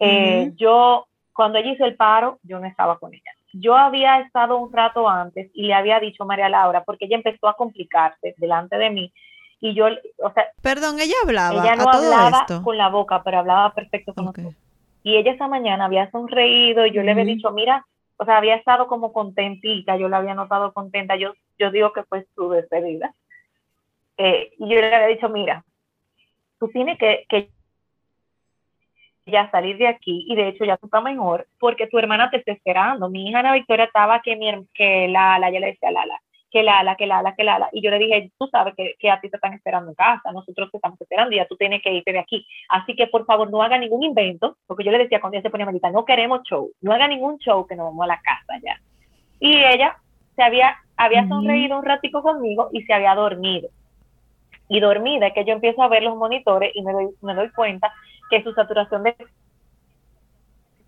Eh, 0.00 0.52
yo, 0.56 1.06
cuando 1.34 1.58
ella 1.58 1.72
hizo 1.72 1.84
el 1.84 1.94
paro, 1.94 2.38
yo 2.42 2.58
no 2.58 2.66
estaba 2.66 2.98
con 2.98 3.12
ella. 3.12 3.30
Yo 3.52 3.76
había 3.76 4.20
estado 4.20 4.56
un 4.56 4.72
rato 4.72 5.06
antes 5.06 5.50
y 5.52 5.66
le 5.66 5.74
había 5.74 6.00
dicho 6.00 6.22
a 6.22 6.26
María 6.26 6.48
Laura, 6.48 6.84
porque 6.84 7.04
ella 7.04 7.16
empezó 7.16 7.48
a 7.48 7.56
complicarse 7.56 8.34
delante 8.38 8.78
de 8.78 8.90
mí, 8.90 9.12
y 9.60 9.74
yo, 9.74 9.88
o 10.22 10.32
sea... 10.32 10.46
Perdón, 10.62 10.98
ella 11.00 11.16
hablaba 11.22 11.62
Ella 11.62 11.76
no 11.76 11.90
hablaba 11.90 12.46
con 12.64 12.78
la 12.78 12.88
boca, 12.88 13.22
pero 13.22 13.40
hablaba 13.40 13.74
perfecto 13.74 14.14
con 14.14 14.24
nosotros. 14.24 14.54
Y 15.02 15.16
ella 15.16 15.32
esa 15.32 15.48
mañana 15.48 15.84
había 15.84 16.10
sonreído 16.10 16.86
y 16.86 16.92
yo 16.92 17.02
le 17.02 17.10
había 17.12 17.24
dicho, 17.24 17.50
mira, 17.50 17.84
o 18.16 18.24
sea, 18.24 18.38
había 18.38 18.54
estado 18.54 18.86
como 18.86 19.12
contentita, 19.12 19.96
yo 19.96 20.08
la 20.08 20.18
había 20.18 20.34
notado 20.34 20.72
contenta, 20.72 21.16
yo, 21.16 21.34
yo 21.58 21.70
digo 21.70 21.92
que 21.92 22.04
fue 22.04 22.26
su 22.34 22.48
despedida. 22.48 23.12
Eh, 24.16 24.52
y 24.58 24.68
yo 24.68 24.80
le 24.80 24.94
había 24.94 25.08
dicho, 25.08 25.28
mira, 25.28 25.64
tú 26.60 26.68
tienes 26.68 26.98
que, 26.98 27.48
ya 29.26 29.50
salir 29.50 29.78
de 29.78 29.86
aquí 29.86 30.26
y 30.28 30.34
de 30.34 30.48
hecho 30.48 30.64
ya 30.64 30.76
tú 30.76 30.86
estás 30.86 31.04
mejor 31.04 31.46
porque 31.60 31.86
tu 31.86 31.98
hermana 31.98 32.30
te 32.30 32.38
está 32.38 32.52
esperando. 32.52 33.08
Mi 33.08 33.28
hija 33.28 33.40
Ana 33.40 33.52
Victoria 33.52 33.84
estaba 33.84 34.20
que, 34.20 34.36
mi, 34.36 34.50
que 34.74 35.08
la 35.08 35.34
ala, 35.34 35.50
ya 35.50 35.60
le 35.60 35.68
decía 35.68 35.90
la 35.92 36.02
ala, 36.02 36.20
que 36.50 36.62
la 36.62 36.80
ala, 36.80 36.96
que 36.96 37.06
la 37.06 37.18
ala, 37.18 37.34
que 37.36 37.44
la 37.44 37.54
ala. 37.54 37.68
Y 37.72 37.80
yo 37.80 37.90
le 37.90 37.98
dije, 37.98 38.32
tú 38.38 38.48
sabes 38.48 38.74
que, 38.74 39.10
a 39.10 39.20
ti 39.20 39.30
te 39.30 39.36
están 39.36 39.52
esperando 39.52 39.90
en 39.90 39.94
casa, 39.94 40.32
nosotros 40.32 40.70
te 40.70 40.78
estamos 40.78 41.00
esperando 41.00 41.32
y 41.32 41.36
ya 41.36 41.46
tú 41.46 41.56
tienes 41.56 41.80
que 41.80 41.92
irte 41.92 42.12
de 42.12 42.18
aquí. 42.18 42.44
Así 42.68 42.96
que 42.96 43.06
por 43.06 43.24
favor 43.24 43.50
no 43.50 43.62
haga 43.62 43.78
ningún 43.78 44.02
invento, 44.02 44.56
porque 44.66 44.84
yo 44.84 44.90
le 44.90 44.98
decía 44.98 45.20
cuando 45.20 45.36
ella 45.36 45.42
se 45.42 45.50
ponía 45.50 45.66
malita, 45.66 45.90
no 45.90 46.04
queremos 46.04 46.42
show, 46.42 46.70
no 46.80 46.92
haga 46.92 47.06
ningún 47.06 47.38
show 47.38 47.66
que 47.66 47.76
nos 47.76 47.86
vamos 47.86 48.04
a 48.04 48.08
la 48.08 48.20
casa 48.20 48.60
ya. 48.64 48.80
Y 49.38 49.56
ella 49.56 49.96
se 50.34 50.42
había, 50.42 50.76
había 50.96 51.28
sonreído 51.28 51.78
un 51.78 51.84
ratico 51.84 52.22
conmigo 52.22 52.68
y 52.72 52.82
se 52.82 52.92
había 52.92 53.14
dormido 53.14 53.68
y 54.70 54.78
dormida, 54.78 55.32
que 55.32 55.44
yo 55.44 55.52
empiezo 55.52 55.82
a 55.82 55.88
ver 55.88 56.04
los 56.04 56.16
monitores 56.16 56.70
y 56.74 56.82
me 56.82 56.92
doy, 56.92 57.08
me 57.22 57.34
doy 57.34 57.50
cuenta 57.50 57.92
que 58.30 58.42
su 58.44 58.52
saturación 58.52 59.02
de 59.02 59.16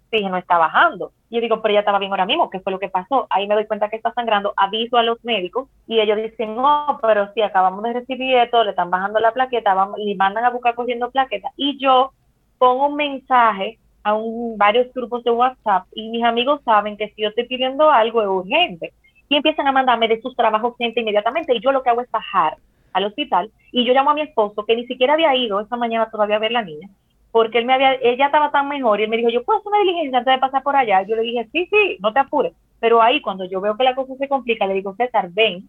oxígeno 0.07 0.37
está 0.37 0.57
bajando. 0.57 1.11
Y 1.29 1.35
yo 1.35 1.41
digo, 1.41 1.61
pero 1.61 1.73
ella 1.73 1.81
estaba 1.81 1.99
bien 1.99 2.13
ahora 2.13 2.25
mismo, 2.25 2.49
¿qué 2.49 2.61
fue 2.61 2.71
lo 2.71 2.79
que 2.79 2.89
pasó? 2.89 3.27
Ahí 3.29 3.49
me 3.49 3.57
doy 3.57 3.67
cuenta 3.67 3.89
que 3.89 3.97
está 3.97 4.13
sangrando, 4.13 4.55
aviso 4.57 4.99
a 4.99 5.03
los 5.03 5.23
médicos 5.25 5.69
y 5.89 5.99
ellos 5.99 6.17
dicen, 6.17 6.55
no, 6.55 7.01
pero 7.03 7.33
sí, 7.35 7.43
acabamos 7.43 7.83
de 7.83 7.95
recibir 7.95 8.37
esto, 8.37 8.63
le 8.63 8.71
están 8.71 8.89
bajando 8.89 9.19
la 9.19 9.33
plaqueta, 9.33 9.75
vamos, 9.75 9.99
y 9.99 10.15
mandan 10.15 10.45
a 10.45 10.51
buscar 10.51 10.77
cogiendo 10.77 11.11
plaqueta. 11.11 11.51
Y 11.57 11.77
yo 11.79 12.13
pongo 12.59 12.87
un 12.87 12.95
mensaje 12.95 13.81
a 14.05 14.15
un, 14.15 14.57
varios 14.57 14.95
grupos 14.95 15.25
de 15.25 15.33
WhatsApp 15.33 15.89
y 15.93 16.09
mis 16.09 16.23
amigos 16.23 16.61
saben 16.65 16.97
que 16.97 17.09
si 17.09 17.23
yo 17.23 17.31
estoy 17.31 17.49
pidiendo 17.49 17.91
algo 17.91 18.23
es 18.23 18.29
urgente. 18.29 18.93
Y 19.29 19.35
empiezan 19.35 19.67
a 19.67 19.73
mandarme 19.73 20.07
de 20.07 20.21
sus 20.21 20.37
trabajos 20.37 20.77
gente 20.79 21.01
inmediatamente 21.01 21.53
y 21.57 21.61
yo 21.61 21.73
lo 21.73 21.83
que 21.83 21.91
hago 21.91 22.03
es 22.03 22.11
bajar 22.13 22.59
al 22.93 23.05
hospital 23.05 23.51
y 23.71 23.85
yo 23.85 23.93
llamo 23.95 24.11
a 24.11 24.15
mi 24.15 24.23
esposo 24.23 24.65
que 24.65 24.77
ni 24.77 24.87
siquiera 24.87 25.15
había 25.15 25.35
ido 25.37 25.61
esa 25.61 25.77
mañana 25.77 26.11
todavía 26.11 26.37
a 26.37 26.41
ver 26.41 26.53
la 26.53 26.63
niña 26.63 26.89
porque 27.33 27.59
él 27.59 27.65
me 27.65 27.73
había, 27.73 27.95
ella 27.95 28.27
estaba 28.27 28.51
tan 28.51 28.69
mejor 28.69 29.01
y 29.01 29.05
él 29.05 29.09
me 29.09 29.17
dijo, 29.17 29.31
yo 29.31 29.43
puedo 29.43 29.59
hacer 29.59 29.73
una 29.73 29.81
diligencia 29.81 30.19
antes 30.19 30.35
de 30.35 30.39
pasar 30.39 30.63
por 30.63 30.77
allá. 30.77 31.03
yo 31.03 31.17
le 31.17 31.23
dije, 31.23 31.49
sí, 31.51 31.67
sí, 31.71 31.97
no 32.01 32.13
te 32.13 32.21
apures. 32.21 32.53
Pero 32.79 33.01
ahí 33.01 33.23
cuando 33.23 33.47
yo 33.47 33.61
veo 33.61 33.77
que 33.77 33.85
la 33.85 33.95
cosa 33.95 34.15
se 34.17 34.29
complica, 34.29 34.67
le 34.67 34.75
digo, 34.75 34.95
César, 34.97 35.31
ven, 35.31 35.67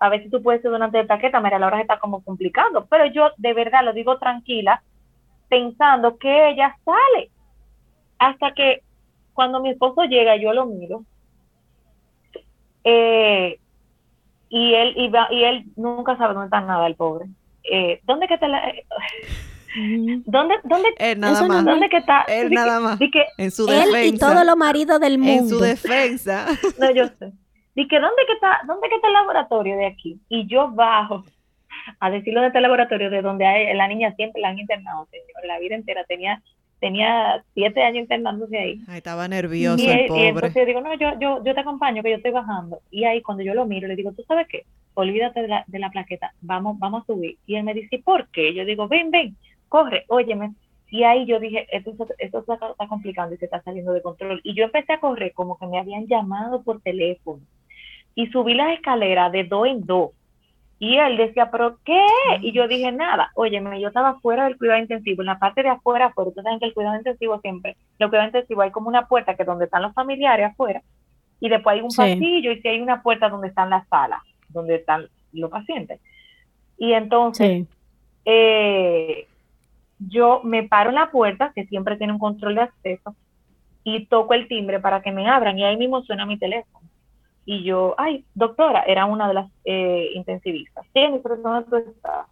a 0.00 0.08
ver 0.08 0.24
si 0.24 0.28
tú 0.28 0.42
puedes 0.42 0.60
ser 0.60 0.72
donante 0.72 0.98
de 0.98 1.04
plaqueta, 1.04 1.40
mira, 1.40 1.60
la 1.60 1.68
hora 1.68 1.76
se 1.76 1.82
está 1.82 2.00
como 2.00 2.24
complicando. 2.24 2.86
Pero 2.86 3.06
yo 3.06 3.30
de 3.36 3.54
verdad 3.54 3.84
lo 3.84 3.92
digo 3.92 4.18
tranquila, 4.18 4.82
pensando 5.48 6.18
que 6.18 6.50
ella 6.50 6.76
sale. 6.84 7.30
Hasta 8.18 8.52
que 8.52 8.82
cuando 9.34 9.60
mi 9.60 9.70
esposo 9.70 10.02
llega, 10.04 10.36
yo 10.36 10.52
lo 10.52 10.66
miro. 10.66 11.04
Eh, 12.82 13.60
y 14.54 14.72
él 14.72 14.94
iba, 14.96 15.26
y 15.32 15.42
él 15.42 15.64
nunca 15.74 16.16
sabe 16.16 16.32
dónde 16.32 16.46
está 16.46 16.60
nada 16.60 16.86
el 16.86 16.94
pobre. 16.94 17.26
Eh, 17.64 18.00
¿Dónde 18.04 18.28
que 18.28 18.34
está 18.34 18.46
la 18.46 18.62
¿Dónde, 20.26 20.54
dónde, 20.62 20.88
él 20.98 21.18
nada 21.18 21.48
más. 21.48 21.64
¿Dónde 21.64 21.88
que 21.88 21.96
está? 21.96 22.20
Él 22.28 22.50
nada 22.50 22.78
más. 22.78 23.00
en 23.36 23.50
su 23.50 23.66
defensa. 23.66 23.98
Él 23.98 24.14
y 24.14 24.16
todos 24.16 24.46
los 24.46 24.56
maridos 24.56 25.00
del 25.00 25.18
mundo. 25.18 25.42
En 25.42 25.48
su 25.48 25.58
defensa. 25.58 26.46
No, 26.78 26.88
yo 26.92 27.08
sé. 27.18 27.32
Dije, 27.74 27.98
¿dónde 27.98 28.22
que 28.28 28.34
está, 28.34 28.60
dónde 28.68 28.88
que 28.88 28.94
está 28.94 29.08
el 29.08 29.14
laboratorio 29.14 29.76
de 29.76 29.86
aquí? 29.86 30.20
Y 30.28 30.46
yo 30.46 30.70
bajo 30.70 31.24
a 31.98 32.10
decirlo 32.10 32.40
de 32.40 32.46
este 32.46 32.60
laboratorio 32.60 33.10
de 33.10 33.22
donde 33.22 33.46
hay, 33.46 33.74
la 33.74 33.88
niña 33.88 34.14
siempre 34.14 34.40
la 34.40 34.50
han 34.50 34.58
internado, 34.60 35.08
señor, 35.10 35.46
la 35.48 35.58
vida 35.58 35.74
entera 35.74 36.04
tenía 36.04 36.40
tenía 36.80 37.42
siete 37.54 37.82
años 37.82 38.02
internándose 38.02 38.58
ahí. 38.58 38.80
Ahí 38.88 38.98
estaba 38.98 39.26
nervioso 39.28 39.82
el 39.82 40.06
pobre. 40.06 40.22
Y 40.22 40.26
entonces 40.26 40.54
yo 40.54 40.66
digo, 40.66 40.80
no, 40.80 40.94
yo, 40.94 41.18
yo, 41.20 41.42
yo 41.44 41.54
te 41.54 41.60
acompaño, 41.60 42.02
que 42.02 42.10
yo 42.10 42.16
estoy 42.16 42.32
bajando. 42.32 42.80
Y 42.90 43.04
ahí 43.04 43.22
cuando 43.22 43.42
yo 43.42 43.54
lo 43.54 43.66
miro, 43.66 43.88
le 43.88 43.96
digo, 43.96 44.12
¿tú 44.12 44.22
sabes 44.26 44.46
qué? 44.48 44.64
Olvídate 44.94 45.42
de 45.42 45.48
la, 45.48 45.64
de 45.66 45.78
la 45.78 45.90
plaqueta, 45.90 46.32
vamos, 46.40 46.78
vamos 46.78 47.02
a 47.02 47.06
subir. 47.06 47.38
Y 47.46 47.56
él 47.56 47.64
me 47.64 47.74
dice, 47.74 48.00
¿por 48.04 48.28
qué? 48.28 48.54
Yo 48.54 48.64
digo, 48.64 48.88
ven, 48.88 49.10
ven, 49.10 49.36
corre, 49.68 50.04
óyeme. 50.08 50.52
Y 50.90 51.02
ahí 51.02 51.26
yo 51.26 51.40
dije, 51.40 51.66
esto, 51.72 51.92
esto 52.18 52.38
está 52.40 52.86
complicando 52.88 53.34
y 53.34 53.38
se 53.38 53.46
está 53.46 53.60
saliendo 53.62 53.92
de 53.92 54.02
control. 54.02 54.40
Y 54.44 54.54
yo 54.54 54.64
empecé 54.64 54.92
a 54.92 55.00
correr 55.00 55.32
como 55.32 55.58
que 55.58 55.66
me 55.66 55.78
habían 55.78 56.06
llamado 56.06 56.62
por 56.62 56.80
teléfono. 56.80 57.40
Y 58.14 58.28
subí 58.28 58.54
las 58.54 58.72
escaleras 58.74 59.32
de 59.32 59.44
dos 59.44 59.66
en 59.66 59.84
dos. 59.84 60.10
Y 60.78 60.96
él 60.96 61.16
decía, 61.16 61.50
¿pero 61.50 61.78
qué? 61.84 62.04
Y 62.42 62.52
yo 62.52 62.66
dije, 62.66 62.90
nada. 62.90 63.30
Óyeme, 63.36 63.80
yo 63.80 63.88
estaba 63.88 64.18
fuera 64.20 64.44
del 64.44 64.58
cuidado 64.58 64.80
intensivo, 64.80 65.22
en 65.22 65.26
la 65.26 65.38
parte 65.38 65.62
de 65.62 65.68
afuera, 65.68 66.12
porque 66.14 66.30
ustedes 66.30 66.44
saben 66.44 66.58
que 66.58 66.66
el 66.66 66.74
cuidado 66.74 66.96
intensivo 66.96 67.40
siempre, 67.40 67.76
el 67.98 68.08
cuidado 68.08 68.26
intensivo 68.26 68.62
hay 68.62 68.70
como 68.70 68.88
una 68.88 69.06
puerta 69.06 69.34
que 69.34 69.42
es 69.42 69.46
donde 69.46 69.66
están 69.66 69.82
los 69.82 69.94
familiares 69.94 70.50
afuera, 70.50 70.82
y 71.40 71.48
después 71.48 71.74
hay 71.74 71.80
un 71.80 71.94
pasillo, 71.94 72.52
y 72.52 72.60
si 72.60 72.68
hay 72.68 72.80
una 72.80 73.02
puerta 73.02 73.28
donde 73.28 73.48
están 73.48 73.70
las 73.70 73.86
salas, 73.88 74.20
donde 74.48 74.76
están 74.76 75.06
los 75.32 75.50
pacientes. 75.50 76.00
Y 76.76 76.92
entonces, 76.92 77.66
eh, 78.24 79.28
yo 79.98 80.40
me 80.42 80.64
paro 80.64 80.90
en 80.90 80.96
la 80.96 81.10
puerta, 81.10 81.52
que 81.54 81.66
siempre 81.66 81.96
tiene 81.96 82.12
un 82.12 82.18
control 82.18 82.56
de 82.56 82.62
acceso, 82.62 83.14
y 83.84 84.06
toco 84.06 84.34
el 84.34 84.48
timbre 84.48 84.80
para 84.80 85.02
que 85.02 85.12
me 85.12 85.28
abran, 85.28 85.58
y 85.58 85.64
ahí 85.64 85.76
mismo 85.76 86.02
suena 86.02 86.26
mi 86.26 86.36
teléfono. 86.36 86.88
Y 87.46 87.62
yo, 87.62 87.94
ay, 87.98 88.24
doctora, 88.34 88.84
era 88.86 89.04
una 89.06 89.28
de 89.28 89.34
las 89.34 89.50
eh, 89.64 90.10
intensivistas. 90.14 90.86
Persona 90.92 91.64
tú 91.68 91.76
estás. 91.76 92.26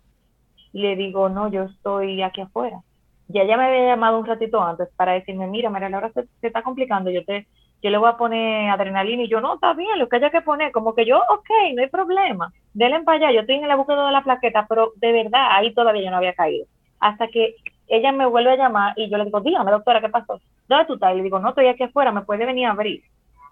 Le 0.73 0.97
digo, 0.97 1.29
no, 1.29 1.49
yo 1.49 1.65
estoy 1.65 2.23
aquí 2.23 2.41
afuera. 2.41 2.81
Ya 3.29 3.43
ella 3.43 3.57
me 3.57 3.67
había 3.67 3.87
llamado 3.89 4.19
un 4.19 4.27
ratito 4.27 4.63
antes 4.63 4.89
para 4.97 5.13
decirme, 5.13 5.47
mira, 5.47 5.71
María 5.71 5.91
Laura 5.91 6.11
se, 6.13 6.27
se 6.41 6.47
está 6.47 6.63
complicando, 6.63 7.11
yo 7.11 7.25
te, 7.25 7.47
yo 7.83 7.91
le 7.91 7.99
voy 7.99 8.09
a 8.09 8.17
poner 8.17 8.71
adrenalina 8.71 9.25
y 9.25 9.29
yo, 9.29 9.41
no, 9.41 9.55
está 9.55 9.75
bien, 9.75 9.99
lo 9.99 10.09
que 10.09 10.17
haya 10.17 10.31
que 10.31 10.41
poner, 10.41 10.71
como 10.71 10.95
que 10.95 11.05
yo, 11.05 11.19
ok, 11.19 11.51
no 11.75 11.83
hay 11.83 11.89
problema, 11.89 12.53
denle 12.75 13.03
para 13.03 13.19
allá, 13.19 13.33
yo 13.33 13.41
estoy 13.41 13.57
en 13.57 13.69
la 13.69 13.77
búsqueda 13.77 14.07
de 14.07 14.13
la 14.13 14.23
plaqueta, 14.23 14.67
pero 14.69 14.93
de 14.97 15.13
verdad, 15.13 15.49
ahí 15.51 15.75
todavía 15.75 16.05
yo 16.05 16.11
no 16.11 16.19
había 16.19 16.35
caído. 16.35 16.67
Hasta 17.01 17.29
que 17.29 17.57
ella 17.89 18.13
me 18.13 18.27
vuelve 18.27 18.53
a 18.53 18.57
llamar 18.57 18.95
y 18.97 19.11
yo 19.11 19.19
le 19.19 19.25
digo, 19.25 19.41
dígame, 19.41 19.71
doctora, 19.71 20.01
¿qué 20.01 20.09
pasó? 20.09 20.41
¿Dónde 20.69 20.87
tú 20.87 20.95
estás? 20.95 21.13
Y 21.13 21.17
le 21.17 21.23
digo, 21.25 21.41
no, 21.41 21.49
estoy 21.49 21.67
aquí 21.67 21.83
afuera, 21.83 22.13
me 22.13 22.23
puede 22.23 22.47
venir 22.47 22.67
a 22.67 22.71
abrir. 22.71 23.03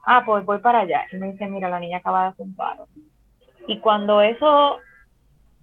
Ah, 0.05 0.23
pues 0.25 0.45
voy 0.45 0.59
para 0.59 0.81
allá. 0.81 1.05
Y 1.13 1.17
me 1.17 1.33
dice, 1.33 1.47
mira, 1.47 1.69
la 1.69 1.81
niña 1.81 1.99
acaba 1.99 2.23
de 2.23 2.29
hacer 2.29 2.47
un 2.47 2.55
paro. 2.55 2.87
Y 3.67 3.79
cuando 3.79 4.23
eso, 4.23 4.79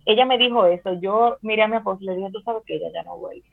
ella 0.06 0.26
me 0.26 0.38
dijo 0.38 0.66
eso, 0.66 0.94
yo 0.94 1.38
miré 1.42 1.64
a 1.64 1.68
mi 1.68 1.78
esposo 1.78 2.00
y 2.02 2.06
le 2.06 2.16
dije, 2.16 2.32
tú 2.32 2.42
sabes 2.42 2.64
que 2.66 2.76
ella 2.76 2.90
ya 2.94 3.04
no 3.04 3.18
vuelve. 3.18 3.44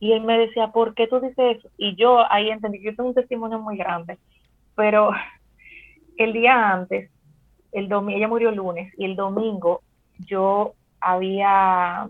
Y 0.00 0.12
él 0.12 0.22
me 0.22 0.38
decía, 0.38 0.68
¿por 0.68 0.94
qué 0.94 1.06
tú 1.06 1.20
dices 1.20 1.58
eso? 1.58 1.68
Y 1.76 1.96
yo 1.96 2.30
ahí 2.30 2.50
entendí 2.50 2.78
que 2.78 2.86
yo 2.86 2.96
tengo 2.96 3.08
un 3.08 3.14
testimonio 3.14 3.58
muy 3.58 3.76
grande, 3.76 4.18
pero 4.74 5.10
el 6.16 6.32
día 6.32 6.72
antes, 6.72 7.10
el 7.72 7.92
ella 8.10 8.28
murió 8.28 8.50
el 8.50 8.56
lunes, 8.56 8.92
y 8.96 9.04
el 9.04 9.16
domingo 9.16 9.82
yo 10.18 10.74
había, 11.00 12.06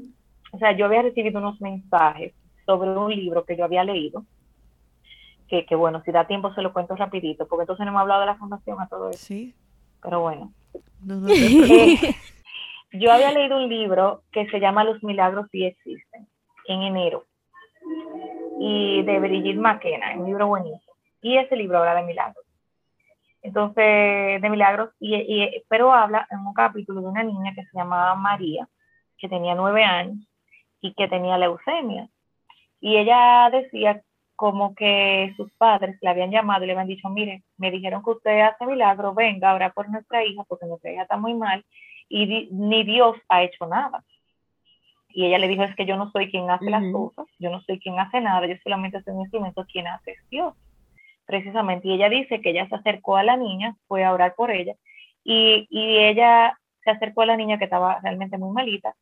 o 0.52 0.58
sea, 0.58 0.76
yo 0.76 0.86
había 0.86 1.02
recibido 1.02 1.38
unos 1.40 1.60
mensajes 1.60 2.34
sobre 2.66 2.90
un 2.90 3.14
libro 3.14 3.44
que 3.44 3.56
yo 3.56 3.64
había 3.64 3.84
leído, 3.84 4.24
que, 5.48 5.74
bueno, 5.74 6.02
si 6.04 6.12
da 6.12 6.26
tiempo 6.26 6.52
se 6.54 6.62
lo 6.62 6.72
cuento 6.72 6.96
rapidito, 6.96 7.46
porque 7.46 7.62
entonces 7.62 7.84
no 7.84 7.90
hemos 7.90 8.02
hablado 8.02 8.20
de 8.20 8.26
la 8.26 8.36
fundación 8.36 8.80
a 8.80 8.88
todo 8.88 9.10
eso. 9.10 9.18
Sí. 9.18 9.54
Pero 10.02 10.20
bueno. 10.20 10.52
Eh, 12.96 13.00
yo 13.00 13.12
había 13.12 13.32
leído 13.32 13.56
un 13.56 13.68
libro 13.68 14.22
que 14.30 14.46
se 14.50 14.60
llama 14.60 14.84
Los 14.84 15.02
milagros 15.02 15.48
sí 15.50 15.64
existen, 15.64 16.28
en 16.68 16.82
enero, 16.82 17.24
y 18.60 19.02
de 19.02 19.18
Brigitte 19.18 19.58
McKenna, 19.58 20.14
un 20.16 20.26
libro 20.26 20.46
buenísimo. 20.46 20.94
Y 21.20 21.36
ese 21.36 21.56
libro 21.56 21.78
habla 21.78 21.96
de 21.96 22.06
milagros. 22.06 22.44
Entonces, 23.42 24.40
de 24.40 24.48
milagros, 24.48 24.90
y, 25.00 25.16
y, 25.16 25.64
pero 25.68 25.92
habla 25.92 26.26
en 26.30 26.38
un 26.38 26.54
capítulo 26.54 27.00
de 27.00 27.08
una 27.08 27.24
niña 27.24 27.52
que 27.54 27.64
se 27.64 27.76
llamaba 27.76 28.14
María, 28.14 28.68
que 29.18 29.28
tenía 29.28 29.54
nueve 29.54 29.82
años 29.82 30.26
y 30.80 30.94
que 30.94 31.08
tenía 31.08 31.36
leucemia. 31.36 32.08
Y 32.80 32.96
ella 32.96 33.50
decía 33.50 34.02
como 34.36 34.74
que 34.74 35.32
sus 35.36 35.52
padres 35.54 35.96
le 36.00 36.10
habían 36.10 36.30
llamado 36.30 36.64
y 36.64 36.66
le 36.66 36.72
habían 36.72 36.88
dicho, 36.88 37.08
mire, 37.08 37.42
me 37.56 37.70
dijeron 37.70 38.02
que 38.02 38.10
usted 38.10 38.40
hace 38.40 38.66
milagro, 38.66 39.14
venga, 39.14 39.50
ahora 39.50 39.70
por 39.70 39.88
nuestra 39.88 40.24
hija, 40.24 40.42
porque 40.48 40.66
nuestra 40.66 40.92
hija 40.92 41.02
está 41.02 41.16
muy 41.16 41.34
mal, 41.34 41.64
y 42.08 42.48
ni 42.50 42.84
Dios 42.84 43.16
ha 43.28 43.42
hecho 43.42 43.66
nada. 43.66 44.04
Y 45.08 45.26
ella 45.26 45.38
le 45.38 45.48
dijo, 45.48 45.62
es 45.62 45.74
que 45.76 45.86
yo 45.86 45.96
no 45.96 46.10
soy 46.10 46.30
quien 46.30 46.50
hace 46.50 46.68
las 46.70 46.82
cosas, 46.92 47.26
yo 47.38 47.50
no 47.50 47.60
soy 47.62 47.78
quien 47.78 47.98
hace 47.98 48.20
nada, 48.20 48.46
yo 48.46 48.56
solamente 48.62 49.00
soy 49.02 49.14
un 49.14 49.20
instrumento, 49.20 49.64
quien 49.70 49.86
hace 49.86 50.12
es 50.12 50.28
Dios. 50.28 50.54
Precisamente, 51.24 51.88
y 51.88 51.94
ella 51.94 52.08
dice 52.08 52.40
que 52.40 52.50
ella 52.50 52.68
se 52.68 52.74
acercó 52.74 53.16
a 53.16 53.22
la 53.22 53.36
niña, 53.36 53.76
fue 53.86 54.04
a 54.04 54.12
orar 54.12 54.34
por 54.34 54.50
ella, 54.50 54.74
y, 55.22 55.66
y 55.70 55.98
ella 55.98 56.58
se 56.82 56.90
acercó 56.90 57.22
a 57.22 57.26
la 57.26 57.36
niña 57.36 57.58
que 57.58 57.64
estaba 57.64 58.00
realmente 58.02 58.36
muy 58.38 58.52
malita, 58.52 58.94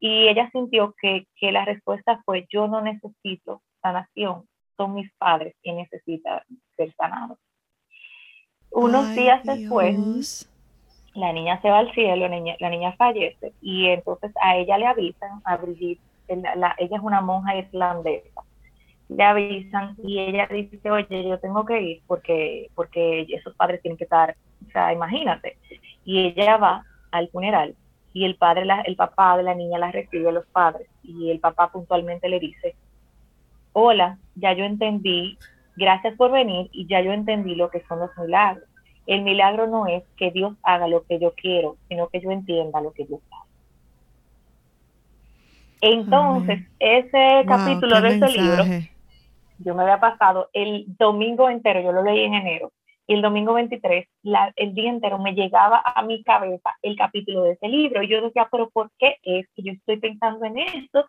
y 0.00 0.28
ella 0.28 0.50
sintió 0.50 0.94
que, 1.00 1.26
que 1.36 1.52
la 1.52 1.64
respuesta 1.64 2.20
fue, 2.24 2.46
yo 2.50 2.66
no 2.66 2.80
necesito 2.80 3.62
sanación, 3.80 4.46
son 4.80 4.94
mis 4.94 5.12
padres 5.18 5.54
que 5.62 5.74
necesitan 5.74 6.40
ser 6.74 6.90
sanados. 6.94 7.38
Unos 8.70 9.14
días 9.14 9.44
después, 9.44 10.48
la 11.12 11.34
niña 11.34 11.60
se 11.60 11.68
va 11.68 11.80
al 11.80 11.92
cielo, 11.92 12.28
la 12.28 12.34
niña, 12.34 12.56
la 12.60 12.70
niña 12.70 12.94
fallece 12.96 13.52
y 13.60 13.88
entonces 13.88 14.32
a 14.40 14.56
ella 14.56 14.78
le 14.78 14.86
avisan, 14.86 15.42
a 15.44 15.58
Brigitte, 15.58 16.00
ella 16.28 16.74
es 16.78 17.02
una 17.02 17.20
monja 17.20 17.56
irlandesa, 17.56 18.42
le 19.10 19.22
avisan 19.22 19.96
y 20.02 20.18
ella 20.18 20.48
dice, 20.50 20.90
oye, 20.90 21.28
yo 21.28 21.38
tengo 21.40 21.66
que 21.66 21.82
ir 21.82 22.02
porque, 22.06 22.70
porque 22.74 23.26
esos 23.28 23.54
padres 23.56 23.82
tienen 23.82 23.98
que 23.98 24.04
estar, 24.04 24.34
o 24.66 24.70
sea, 24.70 24.94
imagínate. 24.94 25.58
Y 26.06 26.28
ella 26.28 26.56
va 26.56 26.86
al 27.10 27.28
funeral 27.28 27.76
y 28.14 28.24
el 28.24 28.36
padre, 28.36 28.66
el 28.86 28.96
papá 28.96 29.36
de 29.36 29.42
la 29.42 29.54
niña 29.54 29.78
la 29.78 29.92
recibe 29.92 30.30
a 30.30 30.32
los 30.32 30.46
padres 30.46 30.88
y 31.02 31.30
el 31.30 31.38
papá 31.38 31.70
puntualmente 31.70 32.30
le 32.30 32.40
dice, 32.40 32.76
hola, 33.72 34.18
ya 34.34 34.52
yo 34.52 34.64
entendí, 34.64 35.38
gracias 35.76 36.16
por 36.16 36.30
venir 36.30 36.68
y 36.72 36.86
ya 36.86 37.00
yo 37.00 37.12
entendí 37.12 37.54
lo 37.54 37.70
que 37.70 37.82
son 37.88 38.00
los 38.00 38.10
milagros. 38.18 38.64
El 39.06 39.22
milagro 39.22 39.66
no 39.66 39.86
es 39.86 40.04
que 40.16 40.30
Dios 40.30 40.54
haga 40.62 40.86
lo 40.86 41.04
que 41.04 41.18
yo 41.18 41.34
quiero, 41.34 41.76
sino 41.88 42.08
que 42.08 42.20
yo 42.20 42.30
entienda 42.30 42.80
lo 42.80 42.92
que 42.92 43.06
Dios 43.06 43.20
hace. 43.30 43.50
Entonces, 45.80 46.60
ese 46.78 47.44
capítulo 47.46 48.00
de 48.00 48.08
ese 48.16 48.28
libro, 48.28 48.64
yo 49.58 49.74
me 49.74 49.82
había 49.82 49.98
pasado 49.98 50.50
el 50.52 50.84
domingo 50.98 51.48
entero, 51.48 51.80
yo 51.80 51.92
lo 51.92 52.02
leí 52.02 52.24
en 52.24 52.34
enero, 52.34 52.70
y 53.06 53.14
el 53.14 53.22
domingo 53.22 53.54
23, 53.54 54.06
el 54.56 54.74
día 54.74 54.90
entero 54.90 55.18
me 55.18 55.32
llegaba 55.32 55.82
a 55.84 56.02
mi 56.02 56.22
cabeza 56.22 56.76
el 56.82 56.96
capítulo 56.96 57.42
de 57.42 57.52
ese 57.54 57.66
libro. 57.66 58.02
Y 58.02 58.08
yo 58.08 58.22
decía, 58.22 58.46
pero 58.52 58.70
¿por 58.70 58.92
qué 59.00 59.16
es 59.24 59.48
que 59.56 59.62
yo 59.62 59.72
estoy 59.72 59.96
pensando 59.96 60.44
en 60.44 60.58
esto? 60.58 61.06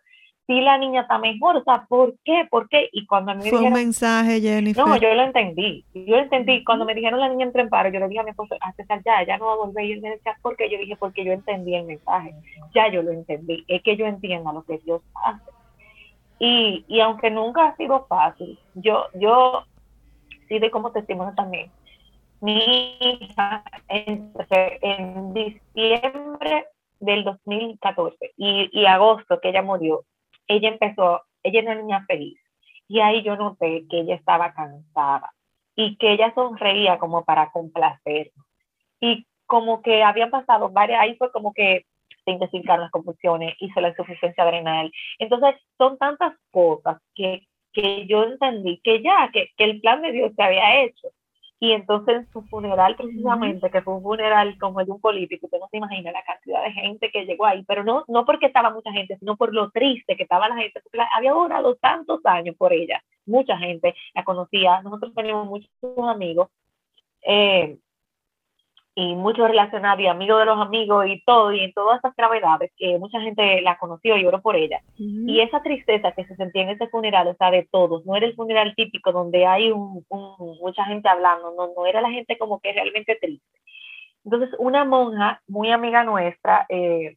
Si 0.52 0.60
la 0.60 0.78
niña 0.78 1.02
está 1.02 1.18
mejor, 1.18 1.56
o 1.56 1.64
sea, 1.64 1.86
¿por 1.88 2.14
qué? 2.26 2.46
¿Por 2.50 2.68
qué? 2.68 2.90
Y 2.92 3.06
cuando 3.06 3.34
me 3.36 3.50
Fue 3.50 3.60
un 3.60 3.72
mensaje, 3.72 4.42
Jennifer. 4.42 4.86
No, 4.86 4.98
yo 4.98 5.14
lo 5.14 5.22
entendí, 5.24 5.86
yo 5.94 6.18
lo 6.18 6.24
entendí, 6.24 6.62
cuando 6.66 6.84
me 6.84 6.94
dijeron 6.94 7.22
la 7.22 7.30
niña 7.30 7.46
entró 7.46 7.62
en 7.62 7.70
paro, 7.70 7.90
yo 7.90 8.02
le 8.02 8.10
dije 8.10 8.20
a 8.20 8.24
mi 8.24 8.32
esposo, 8.32 8.56
a 8.60 8.74
César, 8.74 9.02
ya, 9.06 9.26
ya 9.26 9.38
no 9.38 9.46
va 9.46 9.54
a 9.54 9.58
volver, 9.58 9.86
y 9.86 9.94
él 9.94 10.02
me 10.02 10.10
decía, 10.10 10.36
¿por 10.42 10.58
qué? 10.58 10.70
Yo 10.70 10.78
dije, 10.78 10.98
porque 10.98 11.24
yo 11.24 11.32
entendí 11.32 11.74
el 11.74 11.86
mensaje, 11.86 12.36
ya 12.76 12.90
yo 12.90 13.02
lo 13.02 13.12
entendí, 13.12 13.64
es 13.70 13.82
que 13.82 13.96
yo 13.96 14.06
entiendo 14.06 14.52
lo 14.52 14.64
que 14.64 14.78
Dios 14.80 15.02
hace. 15.24 15.52
Y, 16.38 16.84
y 16.90 17.00
aunque 17.00 17.32
nunca 17.32 17.68
ha 17.68 17.78
sido 17.78 18.06
fácil, 18.08 18.60
yo, 18.76 19.06
yo 19.14 19.64
sí 20.50 20.60
de 20.60 20.70
como 20.70 20.92
testimonio 20.92 21.34
también, 21.34 21.72
mi 22.42 22.98
hija 23.00 23.64
en, 23.88 24.34
en 24.82 25.34
diciembre 25.34 26.66
del 27.00 27.24
2014 27.24 28.34
y, 28.36 28.70
y 28.74 28.86
agosto 28.86 29.40
que 29.40 29.50
ella 29.50 29.62
murió, 29.62 30.04
ella 30.56 30.70
empezó, 30.70 31.22
ella 31.44 31.60
era 31.62 31.72
una 31.72 31.82
niña 31.82 32.06
feliz. 32.08 32.40
Y 32.88 33.00
ahí 33.00 33.24
yo 33.24 33.36
noté 33.36 33.86
que 33.90 34.02
ella 34.02 34.16
estaba 34.16 34.54
cansada 34.54 35.34
y 35.76 35.96
que 35.98 36.12
ella 36.12 36.34
sonreía 36.36 37.00
como 37.00 37.24
para 37.24 37.52
complacer. 37.52 38.32
Y 39.00 39.26
como 39.46 39.82
que 39.82 40.04
habían 40.04 40.30
pasado 40.30 40.70
varias, 40.70 41.02
ahí 41.02 41.16
fue 41.16 41.32
como 41.32 41.54
que 41.54 41.86
se 42.26 42.32
intensificaron 42.32 42.84
las 42.84 42.92
convulsiones, 42.92 43.56
hizo 43.60 43.82
la 43.82 43.90
insuficiencia 43.90 44.44
adrenal. 44.44 44.92
Entonces, 45.20 45.56
son 45.78 45.98
tantas 45.98 46.34
cosas 46.52 46.98
que, 47.16 47.48
que 47.74 48.06
yo 48.08 48.24
entendí 48.24 48.80
que 48.84 49.02
ya, 49.02 49.30
que, 49.34 49.50
que 49.58 49.64
el 49.64 49.82
plan 49.82 50.02
de 50.02 50.12
Dios 50.12 50.32
se 50.36 50.44
había 50.44 50.84
hecho. 50.84 51.08
Y 51.64 51.74
entonces 51.74 52.16
en 52.16 52.32
su 52.32 52.42
funeral 52.42 52.96
precisamente, 52.96 53.70
que 53.70 53.84
fue 53.84 53.94
un 53.94 54.02
funeral 54.02 54.58
como 54.58 54.80
el 54.80 54.88
de 54.88 54.94
un 54.94 55.00
político, 55.00 55.46
usted 55.46 55.60
no 55.60 55.68
se 55.70 55.78
imagina 55.78 56.12
la 56.12 56.24
cantidad 56.24 56.64
de 56.64 56.72
gente 56.72 57.12
que 57.12 57.24
llegó 57.24 57.46
ahí, 57.46 57.64
pero 57.68 57.84
no, 57.84 58.04
no 58.08 58.26
porque 58.26 58.48
estaba 58.48 58.72
mucha 58.72 58.92
gente, 58.92 59.16
sino 59.20 59.38
por 59.38 59.54
lo 59.54 59.70
triste 59.70 60.18
que 60.18 60.24
estaba 60.24 60.50
la 60.50 60.56
gente, 60.56 60.82
porque 60.82 60.98
había 61.16 61.36
orado 61.36 61.76
tantos 61.76 62.20
años 62.26 62.56
por 62.58 62.74
ella, 62.74 63.04
mucha 63.28 63.60
gente 63.60 63.94
la 64.16 64.24
conocía, 64.24 64.82
nosotros 64.82 65.14
tenemos 65.14 65.46
muchos 65.46 65.70
amigos, 66.10 66.50
eh, 67.28 67.78
y 68.94 69.16
mucho 69.16 69.48
relacionado 69.48 70.02
y 70.02 70.08
amigo 70.08 70.38
de 70.38 70.46
los 70.46 70.60
amigos 70.60 71.06
y 71.08 71.24
todo, 71.24 71.54
y 71.54 71.62
en 71.62 71.74
todas 71.74 71.98
estas 71.98 72.16
gravedades, 72.16 72.72
que 72.78 72.98
mucha 72.98 73.22
gente 73.22 73.62
la 73.62 73.78
conoció 73.78 74.18
y 74.18 74.26
oró 74.26 74.42
por 74.42 74.56
ella. 74.56 74.82
Y 74.98 75.40
esa 75.40 75.64
tristeza 75.64 76.12
que 76.12 76.26
se 76.26 76.36
sentía 76.36 76.64
en 76.64 76.70
ese 76.70 76.88
funeral, 76.90 77.28
o 77.28 77.36
sea, 77.36 77.52
de 77.52 77.68
todos, 77.72 78.06
no 78.06 78.16
era 78.16 78.26
el 78.26 78.36
funeral 78.36 78.74
típico 78.76 79.12
donde 79.12 79.46
hay 79.46 79.72
un, 79.72 80.06
mucha 80.62 80.84
gente 80.86 81.08
hablando, 81.08 81.54
no, 81.56 81.72
no 81.76 81.86
era 81.86 82.02
la 82.02 82.12
gente 82.12 82.38
como 82.38 82.60
que 82.60 82.74
realmente 82.74 83.18
triste. 83.20 83.46
Entonces, 84.26 84.50
una 84.60 84.86
monja 84.86 85.42
muy 85.48 85.72
amiga 85.72 86.04
nuestra, 86.04 86.66
eh, 86.70 87.16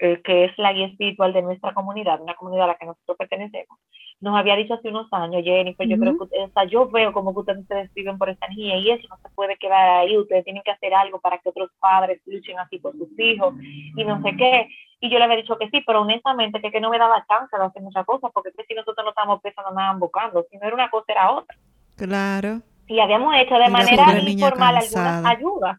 eh, 0.00 0.20
que 0.22 0.44
es 0.44 0.58
la 0.58 0.72
guía 0.72 0.86
espiritual 0.86 1.32
de 1.32 1.42
nuestra 1.42 1.72
comunidad, 1.72 2.20
una 2.20 2.34
comunidad 2.34 2.64
a 2.64 2.68
la 2.68 2.74
que 2.76 2.86
nosotros 2.86 3.16
pertenecemos, 3.16 3.78
nos 4.20 4.36
había 4.36 4.56
dicho 4.56 4.74
hace 4.74 4.88
unos 4.88 5.12
años, 5.12 5.42
Jennifer, 5.44 5.86
yo 5.86 5.98
creo 5.98 6.16
que, 6.16 6.38
o 6.38 6.48
sea, 6.48 6.64
yo 6.64 6.88
veo 6.88 7.12
como 7.12 7.34
que 7.34 7.40
ustedes 7.40 7.66
se 7.66 7.74
describen 7.74 8.16
por 8.16 8.30
esta 8.30 8.48
niña 8.48 8.76
y 8.76 8.90
eso 8.90 9.06
no 9.08 9.16
se 9.18 9.28
puede 9.34 9.56
quedar 9.56 10.00
ahí, 10.00 10.16
ustedes 10.16 10.44
tienen 10.44 10.62
que 10.62 10.70
hacer 10.70 10.94
algo 10.94 11.20
para 11.20 11.38
que 11.38 11.50
otros 11.50 11.70
padres 11.78 12.20
luchen 12.24 12.58
así 12.58 12.78
por 12.78 12.92
sus 12.96 13.08
hijos 13.18 13.54
y 13.62 14.04
no 14.04 14.22
sé 14.22 14.34
qué. 14.36 14.68
Y 15.00 15.10
yo 15.10 15.18
le 15.18 15.24
había 15.24 15.36
dicho 15.36 15.58
que 15.58 15.68
sí, 15.68 15.82
pero 15.86 16.00
honestamente 16.00 16.62
que, 16.62 16.70
que 16.70 16.80
no 16.80 16.88
me 16.88 16.98
daba 16.98 17.26
chance 17.28 17.54
de 17.54 17.64
hacer 17.64 17.82
muchas 17.82 18.06
cosas, 18.06 18.30
porque 18.32 18.50
si 18.66 18.74
nosotros 18.74 19.04
no 19.04 19.10
estábamos 19.10 19.42
pensando 19.42 19.70
nada 19.72 19.94
buscando, 19.98 20.46
si 20.50 20.56
no 20.56 20.66
era 20.66 20.74
una 20.74 20.90
cosa 20.90 21.12
era 21.12 21.32
otra. 21.32 21.56
Claro. 21.96 22.62
Y 22.86 23.00
habíamos 23.00 23.34
hecho 23.36 23.56
de 23.58 23.68
manera 23.68 24.18
informal 24.18 24.76
algunas 24.76 25.24
ayudas, 25.26 25.78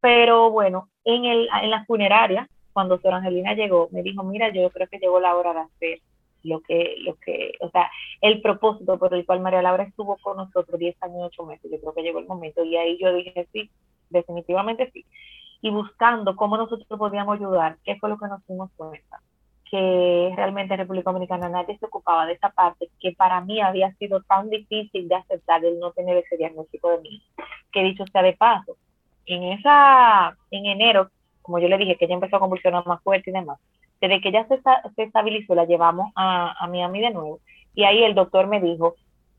pero 0.00 0.50
bueno, 0.50 0.88
en, 1.04 1.24
el, 1.24 1.48
en 1.62 1.70
la 1.70 1.84
funeraria, 1.84 2.48
cuando 2.72 2.98
Sor 3.00 3.14
Angelina 3.14 3.54
llegó, 3.54 3.88
me 3.92 4.02
dijo, 4.02 4.22
mira, 4.22 4.52
yo 4.52 4.70
creo 4.70 4.88
que 4.88 4.98
llegó 4.98 5.20
la 5.20 5.36
hora 5.36 5.52
de 5.52 5.60
hacer 5.60 5.98
lo 6.44 6.60
que, 6.60 6.96
lo 6.98 7.14
que, 7.16 7.52
o 7.60 7.70
sea, 7.70 7.90
el 8.20 8.40
propósito 8.40 8.98
por 8.98 9.14
el 9.14 9.24
cual 9.24 9.40
María 9.40 9.62
Laura 9.62 9.84
estuvo 9.84 10.16
con 10.18 10.36
nosotros 10.36 10.78
10 10.78 11.02
años 11.02 11.18
y 11.18 11.24
8 11.24 11.44
meses, 11.44 11.70
yo 11.70 11.80
creo 11.80 11.94
que 11.94 12.02
llegó 12.02 12.18
el 12.18 12.26
momento. 12.26 12.64
Y 12.64 12.76
ahí 12.76 12.98
yo 13.00 13.12
dije, 13.12 13.46
sí, 13.52 13.70
definitivamente 14.10 14.90
sí. 14.92 15.04
Y 15.60 15.70
buscando 15.70 16.34
cómo 16.34 16.56
nosotros 16.56 16.86
podíamos 16.98 17.38
ayudar, 17.38 17.76
¿qué 17.84 17.96
fue 17.96 18.08
lo 18.08 18.18
que 18.18 18.26
nos 18.26 18.44
dimos 18.46 18.70
cuenta? 18.76 19.20
Que 19.70 20.32
realmente 20.36 20.74
en 20.74 20.80
República 20.80 21.12
Dominicana 21.12 21.48
nadie 21.48 21.78
se 21.78 21.86
ocupaba 21.86 22.26
de 22.26 22.34
esa 22.34 22.50
parte 22.50 22.88
que 23.00 23.12
para 23.12 23.40
mí 23.40 23.60
había 23.60 23.92
sido 23.94 24.20
tan 24.22 24.50
difícil 24.50 25.08
de 25.08 25.14
aceptar 25.14 25.64
el 25.64 25.78
no 25.78 25.92
tener 25.92 26.16
ese 26.16 26.36
diagnóstico 26.36 26.90
de 26.90 26.98
mí. 26.98 27.22
Que 27.70 27.82
dicho 27.84 28.04
sea 28.12 28.22
de 28.22 28.34
paso, 28.34 28.76
en 29.26 29.44
esa, 29.44 30.36
en 30.50 30.66
enero, 30.66 31.10
como 31.42 31.58
yo 31.58 31.68
le 31.68 31.78
dije, 31.78 31.96
que 31.96 32.06
ella 32.06 32.14
empezó 32.14 32.36
a 32.36 32.40
convulsionar 32.40 32.86
más 32.86 33.02
fuerte 33.02 33.30
y 33.30 33.32
demás, 33.32 33.58
desde 34.00 34.20
que 34.20 34.32
ya 34.32 34.46
se, 34.48 34.60
se 34.96 35.02
estabilizó, 35.02 35.54
la 35.54 35.64
llevamos 35.64 36.10
a, 36.14 36.54
a 36.58 36.66
Miami 36.68 37.00
de 37.00 37.10
nuevo. 37.10 37.40
Y 37.74 37.84
ahí 37.84 38.02
el 38.02 38.14
doctor 38.14 38.46
me 38.46 38.60
dijo, 38.60 38.96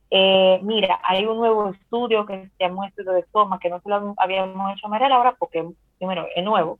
eh, 0.09 0.59
mira, 0.61 0.99
hay 1.03 1.25
un 1.25 1.37
nuevo 1.37 1.69
estudio 1.69 2.25
que 2.25 2.45
se 2.45 2.51
llama 2.59 2.81
un 2.81 2.87
estudio 2.87 3.13
de 3.13 3.21
estoma, 3.21 3.59
que 3.59 3.69
no 3.69 3.79
se 3.81 3.89
lo 3.89 4.13
habíamos 4.17 4.73
hecho 4.73 4.87
a 4.87 4.89
María 4.89 5.09
Laura 5.09 5.35
porque, 5.39 5.67
primero, 5.97 6.27
es 6.35 6.43
nuevo, 6.43 6.77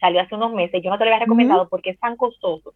salió 0.00 0.20
hace 0.20 0.34
unos 0.34 0.52
meses, 0.52 0.82
yo 0.82 0.90
no 0.90 0.98
te 0.98 1.04
lo 1.04 1.10
había 1.10 1.24
recomendado 1.24 1.68
porque 1.68 1.90
es 1.90 2.00
tan 2.00 2.16
costoso 2.16 2.74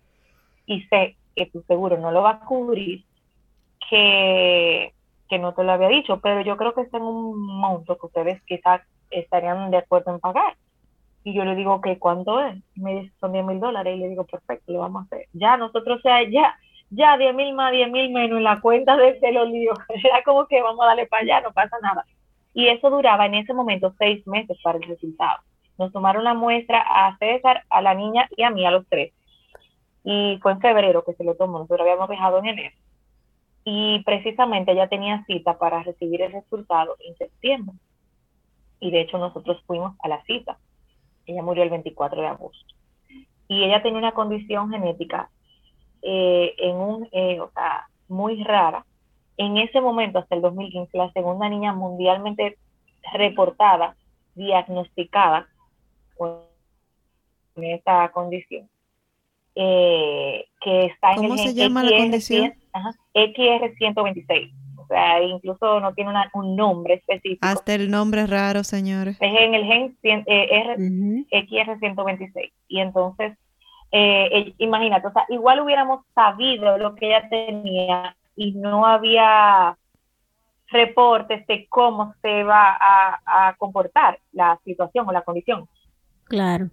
y 0.66 0.82
sé 0.82 1.16
que 1.34 1.46
tu 1.46 1.62
seguro 1.62 1.98
no 1.98 2.12
lo 2.12 2.22
va 2.22 2.30
a 2.30 2.40
cubrir, 2.40 3.04
que, 3.90 4.94
que 5.28 5.38
no 5.38 5.52
te 5.52 5.64
lo 5.64 5.72
había 5.72 5.88
dicho, 5.88 6.20
pero 6.20 6.42
yo 6.42 6.56
creo 6.56 6.72
que 6.72 6.82
está 6.82 6.98
en 6.98 7.02
un 7.02 7.36
monto 7.36 7.98
que 7.98 8.06
ustedes 8.06 8.42
quizás 8.42 8.82
estarían 9.10 9.70
de 9.72 9.78
acuerdo 9.78 10.12
en 10.12 10.20
pagar. 10.20 10.56
Y 11.26 11.32
yo 11.32 11.44
le 11.44 11.56
digo, 11.56 11.80
que 11.80 11.98
¿cuánto 11.98 12.40
es? 12.40 12.54
me 12.76 13.00
dice, 13.00 13.12
son 13.18 13.32
10 13.32 13.44
mil 13.44 13.58
dólares. 13.58 13.96
Y 13.96 13.98
le 13.98 14.10
digo, 14.10 14.22
perfecto, 14.22 14.70
lo 14.70 14.78
vamos 14.78 15.02
a 15.02 15.06
hacer. 15.06 15.26
Ya, 15.32 15.56
nosotros, 15.56 15.98
o 15.98 16.00
sea, 16.00 16.22
ya, 16.22 16.56
ya 16.90 17.18
10 17.18 17.34
mil 17.34 17.52
más, 17.52 17.72
10 17.72 17.90
mil 17.90 18.12
menos 18.12 18.38
en 18.38 18.44
la 18.44 18.60
cuenta 18.60 18.96
de 18.96 19.32
los 19.32 19.48
líos. 19.48 19.76
Era 19.88 20.22
como 20.22 20.46
que 20.46 20.62
vamos 20.62 20.84
a 20.84 20.86
darle 20.86 21.08
para 21.08 21.24
allá, 21.24 21.40
no 21.40 21.52
pasa 21.52 21.78
nada. 21.82 22.06
Y 22.54 22.68
eso 22.68 22.90
duraba 22.90 23.26
en 23.26 23.34
ese 23.34 23.52
momento 23.54 23.92
seis 23.98 24.24
meses 24.28 24.56
para 24.62 24.78
el 24.78 24.84
resultado. 24.84 25.40
Nos 25.78 25.92
tomaron 25.92 26.22
la 26.22 26.34
muestra 26.34 26.80
a 26.88 27.18
César, 27.18 27.64
a 27.70 27.82
la 27.82 27.94
niña 27.94 28.28
y 28.36 28.44
a 28.44 28.50
mí, 28.50 28.64
a 28.64 28.70
los 28.70 28.86
tres. 28.88 29.12
Y 30.04 30.38
fue 30.40 30.52
en 30.52 30.60
febrero 30.60 31.02
que 31.02 31.14
se 31.14 31.24
lo 31.24 31.34
tomó, 31.34 31.58
nosotros 31.58 31.80
habíamos 31.80 32.08
dejado 32.08 32.38
en 32.38 32.46
enero. 32.46 32.76
Y 33.64 34.00
precisamente 34.04 34.70
ella 34.70 34.88
tenía 34.88 35.24
cita 35.24 35.58
para 35.58 35.82
recibir 35.82 36.22
el 36.22 36.30
resultado 36.30 36.94
en 37.00 37.16
septiembre. 37.16 37.74
Y 38.78 38.92
de 38.92 39.00
hecho 39.00 39.18
nosotros 39.18 39.60
fuimos 39.66 39.96
a 40.04 40.06
la 40.06 40.22
cita 40.22 40.56
ella 41.26 41.42
murió 41.42 41.62
el 41.62 41.70
24 41.70 42.20
de 42.20 42.28
agosto. 42.28 42.74
Y 43.48 43.64
ella 43.64 43.82
tenía 43.82 43.98
una 43.98 44.12
condición 44.12 44.70
genética 44.70 45.30
eh, 46.02 46.54
en 46.58 46.76
un, 46.76 47.08
eh, 47.12 47.40
o 47.40 47.50
sea, 47.52 47.88
muy 48.08 48.42
rara. 48.42 48.84
En 49.36 49.56
ese 49.58 49.80
momento, 49.80 50.18
hasta 50.18 50.34
el 50.34 50.42
2015, 50.42 50.96
la 50.96 51.12
segunda 51.12 51.48
niña 51.48 51.72
mundialmente 51.72 52.58
reportada, 53.12 53.96
diagnosticada 54.34 55.46
con 56.16 56.42
esta 57.56 58.10
condición. 58.12 58.68
Eh, 59.54 60.46
que 60.60 60.86
está 60.86 61.12
en 61.12 61.16
¿Cómo 61.16 61.38
se 61.38 61.54
llama 61.54 61.82
la 61.82 61.96
condición? 61.96 62.52
XR126 63.14 64.65
o 64.86 64.94
sea, 64.94 65.20
incluso 65.20 65.80
no 65.80 65.92
tiene 65.94 66.12
un 66.32 66.54
nombre 66.54 66.94
específico. 66.94 67.44
Hasta 67.44 67.74
el 67.74 67.90
nombre 67.90 68.22
es 68.22 68.30
raro, 68.30 68.62
señores. 68.62 69.16
Es 69.20 69.40
en 69.40 69.54
el 69.54 69.64
gen 69.64 69.96
eh, 70.04 71.26
XR126. 71.30 72.52
Y 72.68 72.78
entonces, 72.78 73.36
eh, 73.90 74.54
imagínate, 74.58 75.08
o 75.08 75.12
sea, 75.12 75.24
igual 75.28 75.60
hubiéramos 75.60 76.04
sabido 76.14 76.78
lo 76.78 76.94
que 76.94 77.06
ella 77.08 77.28
tenía 77.28 78.16
y 78.36 78.52
no 78.52 78.86
había 78.86 79.76
reportes 80.68 81.44
de 81.48 81.66
cómo 81.68 82.14
se 82.22 82.44
va 82.44 82.76
a, 82.80 83.54
comportar 83.58 84.20
la 84.32 84.60
situación 84.64 85.08
o 85.08 85.12
la 85.12 85.22
condición. 85.22 85.68
Claro. 86.24 86.68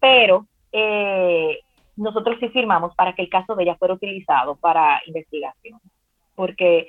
Pero 0.00 0.46
eh, 0.72 1.60
nosotros 1.96 2.36
sí 2.40 2.48
firmamos 2.50 2.94
para 2.94 3.14
que 3.14 3.22
el 3.22 3.30
caso 3.30 3.54
de 3.54 3.62
ella 3.62 3.76
fuera 3.76 3.94
utilizado 3.94 4.56
para 4.56 5.00
investigación 5.06 5.80
porque 6.40 6.88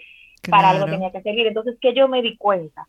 para 0.49 0.69
algo 0.69 0.85
tenía 0.85 1.11
que 1.11 1.21
servir. 1.21 1.45
Entonces, 1.45 1.77
que 1.81 1.93
yo 1.93 2.07
me 2.07 2.21
di 2.21 2.37
cuenta, 2.37 2.87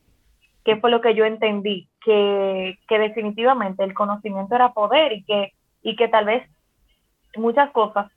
que 0.64 0.76
fue 0.76 0.92
lo 0.92 1.00
que 1.00 1.12
yo 1.16 1.24
entendí, 1.24 1.88
que, 2.04 2.78
que 2.86 2.98
definitivamente 3.00 3.82
el 3.82 3.94
conocimiento 3.94 4.54
era 4.54 4.72
poder 4.72 5.12
y 5.12 5.24
que, 5.24 5.54
y 5.82 5.96
que 5.96 6.06
tal 6.06 6.26
vez 6.26 6.48
muchas 7.36 7.72
cosas 7.72 8.12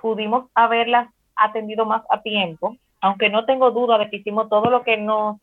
pudimos 0.00 0.46
haberlas 0.54 1.10
atendido 1.36 1.84
más 1.84 2.02
a 2.08 2.22
tiempo, 2.22 2.78
aunque 3.02 3.28
no 3.28 3.44
tengo 3.44 3.70
duda 3.70 3.98
de 3.98 4.08
que 4.08 4.16
hicimos 4.16 4.48
todo 4.48 4.70
lo 4.70 4.82
que 4.82 4.96
nos 4.96 5.36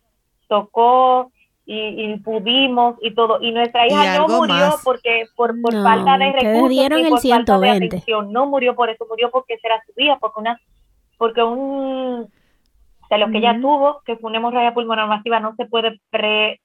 tocó 0.47 1.31
y, 1.67 2.17
pudimos 2.21 2.95
y 3.03 3.13
todo. 3.13 3.37
Y 3.39 3.51
nuestra 3.51 3.85
hija 3.85 4.17
no 4.17 4.27
murió 4.29 4.79
porque 4.83 5.27
por, 5.35 5.61
por 5.61 5.73
falta 5.73 6.17
de 6.17 6.31
recursos 6.31 6.71
y 6.71 7.07
por 7.07 7.21
falta 7.21 7.59
de 7.59 7.69
atención. 7.69 8.33
No 8.33 8.47
murió 8.47 8.75
por 8.75 8.89
eso, 8.89 9.05
murió 9.07 9.29
porque 9.29 9.59
será 9.59 9.79
su 9.85 9.93
hija, 10.01 10.17
porque 10.19 10.39
una 10.39 10.59
porque 11.21 11.43
un 11.43 12.31
de 13.11 13.17
lo 13.19 13.29
que 13.29 13.37
ella 13.37 13.55
tuvo, 13.61 14.01
que 14.07 14.15
fue 14.15 14.31
una 14.31 14.39
hemorragia 14.39 14.73
pulmonar 14.73 15.07
masiva, 15.07 15.39
no 15.39 15.53
se 15.55 15.67
puede 15.67 16.01
pre 16.09 16.59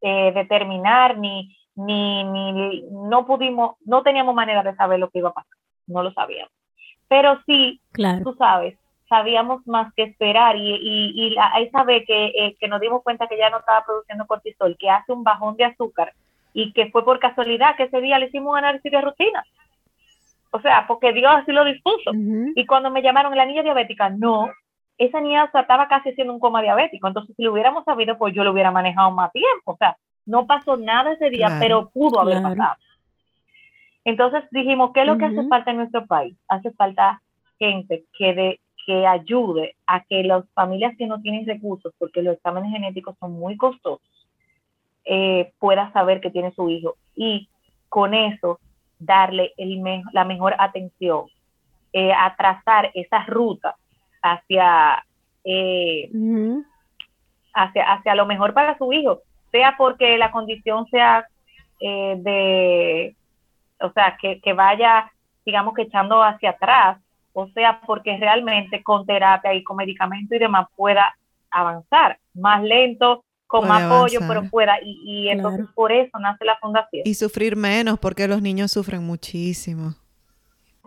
eh, 0.00 0.32
determinar 0.34 1.16
ni, 1.16 1.56
ni, 1.76 2.24
ni 2.24 2.82
no 2.90 3.24
pudimos, 3.24 3.76
no 3.84 4.02
teníamos 4.02 4.34
manera 4.34 4.64
de 4.64 4.74
saber 4.74 4.98
lo 4.98 5.10
que 5.10 5.20
iba 5.20 5.28
a 5.28 5.32
pasar, 5.32 5.56
no 5.86 6.02
lo 6.02 6.10
sabíamos. 6.10 6.50
Pero 7.06 7.38
sí, 7.46 7.80
tú 8.24 8.34
sabes, 8.36 8.76
sabíamos 9.08 9.64
más 9.68 9.94
que 9.94 10.02
esperar 10.02 10.56
y, 10.56 10.74
y, 10.74 11.28
y 11.28 11.36
esa 11.62 11.84
vez 11.84 12.04
que, 12.04 12.32
eh, 12.34 12.56
que 12.58 12.66
nos 12.66 12.80
dimos 12.80 13.04
cuenta 13.04 13.28
que 13.28 13.38
ya 13.38 13.48
no 13.48 13.58
estaba 13.58 13.84
produciendo 13.84 14.26
cortisol, 14.26 14.76
que 14.76 14.90
hace 14.90 15.12
un 15.12 15.22
bajón 15.22 15.56
de 15.56 15.66
azúcar 15.66 16.14
y 16.52 16.72
que 16.72 16.90
fue 16.90 17.04
por 17.04 17.20
casualidad 17.20 17.76
que 17.76 17.84
ese 17.84 18.00
día 18.00 18.18
le 18.18 18.26
hicimos 18.26 18.50
un 18.50 18.58
análisis 18.58 18.90
de 18.90 19.00
rutina 19.00 19.44
o 20.50 20.60
sea, 20.60 20.86
porque 20.86 21.12
Dios 21.12 21.30
así 21.34 21.52
lo 21.52 21.64
dispuso. 21.64 22.10
Y 22.54 22.66
cuando 22.66 22.90
me 22.90 23.02
llamaron 23.02 23.36
la 23.36 23.46
niña 23.46 23.62
diabética, 23.62 24.08
no, 24.08 24.50
esa 24.96 25.20
niña 25.20 25.44
estaba 25.44 25.88
casi 25.88 26.10
haciendo 26.10 26.32
un 26.32 26.40
coma 26.40 26.62
diabético. 26.62 27.06
Entonces, 27.06 27.36
si 27.36 27.42
lo 27.42 27.52
hubiéramos 27.52 27.84
sabido, 27.84 28.16
pues 28.18 28.34
yo 28.34 28.44
lo 28.44 28.52
hubiera 28.52 28.70
manejado 28.70 29.10
más 29.10 29.30
tiempo. 29.32 29.72
O 29.72 29.76
sea, 29.76 29.96
no 30.26 30.46
pasó 30.46 30.76
nada 30.76 31.12
ese 31.12 31.30
día, 31.30 31.56
pero 31.60 31.90
pudo 31.90 32.20
haber 32.20 32.42
pasado. 32.42 32.76
Entonces 34.04 34.44
dijimos, 34.50 34.92
¿qué 34.94 35.02
es 35.02 35.06
lo 35.06 35.18
que 35.18 35.26
hace 35.26 35.46
falta 35.48 35.70
en 35.70 35.78
nuestro 35.78 36.06
país? 36.06 36.34
Hace 36.48 36.70
falta 36.72 37.20
gente 37.58 38.04
que, 38.16 38.34
de, 38.34 38.60
que 38.86 39.06
ayude 39.06 39.76
a 39.86 40.02
que 40.04 40.24
las 40.24 40.48
familias 40.54 40.96
que 40.96 41.06
no 41.06 41.20
tienen 41.20 41.46
recursos, 41.46 41.92
porque 41.98 42.22
los 42.22 42.36
exámenes 42.36 42.72
genéticos 42.72 43.16
son 43.20 43.32
muy 43.32 43.58
costosos, 43.58 44.26
eh, 45.04 45.52
pueda 45.58 45.92
saber 45.92 46.22
que 46.22 46.30
tiene 46.30 46.52
su 46.52 46.70
hijo. 46.70 46.96
Y 47.14 47.48
con 47.90 48.14
eso 48.14 48.60
darle 48.98 49.52
el 49.56 49.82
la 50.12 50.24
mejor 50.24 50.54
atención, 50.58 51.26
eh, 51.92 52.12
a 52.12 52.34
trazar 52.36 52.90
esa 52.94 53.24
ruta 53.24 53.76
hacia, 54.22 55.04
eh, 55.44 56.10
hacia, 57.54 57.92
hacia 57.92 58.14
lo 58.14 58.26
mejor 58.26 58.52
para 58.52 58.76
su 58.76 58.92
hijo, 58.92 59.20
sea 59.50 59.74
porque 59.78 60.18
la 60.18 60.30
condición 60.30 60.86
sea 60.88 61.26
eh, 61.80 62.16
de, 62.18 63.16
o 63.80 63.90
sea, 63.92 64.16
que, 64.20 64.40
que 64.40 64.52
vaya, 64.52 65.10
digamos 65.46 65.74
que 65.74 65.82
echando 65.82 66.22
hacia 66.22 66.50
atrás, 66.50 66.98
o 67.32 67.46
sea, 67.48 67.80
porque 67.86 68.16
realmente 68.16 68.82
con 68.82 69.06
terapia 69.06 69.54
y 69.54 69.62
con 69.62 69.76
medicamento 69.76 70.34
y 70.34 70.38
demás 70.38 70.66
pueda 70.76 71.16
avanzar 71.50 72.18
más 72.34 72.62
lento, 72.62 73.24
con 73.48 73.66
más 73.66 73.82
apoyo, 73.82 74.20
pero 74.28 74.44
pueda. 74.48 74.76
Y, 74.82 75.00
y 75.04 75.28
entonces 75.30 75.66
por 75.74 75.90
eso 75.90 76.16
nace 76.20 76.44
la 76.44 76.56
fundación. 76.58 77.02
Y 77.04 77.14
sufrir 77.14 77.56
menos, 77.56 77.98
porque 77.98 78.28
los 78.28 78.40
niños 78.40 78.70
sufren 78.70 79.02
muchísimo. 79.02 79.94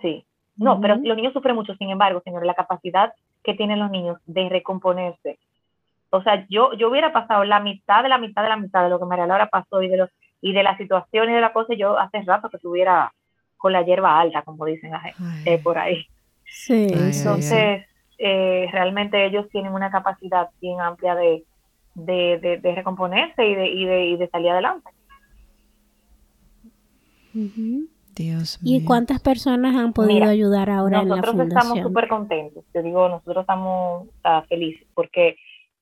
Sí. 0.02 0.24
No, 0.56 0.80
pero 0.80 0.96
los 0.96 1.18
niños 1.18 1.34
sufren 1.34 1.56
mucho, 1.56 1.76
sin 1.76 1.90
embargo, 1.90 2.22
señor, 2.24 2.46
la 2.46 2.54
capacidad 2.54 3.14
que 3.44 3.56
tienen 3.56 3.80
los 3.80 3.90
niños 3.90 4.20
de 4.28 4.48
recomponerse. 4.48 5.40
O 6.12 6.22
sea, 6.22 6.46
yo, 6.50 6.74
yo 6.74 6.90
hubiera 6.90 7.12
pasado 7.12 7.44
la 7.46 7.60
mitad 7.60 8.04
de 8.04 8.10
la 8.10 8.20
mitad 8.20 8.44
de 8.44 8.50
la 8.50 8.58
mitad 8.58 8.84
de 8.84 8.90
lo 8.90 9.00
que 9.00 9.06
María 9.06 9.26
Laura 9.26 9.48
pasó 9.48 9.82
y 9.82 9.88
de 9.88 9.98
los 9.98 10.10
y 10.40 10.54
de 10.54 10.64
la 10.64 10.78
situación 10.78 11.30
y 11.30 11.34
de 11.34 11.42
la 11.42 11.54
cosa, 11.54 11.74
yo 11.74 11.98
hace 11.98 12.22
rato 12.22 12.50
que 12.50 12.58
estuviera 12.58 13.14
con 13.58 13.74
la 13.74 13.84
hierba 13.84 14.20
alta, 14.20 14.42
como 14.42 14.66
dicen 14.66 14.92
la 14.92 15.00
gente, 15.00 15.20
eh, 15.46 15.60
por 15.60 15.78
ahí. 15.78 16.08
Sí. 16.46 16.88
Entonces, 16.92 17.86
eh, 18.18 18.68
realmente 18.72 19.24
ellos 19.26 19.48
tienen 19.50 19.72
una 19.74 19.92
capacidad 19.92 20.50
bien 20.60 20.80
amplia 20.80 21.16
de, 21.16 21.44
de, 21.94 22.60
de, 22.62 22.76
recomponerse 22.76 23.46
y 23.46 23.56
de, 23.56 23.68
y, 23.70 23.86
de, 23.86 24.06
y 24.06 24.18
de 24.18 24.30
salir 24.30 24.50
adelante. 24.50 24.90
Dios 28.16 28.60
¿Y 28.62 28.84
cuántas 28.84 29.22
personas 29.22 29.76
han 29.76 29.94
podido 29.94 30.26
ayudar 30.26 30.70
ahora 30.70 31.02
en 31.02 31.10
la 31.10 31.16
fundación? 31.16 31.38
Nosotros 31.38 31.64
estamos 31.64 31.88
súper 31.88 32.08
contentos. 32.08 32.66
Yo 32.74 32.84
digo, 32.84 33.10
nosotros 33.10 33.44
estamos 33.44 34.08
felices 34.50 34.86
porque 34.94 35.38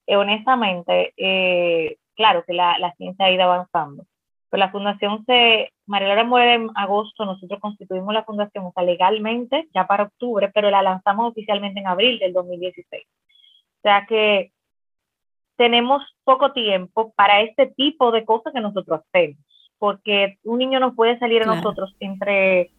eh, 0.10 0.16
honestamente, 0.16 1.14
eh, 1.18 1.98
claro 2.16 2.44
que 2.44 2.54
la, 2.54 2.80
la, 2.80 2.94
ciencia 2.96 3.26
ha 3.26 3.32
ido 3.32 3.44
avanzando. 3.44 4.06
Pero 4.50 4.60
la 4.60 4.72
fundación 4.72 5.24
se, 5.26 5.72
María 5.86 6.08
Laura 6.08 6.24
muere 6.24 6.56
en 6.56 6.70
agosto, 6.76 7.26
nosotros 7.26 7.60
constituimos 7.60 8.12
la 8.12 8.24
fundación, 8.24 8.66
o 8.66 8.72
sea, 8.74 8.84
legalmente, 8.84 9.68
ya 9.74 9.86
para 9.86 10.06
octubre, 10.06 10.50
pero 10.52 10.72
la 10.72 10.82
lanzamos 10.82 11.30
oficialmente 11.32 11.80
en 11.80 11.88
abril 11.88 12.18
del 12.18 12.34
2016. 12.34 13.06
O 13.06 13.82
sea 13.84 14.08
que 14.08 14.52
tenemos 15.60 16.02
poco 16.24 16.54
tiempo 16.54 17.12
para 17.18 17.42
este 17.42 17.68
tipo 17.68 18.14
de 18.14 18.24
cosas 18.24 18.54
que 18.54 18.62
nosotros 18.62 19.02
hacemos, 19.06 19.38
porque 19.78 20.38
un 20.46 20.58
niño 20.58 20.80
no 20.80 20.96
puede 20.96 21.20
salir 21.20 21.44
a 21.44 21.48
nosotros 21.48 21.94
entre 22.00 22.72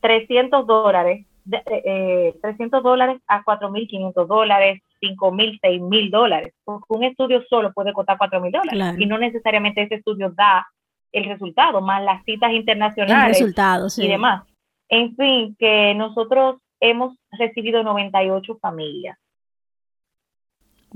300 0.00 0.66
dólares, 0.66 1.24
eh, 1.66 2.34
300 2.42 2.82
dólares 2.82 3.22
a 3.28 3.44
4.500 3.44 4.26
dólares, 4.26 4.82
5.000, 5.00 5.60
6.000 5.60 6.10
dólares, 6.10 6.52
porque 6.64 6.86
un 6.88 7.04
estudio 7.04 7.44
solo 7.48 7.72
puede 7.72 7.92
costar 7.92 8.18
4.000 8.18 8.50
dólares 8.50 8.96
y 8.98 9.06
no 9.06 9.18
necesariamente 9.18 9.82
ese 9.82 9.94
estudio 9.94 10.32
da 10.36 10.66
el 11.12 11.26
resultado, 11.26 11.80
más 11.80 12.02
las 12.02 12.24
citas 12.24 12.52
internacionales 12.52 13.40
y 13.98 14.08
demás. 14.08 14.42
En 14.88 15.14
fin, 15.14 15.54
que 15.56 15.94
nosotros 15.94 16.56
hemos 16.80 17.16
recibido 17.38 17.84
98 17.84 18.58
familias 18.60 19.16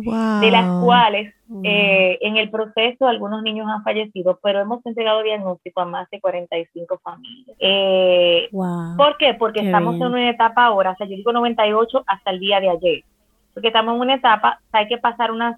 de 0.01 0.51
las 0.51 0.82
cuales 0.82 1.34
eh, 1.64 2.18
en 2.20 2.36
el 2.36 2.51
proceso 2.51 3.07
algunos 3.07 3.42
niños 3.42 3.68
han 3.68 3.82
fallecido, 3.82 4.38
pero 4.42 4.61
hemos 4.61 4.84
entregado 4.86 5.22
diagnóstico 5.22 5.80
a 5.80 5.84
más 5.84 6.09
de 6.11 6.20
45 6.20 6.98
familias. 7.03 7.57
Eh, 7.59 8.48
¿Por 8.51 9.16
qué? 9.18 9.34
Porque 9.34 9.61
estamos 9.61 9.96
en 9.96 10.03
una 10.03 10.30
etapa 10.30 10.66
ahora, 10.66 10.92
o 10.92 10.96
sea, 10.96 11.07
yo 11.07 11.16
digo 11.16 11.32
98 11.32 12.05
hasta 12.07 12.30
el 12.30 12.40
día 12.40 12.61
de 12.61 12.70
ayer, 12.70 13.05
porque 13.53 13.68
estamos 13.68 13.94
en 13.94 14.01
una 14.01 14.14
etapa, 14.14 14.61
hay 14.72 14.88
que 14.88 14.98
pasar 14.98 15.30
una 15.30 15.57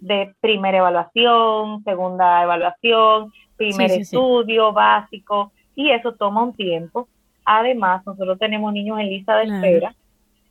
de 0.00 0.34
primera 0.40 0.78
evaluación, 0.78 1.82
segunda 1.84 2.42
evaluación, 2.42 3.32
primer 3.56 3.90
estudio 3.90 4.72
básico, 4.72 5.52
y 5.74 5.90
eso 5.90 6.12
toma 6.12 6.42
un 6.42 6.54
tiempo. 6.54 7.08
Además, 7.44 8.04
nosotros 8.06 8.38
tenemos 8.38 8.72
niños 8.72 8.98
en 9.00 9.08
lista 9.08 9.36
de 9.36 9.44
espera 9.44 9.94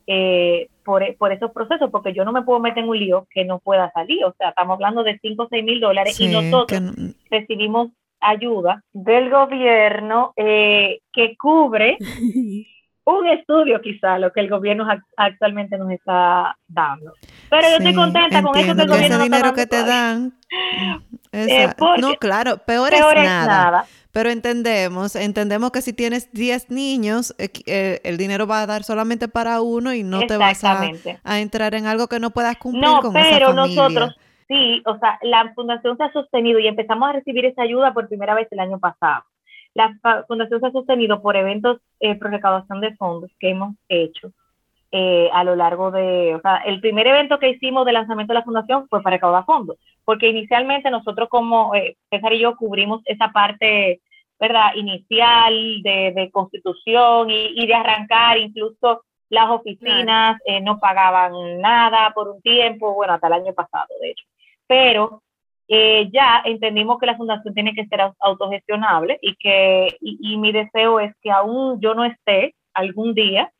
eh, 0.08 0.70
por, 0.84 1.04
por, 1.18 1.32
esos 1.32 1.52
procesos, 1.52 1.92
porque 1.92 2.14
yo 2.14 2.24
no 2.24 2.32
me 2.32 2.42
puedo 2.42 2.60
meter 2.60 2.84
en 2.84 2.90
un 2.90 2.98
lío 2.98 3.28
que 3.30 3.46
no 3.46 3.60
pueda 3.60 3.92
salir. 3.92 4.24
O 4.24 4.34
sea, 4.38 4.50
estamos 4.50 4.76
hablando 4.76 5.04
de 5.04 5.20
5 5.22 5.44
o 5.44 5.48
6 5.50 5.64
mil 5.64 5.80
dólares 5.80 6.20
y 6.20 6.30
nosotros 6.30 6.82
recibimos 7.30 7.90
ayuda 8.20 8.84
del 8.94 9.30
gobierno 9.30 10.34
eh, 10.36 11.02
que 11.12 11.36
cubre 11.38 11.98
un 13.04 13.28
estudio 13.28 13.80
quizá 13.82 14.20
lo 14.20 14.32
que 14.32 14.42
el 14.42 14.50
gobierno 14.50 14.86
actualmente 15.16 15.78
nos 15.78 15.92
está 15.92 16.58
dando. 16.68 17.14
Pero 17.50 17.70
yo 17.70 17.78
estoy 17.78 17.94
contenta 17.94 18.42
con 18.42 18.58
eso 18.58 18.76
que 18.76 18.82
el 18.82 18.88
gobierno 18.88 19.16
ese 19.16 19.24
dinero 19.24 19.54
que 19.54 19.66
te 19.66 19.84
dan. 19.84 20.34
Eh, 21.32 21.70
no, 22.00 22.16
claro, 22.16 22.58
peor, 22.58 22.94
es, 22.94 23.00
nada. 23.00 23.86
Pero 24.18 24.32
entendemos, 24.32 25.16
entendemos 25.16 25.70
que 25.70 25.84
si 25.84 25.94
tienes 25.94 26.34
10 26.34 26.72
niños, 26.72 27.36
eh, 27.38 27.50
eh, 27.68 28.02
el 28.04 28.18
dinero 28.18 28.48
va 28.48 28.64
a 28.64 28.66
dar 28.66 28.82
solamente 28.82 29.28
para 29.28 29.62
uno 29.62 29.94
y 29.94 30.02
no 30.02 30.22
te 30.26 30.38
vas 30.38 30.64
a, 30.64 31.40
entrar 31.40 31.76
en 31.76 31.86
algo 31.86 32.08
que 32.08 32.20
no 32.20 32.32
puedas 32.32 32.58
cumplir 32.58 32.82
no, 32.82 33.00
con 33.00 33.14
pero 33.14 33.54
nosotros 33.54 34.18
sí, 34.48 34.82
o 34.88 34.98
sea, 34.98 35.20
la 35.22 35.54
fundación 35.54 35.98
se 35.98 36.04
ha 36.04 36.12
sostenido 36.12 36.58
y 36.58 36.66
empezamos 36.66 37.08
a 37.08 37.14
recibir 37.14 37.46
esa 37.46 37.62
ayuda 37.62 37.94
por 37.94 38.08
primera 38.08 38.34
vez 38.34 38.48
el 38.50 38.60
año 38.60 38.80
pasado. 38.80 39.24
La 39.76 39.96
fundación 40.28 40.62
se 40.62 40.66
ha 40.66 40.72
sostenido 40.72 41.22
por 41.22 41.38
eventos 41.38 41.78
eh, 42.00 42.16
por 42.16 42.32
recaudación 42.32 42.82
de 42.82 42.96
fondos 42.96 43.30
que 43.40 43.52
hemos 43.52 43.76
hecho 43.88 44.32
eh, 44.92 45.30
a 45.32 45.44
lo 45.44 45.56
largo 45.56 45.92
de, 45.92 46.34
o 46.34 46.42
sea, 46.42 46.58
el 46.66 46.80
primer 46.80 47.06
evento 47.06 47.38
que 47.38 47.50
hicimos 47.50 47.86
de 47.86 47.92
lanzamiento 47.92 48.34
de 48.34 48.40
la 48.40 48.46
fundación 48.46 48.88
fue 48.90 49.04
para 49.04 49.18
recaudar 49.18 49.46
fondos, 49.46 49.78
porque 50.06 50.30
inicialmente 50.30 50.90
nosotros 50.90 51.30
como 51.30 51.74
César 52.10 52.34
y 52.34 52.40
yo 52.40 52.56
cubrimos 52.56 53.04
esa 53.06 53.28
parte 53.32 54.02
¿verdad? 54.40 54.76
Inicial 54.76 55.82
de, 55.82 56.30
constitución 56.32 57.30
y, 57.30 57.66
de 57.66 57.74
arrancar, 57.74 58.38
incluso 58.38 59.04
las 59.30 59.50
oficinas 59.50 60.40
eh, 60.46 60.62
no 60.62 60.80
pagaban 60.80 61.60
nada 61.60 62.12
por 62.14 62.30
un 62.30 62.42
tiempo, 62.42 62.94
bueno, 62.94 63.14
hasta 63.14 63.28
el 63.28 63.34
año 63.34 63.54
pasado, 63.54 63.88
de 64.00 64.12
hecho. 64.12 64.26
Pero 64.68 65.24
eh, 65.68 66.10
ya 66.14 66.42
entendimos 66.46 66.98
que 66.98 67.06
la 67.06 67.18
fundación 67.18 67.54
tiene 67.54 67.74
que 67.74 67.86
ser 67.88 68.00
autogestionable 68.20 69.20
y 69.22 69.36
que, 69.36 69.98
y, 70.00 70.38
mi 70.38 70.52
deseo 70.52 71.00
es 71.00 71.14
que 71.22 71.32
aún 71.32 71.82
yo 71.82 71.94
no 71.94 72.06
esté 72.06 72.56
algún 72.74 73.14
día, 73.14 73.52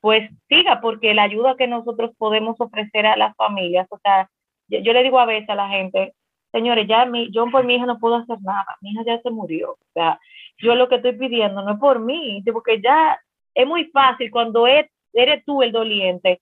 pues 0.00 0.30
siga, 0.48 0.80
porque 0.80 1.14
la 1.14 1.22
ayuda 1.24 1.56
que 1.56 1.68
nosotros 1.68 2.10
podemos 2.18 2.56
ofrecer 2.58 3.06
a 3.06 3.16
las 3.16 3.36
familias, 3.36 3.86
o 3.90 3.98
sea, 4.02 4.28
yo 4.68 4.92
le 4.92 5.02
digo 5.02 5.18
a 5.20 5.26
veces 5.26 5.48
a 5.48 5.54
la 5.54 5.68
gente, 5.68 6.14
señores, 6.54 6.86
ya 6.86 7.04
mi, 7.04 7.32
yo 7.32 7.50
por 7.50 7.64
mi 7.64 7.74
hija 7.74 7.84
no 7.84 7.98
puedo 7.98 8.14
hacer 8.14 8.38
nada, 8.42 8.76
mi 8.80 8.92
hija 8.92 9.02
ya 9.04 9.20
se 9.20 9.30
murió. 9.30 9.72
O 9.72 9.92
sea, 9.92 10.20
yo 10.58 10.76
lo 10.76 10.88
que 10.88 10.96
estoy 10.96 11.12
pidiendo 11.14 11.62
no 11.62 11.72
es 11.72 11.80
por 11.80 11.98
mí, 11.98 12.44
porque 12.52 12.80
ya 12.80 13.18
es 13.54 13.66
muy 13.66 13.86
fácil 13.86 14.30
cuando 14.30 14.68
eres, 14.68 14.88
tú 15.44 15.62
el 15.62 15.72
doliente 15.72 16.40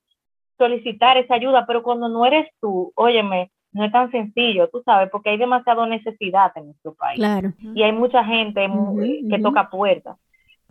solicitar 0.59 1.17
esa 1.17 1.35
ayuda, 1.35 1.65
pero 1.67 1.83
cuando 1.83 2.11
no 2.11 2.27
eres 2.27 2.47
tú, 2.61 2.93
óyeme, 2.95 3.51
no 3.73 3.85
es 3.85 3.91
tan 3.91 4.11
sencillo, 4.11 4.69
tú 4.69 4.83
sabes, 4.85 5.09
porque 5.11 5.31
hay 5.31 5.39
demasiada 5.39 5.87
necesidad 5.87 6.53
en 6.57 6.67
nuestro 6.67 6.93
país. 6.93 7.19
Claro. 7.19 7.53
Y 7.75 7.83
hay 7.83 7.93
mucha 7.93 8.23
gente 8.23 8.69
que 9.31 9.39
toca 9.39 9.71
puertas. 9.71 10.19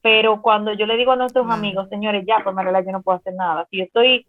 Pero 0.04 0.42
cuando 0.42 0.74
yo 0.74 0.86
le 0.86 0.98
digo 0.98 1.12
a 1.12 1.16
nuestros 1.16 1.50
amigos, 1.50 1.90
señores, 1.90 2.24
ya, 2.28 2.42
pues 2.44 2.56
Manuela, 2.56 2.82
yo 2.82 2.92
no 2.92 3.02
puedo 3.02 3.18
hacer 3.18 3.34
nada. 3.34 3.68
Si 3.70 3.78
yo 3.78 3.84
estoy 3.86 4.26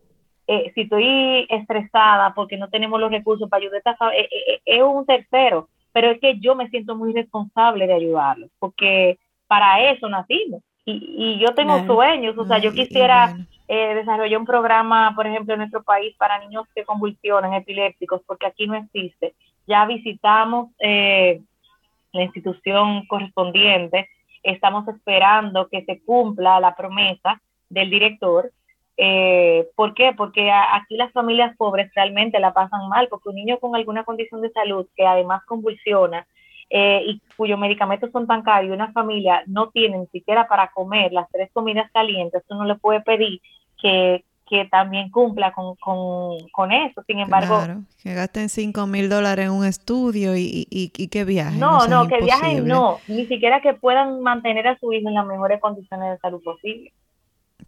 eh, 0.52 0.70
si 0.74 0.82
estoy 0.82 1.46
estresada 1.48 2.34
porque 2.34 2.58
no 2.58 2.68
tenemos 2.68 3.00
los 3.00 3.10
recursos 3.10 3.48
para 3.48 3.62
ayudar, 3.62 3.80
a 3.86 4.08
eh, 4.14 4.28
eh, 4.30 4.60
es 4.66 4.82
un 4.82 5.06
tercero, 5.06 5.70
pero 5.94 6.10
es 6.10 6.20
que 6.20 6.38
yo 6.40 6.54
me 6.54 6.68
siento 6.68 6.94
muy 6.94 7.14
responsable 7.14 7.86
de 7.86 7.94
ayudarlos, 7.94 8.50
porque 8.58 9.18
para 9.46 9.90
eso 9.90 10.10
nacimos. 10.10 10.62
Y, 10.84 11.14
y 11.16 11.38
yo 11.38 11.54
tengo 11.54 11.86
sueños, 11.86 12.36
o 12.36 12.44
sea, 12.44 12.58
yo 12.58 12.72
quisiera 12.72 13.34
desarrollar 13.66 14.38
un 14.38 14.44
programa, 14.44 15.14
por 15.16 15.26
ejemplo, 15.26 15.54
en 15.54 15.60
nuestro 15.60 15.82
país 15.82 16.14
para 16.18 16.38
niños 16.40 16.66
que 16.74 16.84
convulsionan, 16.84 17.54
epilépticos, 17.54 18.20
porque 18.26 18.46
aquí 18.46 18.66
no 18.66 18.74
existe. 18.74 19.32
Ya 19.66 19.86
visitamos 19.86 20.70
la 20.80 22.22
institución 22.22 23.06
correspondiente, 23.06 24.10
estamos 24.42 24.86
esperando 24.88 25.68
que 25.68 25.82
se 25.84 26.02
cumpla 26.02 26.60
la 26.60 26.74
promesa 26.74 27.40
del 27.70 27.88
director 27.88 28.50
eh, 28.96 29.68
¿Por 29.74 29.94
qué? 29.94 30.12
Porque 30.16 30.50
aquí 30.50 30.96
las 30.96 31.12
familias 31.12 31.56
pobres 31.56 31.90
realmente 31.94 32.38
la 32.38 32.52
pasan 32.52 32.88
mal, 32.88 33.08
porque 33.08 33.30
un 33.30 33.36
niño 33.36 33.58
con 33.58 33.74
alguna 33.74 34.04
condición 34.04 34.42
de 34.42 34.52
salud 34.52 34.86
que 34.94 35.06
además 35.06 35.42
convulsiona 35.46 36.26
eh, 36.68 37.02
y 37.06 37.20
cuyos 37.36 37.58
medicamentos 37.58 38.10
son 38.12 38.26
tan 38.26 38.42
caros 38.42 38.68
y 38.68 38.72
una 38.72 38.92
familia 38.92 39.42
no 39.46 39.70
tiene 39.70 39.98
ni 39.98 40.06
siquiera 40.06 40.46
para 40.48 40.68
comer 40.68 41.12
las 41.12 41.28
tres 41.30 41.50
comidas 41.52 41.90
calientes, 41.92 42.42
uno 42.48 42.64
le 42.64 42.76
puede 42.76 43.00
pedir 43.00 43.40
que, 43.80 44.24
que 44.48 44.66
también 44.66 45.10
cumpla 45.10 45.52
con, 45.52 45.74
con, 45.76 46.72
eso. 46.72 47.02
Sin 47.06 47.18
embargo, 47.18 47.60
que 48.02 48.14
gasten 48.14 48.48
5 48.48 48.86
mil 48.86 49.08
dólares 49.08 49.46
en 49.46 49.52
un 49.52 49.64
estudio 49.64 50.36
y, 50.36 50.66
y, 50.70 50.92
y 50.96 51.08
que 51.08 51.24
viajen. 51.24 51.58
No, 51.58 51.86
no, 51.88 52.06
que 52.08 52.20
viajen 52.20 52.66
no, 52.66 52.98
ni 53.08 53.26
siquiera 53.26 53.60
que 53.60 53.72
puedan 53.74 54.20
mantener 54.20 54.68
a 54.68 54.78
su 54.78 54.92
hijo 54.92 55.08
en 55.08 55.14
las 55.14 55.26
mejores 55.26 55.60
condiciones 55.60 56.10
de 56.10 56.18
salud 56.18 56.42
posible. 56.42 56.92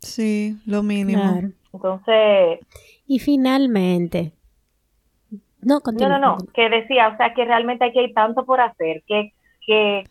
Sí, 0.05 0.57
lo 0.67 0.83
mínimo. 0.83 1.41
Entonces. 1.73 2.61
Y 3.07 3.19
finalmente. 3.19 4.33
No, 5.61 5.81
continúa, 5.81 6.19
no, 6.19 6.19
no, 6.19 6.37
no, 6.37 6.47
que 6.53 6.69
decía, 6.69 7.09
o 7.09 7.17
sea, 7.17 7.33
que 7.33 7.45
realmente 7.45 7.87
aquí 7.87 7.99
hay 7.99 8.13
tanto 8.13 8.45
por 8.45 8.61
hacer, 8.61 9.03
que, 9.07 9.33
que, 9.67 10.05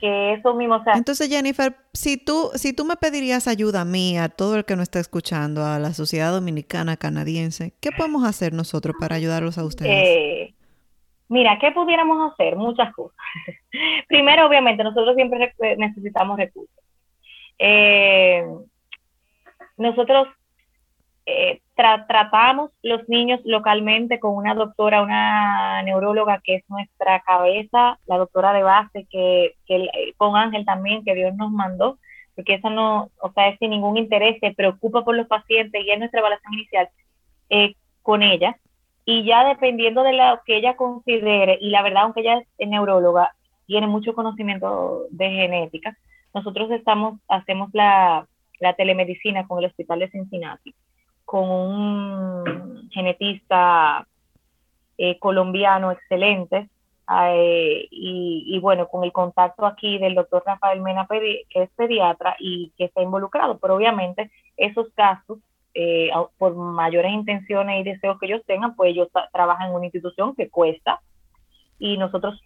que 0.00 0.34
eso 0.34 0.54
mismo, 0.54 0.76
o 0.76 0.84
sea. 0.84 0.94
Entonces, 0.94 1.28
Jennifer, 1.28 1.74
si 1.92 2.16
tú, 2.16 2.50
si 2.54 2.72
tú 2.72 2.84
me 2.84 2.94
pedirías 2.94 3.48
ayuda 3.48 3.80
a 3.80 3.84
mí, 3.84 4.16
a 4.16 4.28
todo 4.28 4.56
el 4.56 4.64
que 4.64 4.76
nos 4.76 4.84
está 4.84 5.00
escuchando, 5.00 5.64
a 5.64 5.80
la 5.80 5.92
sociedad 5.92 6.30
dominicana, 6.30 6.96
canadiense, 6.96 7.74
¿qué 7.80 7.90
podemos 7.90 8.24
hacer 8.24 8.52
nosotros 8.52 8.94
para 9.00 9.16
ayudarlos 9.16 9.58
a 9.58 9.64
ustedes? 9.64 9.90
Eh, 9.92 10.54
mira, 11.28 11.58
¿qué 11.60 11.72
pudiéramos 11.72 12.32
hacer? 12.32 12.54
Muchas 12.54 12.94
cosas. 12.94 13.16
Primero, 14.08 14.46
obviamente, 14.46 14.84
nosotros 14.84 15.16
siempre 15.16 15.52
necesitamos 15.78 16.38
recursos. 16.38 16.78
Eh, 17.58 18.44
nosotros 19.76 20.28
eh, 21.24 21.60
tratamos 21.76 22.70
los 22.82 23.08
niños 23.08 23.40
localmente 23.44 24.18
con 24.18 24.34
una 24.36 24.54
doctora, 24.54 25.02
una 25.02 25.82
neuróloga 25.82 26.40
que 26.42 26.56
es 26.56 26.64
nuestra 26.68 27.20
cabeza, 27.20 27.98
la 28.06 28.18
doctora 28.18 28.52
de 28.52 28.62
base, 28.62 29.06
que, 29.10 29.54
que 29.66 29.88
con 30.16 30.36
Ángel 30.36 30.64
también, 30.64 31.04
que 31.04 31.14
Dios 31.14 31.34
nos 31.36 31.50
mandó. 31.50 31.98
porque 32.34 32.54
esa 32.54 32.70
no, 32.70 33.10
o 33.20 33.32
sea, 33.32 33.48
es 33.48 33.58
sin 33.58 33.70
ningún 33.70 33.98
interés, 33.98 34.38
se 34.40 34.52
preocupa 34.54 35.04
por 35.04 35.16
los 35.16 35.26
pacientes 35.28 35.84
y 35.84 35.90
es 35.90 35.98
nuestra 35.98 36.20
evaluación 36.20 36.54
inicial 36.54 36.88
eh, 37.50 37.74
con 38.02 38.22
ella. 38.22 38.56
Y 39.04 39.24
ya 39.24 39.44
dependiendo 39.44 40.02
de 40.04 40.12
lo 40.12 40.40
que 40.44 40.56
ella 40.56 40.76
considere, 40.76 41.58
y 41.60 41.70
la 41.70 41.82
verdad, 41.82 42.04
aunque 42.04 42.20
ella 42.20 42.42
es 42.58 42.68
neuróloga, 42.68 43.34
tiene 43.66 43.86
mucho 43.86 44.14
conocimiento 44.14 45.06
de 45.10 45.30
genética, 45.30 45.96
nosotros 46.34 46.70
estamos, 46.70 47.20
hacemos 47.28 47.70
la, 47.72 48.26
la 48.62 48.74
telemedicina 48.74 49.46
con 49.46 49.58
el 49.58 49.64
Hospital 49.64 49.98
de 49.98 50.10
Cincinnati, 50.10 50.72
con 51.24 51.50
un 51.50 52.88
genetista 52.92 54.06
eh, 54.96 55.18
colombiano 55.18 55.90
excelente, 55.90 56.68
eh, 57.26 57.88
y, 57.90 58.58
bueno, 58.60 58.86
con 58.86 59.02
el 59.02 59.10
contacto 59.10 59.66
aquí 59.66 59.98
del 59.98 60.14
doctor 60.14 60.44
Rafael 60.46 60.80
Mena, 60.80 61.08
que 61.08 61.44
es 61.50 61.70
pediatra 61.70 62.36
y 62.38 62.72
que 62.78 62.84
está 62.84 63.02
involucrado, 63.02 63.58
pero 63.58 63.74
obviamente 63.74 64.30
esos 64.56 64.86
casos, 64.94 65.40
eh, 65.74 66.10
por 66.38 66.54
mayores 66.54 67.12
intenciones 67.12 67.80
y 67.80 67.90
deseos 67.90 68.18
que 68.20 68.26
ellos 68.26 68.42
tengan, 68.46 68.76
pues 68.76 68.92
ellos 68.92 69.08
trabajan 69.32 69.70
en 69.70 69.74
una 69.74 69.86
institución 69.86 70.36
que 70.36 70.48
cuesta. 70.48 71.00
Y 71.80 71.96
nosotros 71.96 72.40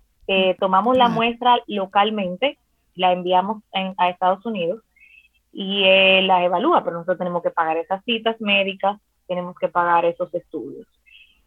tomamos 0.58 0.96
la 0.96 1.08
muestra 1.08 1.58
localmente, 1.66 2.58
la 2.94 3.12
enviamos 3.12 3.62
a 3.98 4.08
Estados 4.08 4.44
Unidos 4.46 4.80
y 5.58 5.84
él 5.84 6.26
la 6.26 6.44
evalúa, 6.44 6.84
pero 6.84 6.96
nosotros 6.96 7.16
tenemos 7.16 7.42
que 7.42 7.50
pagar 7.50 7.78
esas 7.78 8.04
citas 8.04 8.38
médicas, 8.40 9.00
tenemos 9.26 9.56
que 9.58 9.68
pagar 9.68 10.04
esos 10.04 10.32
estudios. 10.34 10.86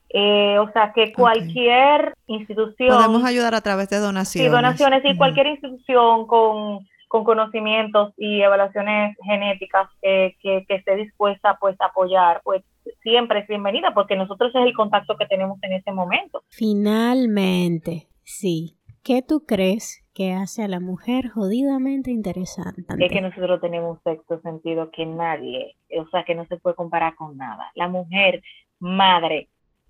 Eh, 0.09 0.57
o 0.57 0.71
sea, 0.71 0.91
que 0.93 1.13
cualquier 1.13 2.15
institución... 2.25 2.89
Podemos 2.89 3.23
ayudar 3.23 3.53
a 3.53 3.61
través 3.61 3.87
de 3.89 3.99
donaciones. 3.99 4.49
Sí, 4.49 4.51
donaciones, 4.51 5.03
y 5.05 5.15
cualquier 5.15 5.45
institución 5.45 6.25
con, 6.25 6.87
conocimientos 7.07 8.11
y 8.17 8.41
evaluaciones 8.41 9.15
genéticas 9.23 9.87
que, 10.01 10.35
que, 10.41 10.65
esté 10.69 10.95
dispuesta 10.95 11.59
pues 11.61 11.79
a 11.79 11.85
apoyar, 11.85 12.41
pues 12.43 12.63
siempre 13.03 13.41
es 13.41 13.47
bienvenida 13.47 13.93
porque 13.93 14.15
nosotros 14.15 14.49
es 14.55 14.65
el 14.65 14.73
contacto 14.73 15.17
que 15.17 15.27
tenemos 15.27 15.59
en 15.61 15.73
ese 15.73 15.91
momento. 15.91 16.41
Finalmente, 16.49 18.07
sí. 18.23 18.75
¿Qué 19.03 19.21
tú 19.21 19.45
crees 19.45 20.03
que 20.19 20.33
hace 20.33 20.65
a 20.65 20.67
la 20.67 20.81
mujer 20.81 21.29
jodidamente 21.29 22.11
interesante. 22.11 22.83
Es 22.99 23.09
que 23.09 23.21
nosotros 23.21 23.61
tenemos 23.61 23.91
un 23.91 24.03
sexto 24.03 24.41
sentido 24.41 24.91
que 24.91 25.05
nadie, 25.05 25.77
o 25.97 26.09
sea, 26.09 26.25
que 26.25 26.35
no 26.35 26.45
se 26.47 26.57
puede 26.57 26.75
comparar 26.75 27.15
con 27.15 27.37
nada. 27.37 27.71
La 27.73 27.87
mujer, 27.87 28.43
madre, 28.79 29.47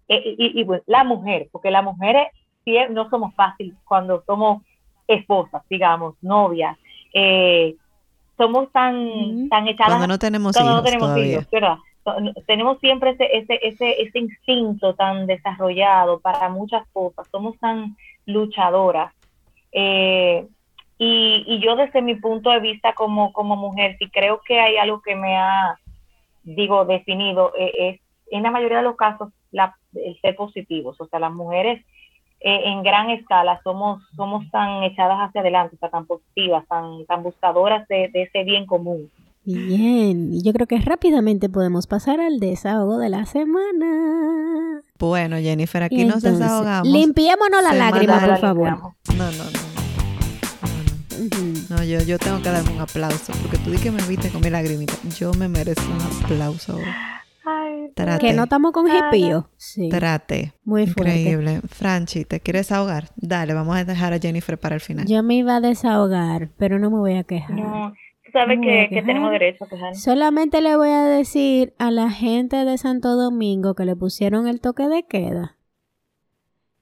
eh, 0.07 0.35
y, 0.37 0.63
pues, 0.65 0.83
la 0.85 1.03
mujer, 1.03 1.49
porque 1.51 1.71
las 1.71 1.83
mujeres 1.83 2.27
no 2.91 3.09
somos 3.09 3.33
fáciles 3.33 3.73
cuando 3.83 4.23
somos 4.27 4.61
esposas, 5.07 5.63
digamos, 5.67 6.13
novias, 6.21 6.77
eh, 7.11 7.75
somos 8.37 8.71
tan, 8.71 9.49
tan 9.49 9.67
echadas. 9.67 9.93
Cuando 9.93 10.05
no 10.05 10.19
tenemos 10.19 10.55
hijos. 10.55 10.69
No 10.69 10.83
tenemos 10.83 11.17
hijos, 11.17 11.49
¿verdad? 11.49 11.77
Tenemos 12.45 12.77
siempre 12.81 13.09
ese, 13.11 13.35
ese, 13.35 13.59
ese, 13.63 13.99
ese 14.03 14.19
instinto 14.19 14.93
tan 14.93 15.25
desarrollado 15.25 16.19
para 16.19 16.49
muchas 16.49 16.87
cosas, 16.93 17.27
somos 17.31 17.57
tan 17.57 17.97
luchadoras 18.27 19.11
eh, 19.71 20.47
y, 20.97 21.59
yo 21.63 21.75
desde 21.75 22.01
mi 22.01 22.15
punto 22.15 22.49
de 22.49 22.59
vista 22.59 22.93
como, 22.93 23.31
mujer, 23.55 23.95
si 23.97 24.09
creo 24.09 24.41
que 24.45 24.59
hay 24.59 24.77
algo 24.77 25.01
que 25.01 25.15
me 25.15 25.37
ha, 25.37 25.79
digo, 26.43 26.85
definido, 26.85 27.53
eh, 27.57 27.71
es 27.77 28.01
en 28.31 28.43
la 28.43 28.51
mayoría 28.51 28.77
de 28.77 28.83
los 28.83 28.95
casos 28.95 29.29
la, 29.51 29.75
el 29.93 30.19
ser 30.21 30.35
positivos. 30.35 30.99
O 30.99 31.07
sea, 31.07 31.19
las 31.19 31.31
mujeres 31.31 31.83
eh, 32.41 32.61
en 32.65 32.83
gran 32.83 33.09
escala 33.09 33.59
somos, 33.63 34.01
somos 34.15 34.49
tan 34.51 34.83
echadas 34.83 35.17
hacia 35.19 35.41
adelante, 35.41 35.77
tan 35.77 36.05
positivas, 36.05 36.65
tan, 36.67 37.05
tan 37.05 37.23
buscadoras 37.23 37.87
de, 37.87 38.09
ese 38.13 38.43
bien 38.43 38.65
común. 38.65 39.11
Bien, 39.45 40.33
y 40.33 40.43
yo 40.43 40.53
creo 40.53 40.67
que 40.67 40.79
rápidamente 40.79 41.49
podemos 41.49 41.87
pasar 41.87 42.19
al 42.19 42.39
desahogo 42.39 42.97
de 42.99 43.09
la 43.09 43.25
semana. 43.25 44.81
Bueno, 44.99 45.37
Jennifer, 45.37 45.81
aquí 45.83 46.05
nos 46.05 46.21
desahogamos. 46.21 46.87
Limpiémonos 46.87 47.63
la 47.63 47.73
lágrima, 47.73 48.19
por 48.19 48.37
favor. 48.39 48.69
No, 49.17 49.31
no, 49.31 49.31
no. 49.31 49.69
No, 51.69 51.83
yo, 51.83 52.01
yo 52.03 52.17
tengo 52.17 52.41
que 52.41 52.49
darme 52.49 52.71
un 52.71 52.79
aplauso 52.79 53.33
porque 53.41 53.57
tú 53.57 53.71
di 53.71 53.77
que 53.77 53.91
me 53.91 54.01
viste 54.03 54.29
con 54.29 54.41
mi 54.41 54.49
lagrimita. 54.49 54.93
Yo 55.17 55.33
me 55.33 55.47
merezco 55.49 55.83
un 55.91 56.23
aplauso. 56.23 56.77
Ay, 57.45 57.91
Que 58.19 58.33
no 58.33 58.43
estamos 58.43 58.71
con 58.71 58.85
hipío. 58.87 59.49
Sí. 59.57 59.89
Trate. 59.89 60.53
Muy 60.63 60.87
fuerte. 60.87 61.19
Increíble. 61.19 61.61
Franchi, 61.67 62.23
¿te 62.25 62.39
quieres 62.39 62.71
ahogar? 62.71 63.09
Dale, 63.15 63.53
vamos 63.53 63.75
a 63.75 63.83
dejar 63.83 64.13
a 64.13 64.19
Jennifer 64.19 64.57
para 64.59 64.75
el 64.75 64.81
final. 64.81 65.05
Yo 65.07 65.21
me 65.23 65.35
iba 65.35 65.57
a 65.57 65.61
desahogar, 65.61 66.51
pero 66.57 66.79
no 66.79 66.89
me 66.89 66.97
voy 66.97 67.15
a 67.17 67.23
quejar. 67.23 67.55
No, 67.55 67.93
sabes 68.31 68.59
que, 68.61 68.87
que, 68.89 69.01
tenemos 69.01 69.31
derecho 69.31 69.65
a 69.65 69.67
quejar. 69.67 69.95
Solamente 69.95 70.61
le 70.61 70.75
voy 70.75 70.89
a 70.89 71.03
decir 71.03 71.73
a 71.77 71.91
la 71.91 72.09
gente 72.09 72.57
de 72.65 72.77
Santo 72.77 73.15
Domingo 73.15 73.75
que 73.75 73.85
le 73.85 73.95
pusieron 73.95 74.47
el 74.47 74.61
toque 74.61 74.87
de 74.87 75.03
queda. 75.03 75.57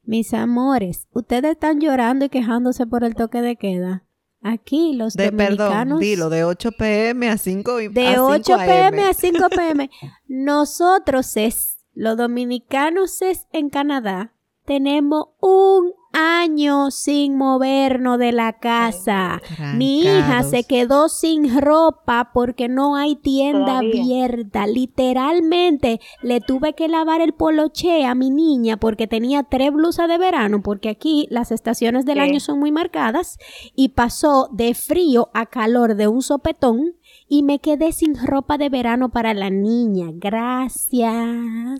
Mis 0.03 0.33
amores, 0.33 1.07
ustedes 1.11 1.51
están 1.51 1.81
llorando 1.81 2.25
y 2.25 2.29
quejándose 2.29 2.87
por 2.87 3.03
el 3.03 3.15
toque 3.15 3.41
de 3.41 3.57
queda. 3.57 4.03
Aquí 4.41 4.93
los 4.93 5.15
de, 5.15 5.31
dominicanos... 5.31 5.67
Perdón, 5.67 5.99
dilo, 5.99 6.29
de 6.29 6.43
8 6.45 6.71
pm 6.77 7.29
a 7.29 7.37
5 7.37 7.75
De 7.89 8.19
8 8.19 8.57
pm 8.57 9.03
a 9.03 9.13
5 9.13 9.49
pm. 9.49 9.89
Nosotros 10.27 11.35
es, 11.35 11.77
los 11.93 12.15
dominicanos 12.15 13.21
es 13.21 13.47
en 13.51 13.69
Canadá, 13.69 14.33
tenemos 14.65 15.29
un 15.41 15.93
año 16.13 16.91
sin 16.91 17.37
movernos 17.37 18.17
de 18.17 18.31
la 18.31 18.53
casa. 18.53 19.41
Mi 19.75 20.01
hija 20.01 20.43
se 20.43 20.63
quedó 20.63 21.09
sin 21.09 21.61
ropa 21.61 22.31
porque 22.33 22.67
no 22.69 22.95
hay 22.95 23.15
tienda 23.15 23.79
abierta. 23.79 24.67
Literalmente 24.67 25.99
le 26.21 26.41
tuve 26.41 26.73
que 26.73 26.87
lavar 26.87 27.21
el 27.21 27.33
poloche 27.33 28.05
a 28.05 28.15
mi 28.15 28.29
niña 28.29 28.77
porque 28.77 29.07
tenía 29.07 29.43
tres 29.43 29.71
blusas 29.71 30.07
de 30.07 30.17
verano 30.17 30.61
porque 30.61 30.89
aquí 30.89 31.27
las 31.29 31.51
estaciones 31.51 32.05
del 32.05 32.19
año 32.19 32.39
son 32.39 32.59
muy 32.59 32.71
marcadas 32.71 33.37
y 33.75 33.89
pasó 33.89 34.49
de 34.51 34.73
frío 34.73 35.29
a 35.33 35.45
calor 35.45 35.95
de 35.95 36.07
un 36.07 36.21
sopetón 36.21 36.95
y 37.27 37.43
me 37.43 37.59
quedé 37.59 37.91
sin 37.91 38.15
ropa 38.15 38.57
de 38.57 38.69
verano 38.69 39.09
para 39.09 39.33
la 39.33 39.49
niña. 39.49 40.07
Gracias. 40.13 41.79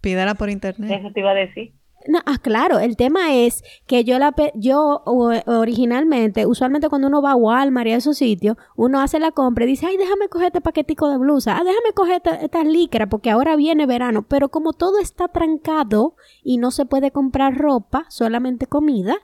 Pídala 0.00 0.34
por 0.34 0.50
internet. 0.50 1.00
Eso 1.00 1.12
te 1.12 1.20
iba 1.20 1.30
a 1.30 1.34
decir. 1.34 1.79
Ah, 2.24 2.38
claro, 2.38 2.78
el 2.78 2.96
tema 2.96 3.34
es 3.34 3.62
que 3.86 4.04
yo 4.04 4.18
la 4.18 4.34
yo 4.54 5.02
originalmente, 5.04 6.46
usualmente 6.46 6.88
cuando 6.88 7.08
uno 7.08 7.20
va 7.20 7.32
a 7.32 7.36
Walmart 7.36 7.88
y 7.88 7.92
a 7.92 7.96
esos 7.96 8.16
sitios, 8.16 8.56
uno 8.74 9.00
hace 9.00 9.18
la 9.18 9.32
compra 9.32 9.64
y 9.64 9.68
dice, 9.68 9.86
ay, 9.86 9.98
déjame 9.98 10.28
coger 10.28 10.46
este 10.46 10.62
paquetico 10.62 11.10
de 11.10 11.18
blusa, 11.18 11.58
ah, 11.58 11.64
déjame 11.64 11.92
coger 11.94 12.16
esta, 12.16 12.36
esta 12.36 12.64
licra 12.64 13.08
porque 13.08 13.30
ahora 13.30 13.54
viene 13.54 13.84
verano, 13.84 14.24
pero 14.26 14.48
como 14.48 14.72
todo 14.72 14.98
está 14.98 15.28
trancado 15.28 16.14
y 16.42 16.56
no 16.56 16.70
se 16.70 16.86
puede 16.86 17.10
comprar 17.10 17.58
ropa, 17.58 18.06
solamente 18.08 18.66
comida, 18.66 19.16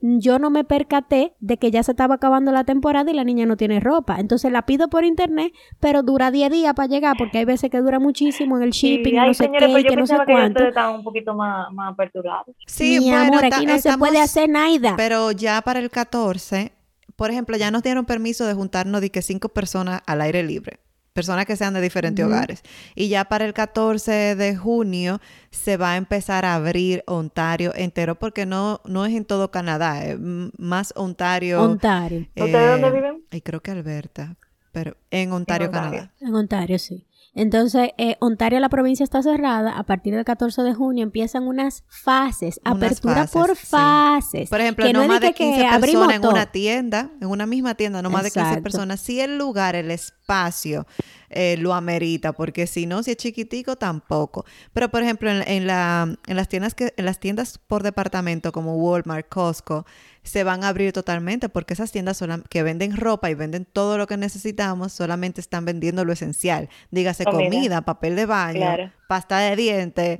yo 0.00 0.38
no 0.38 0.50
me 0.50 0.64
percaté 0.64 1.34
de 1.40 1.56
que 1.56 1.70
ya 1.70 1.82
se 1.82 1.92
estaba 1.92 2.16
acabando 2.16 2.52
la 2.52 2.64
temporada 2.64 3.10
y 3.10 3.14
la 3.14 3.24
niña 3.24 3.46
no 3.46 3.56
tiene 3.56 3.80
ropa. 3.80 4.18
Entonces 4.18 4.52
la 4.52 4.62
pido 4.62 4.88
por 4.88 5.04
internet, 5.04 5.52
pero 5.80 6.02
dura 6.02 6.30
10 6.30 6.50
días 6.50 6.74
para 6.74 6.88
llegar 6.88 7.16
porque 7.18 7.38
hay 7.38 7.44
veces 7.44 7.70
que 7.70 7.78
dura 7.78 7.98
muchísimo 7.98 8.56
en 8.56 8.62
el 8.62 8.70
shipping, 8.70 9.16
no 9.16 9.34
sé 9.34 9.50
qué, 9.50 9.68
pues 9.68 9.84
que 9.84 9.96
no 9.96 10.06
sé 10.06 10.16
cuánto. 10.24 10.64
un 10.94 11.04
poquito 11.04 11.34
más, 11.34 11.72
más 11.72 11.92
aperturado. 11.92 12.46
Sí, 12.66 13.00
Mi 13.00 13.12
amor, 13.12 13.44
aquí 13.44 13.66
no 13.66 13.78
se 13.78 13.96
puede 13.98 14.20
hacer 14.20 14.48
nada. 14.48 14.94
Pero 14.96 15.32
ya 15.32 15.60
para 15.62 15.80
el 15.80 15.90
14, 15.90 16.72
por 17.16 17.30
ejemplo, 17.30 17.56
ya 17.56 17.70
nos 17.70 17.82
dieron 17.82 18.04
permiso 18.04 18.46
de 18.46 18.54
juntarnos 18.54 19.00
de 19.00 19.10
que 19.10 19.22
cinco 19.22 19.48
personas 19.48 20.02
al 20.06 20.20
aire 20.20 20.42
libre 20.42 20.78
personas 21.18 21.46
que 21.46 21.56
sean 21.56 21.74
de 21.74 21.80
diferentes 21.80 22.24
hogares. 22.24 22.62
Y 22.94 23.08
ya 23.08 23.24
para 23.24 23.44
el 23.44 23.52
14 23.52 24.36
de 24.36 24.54
junio 24.54 25.20
se 25.50 25.76
va 25.76 25.94
a 25.94 25.96
empezar 25.96 26.44
a 26.44 26.54
abrir 26.54 27.02
Ontario 27.08 27.72
entero 27.74 28.16
porque 28.16 28.46
no, 28.46 28.80
no 28.84 29.04
es 29.04 29.12
en 29.16 29.24
todo 29.24 29.50
Canadá, 29.50 30.04
es 30.04 30.16
más 30.20 30.92
Ontario. 30.94 31.60
Ontario. 31.60 32.28
Eh, 32.36 32.44
¿Ustedes 32.44 32.70
dónde 32.70 32.90
viven? 32.92 33.24
Y 33.32 33.40
creo 33.40 33.60
que 33.60 33.72
Alberta, 33.72 34.36
pero 34.70 34.96
en 35.10 35.32
Ontario, 35.32 35.72
Canadá. 35.72 36.12
En 36.20 36.36
Ontario, 36.36 36.78
sí. 36.78 37.04
Entonces, 37.38 37.90
eh, 37.98 38.16
Ontario, 38.18 38.58
la 38.58 38.68
provincia 38.68 39.04
está 39.04 39.22
cerrada. 39.22 39.78
A 39.78 39.84
partir 39.84 40.12
del 40.12 40.24
14 40.24 40.62
de 40.62 40.74
junio 40.74 41.04
empiezan 41.04 41.46
unas 41.46 41.84
fases, 41.86 42.60
apertura 42.64 43.28
por 43.28 43.54
fases. 43.54 44.50
Por 44.50 44.60
ejemplo, 44.60 44.92
no, 44.92 45.06
más 45.06 45.20
de 45.20 45.32
15 45.32 45.68
personas 45.80 46.16
en 46.16 46.26
una 46.26 46.46
tienda, 46.46 47.10
en 47.20 47.28
una 47.28 47.46
misma 47.46 47.76
tienda, 47.76 48.02
no 48.02 48.10
más 48.10 48.24
de 48.24 48.32
15 48.32 48.60
personas. 48.60 48.98
Si 48.98 49.20
el 49.20 49.38
lugar, 49.38 49.76
el 49.76 49.92
espacio 49.92 50.84
eh, 51.30 51.56
lo 51.58 51.74
amerita, 51.74 52.32
porque 52.32 52.66
si 52.66 52.86
no, 52.86 53.02
si 53.02 53.12
es 53.12 53.16
chiquitico, 53.16 53.76
tampoco. 53.76 54.44
Pero, 54.72 54.90
por 54.90 55.02
ejemplo, 55.02 55.30
en, 55.30 55.66
la, 55.66 56.16
en, 56.26 56.36
las 56.36 56.48
tiendas 56.48 56.74
que, 56.74 56.94
en 56.96 57.04
las 57.04 57.20
tiendas 57.20 57.58
por 57.58 57.82
departamento 57.82 58.52
como 58.52 58.76
Walmart, 58.76 59.28
Costco, 59.28 59.84
se 60.22 60.44
van 60.44 60.64
a 60.64 60.68
abrir 60.68 60.92
totalmente 60.92 61.48
porque 61.48 61.74
esas 61.74 61.90
tiendas 61.90 62.22
que 62.50 62.62
venden 62.62 62.96
ropa 62.96 63.30
y 63.30 63.34
venden 63.34 63.64
todo 63.64 63.96
lo 63.96 64.06
que 64.06 64.16
necesitamos 64.16 64.92
solamente 64.92 65.40
están 65.40 65.64
vendiendo 65.64 66.04
lo 66.04 66.12
esencial. 66.12 66.68
Dígase 66.90 67.24
comida, 67.24 67.82
papel 67.82 68.16
de 68.16 68.26
baño, 68.26 68.92
pasta 69.06 69.38
de 69.38 69.56
dientes, 69.56 70.18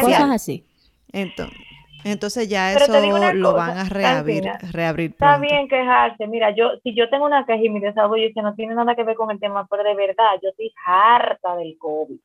cosas 0.00 0.30
así. 0.30 0.66
Entonces, 1.12 1.56
Entonces 2.04 2.48
ya 2.48 2.72
eso 2.72 2.92
lo 3.34 3.54
van 3.54 3.78
a 3.78 3.84
reabrir, 3.84 4.44
reabrir 4.70 5.10
Está 5.10 5.38
bien 5.38 5.68
quejarse. 5.68 6.26
Mira, 6.26 6.54
yo 6.54 6.70
si 6.82 6.94
yo 6.94 7.08
tengo 7.10 7.26
una 7.26 7.44
queja 7.44 7.62
y 7.62 7.70
mi 7.70 7.80
desahogo 7.80 8.16
y 8.16 8.32
que 8.32 8.42
no 8.42 8.54
tiene 8.54 8.74
nada 8.74 8.94
que 8.94 9.02
ver 9.02 9.16
con 9.16 9.30
el 9.30 9.40
tema, 9.40 9.66
pero 9.68 9.82
de 9.82 9.94
verdad, 9.94 10.30
yo 10.42 10.50
estoy 10.50 10.72
harta 10.86 11.56
del 11.56 11.76
COVID. 11.78 12.18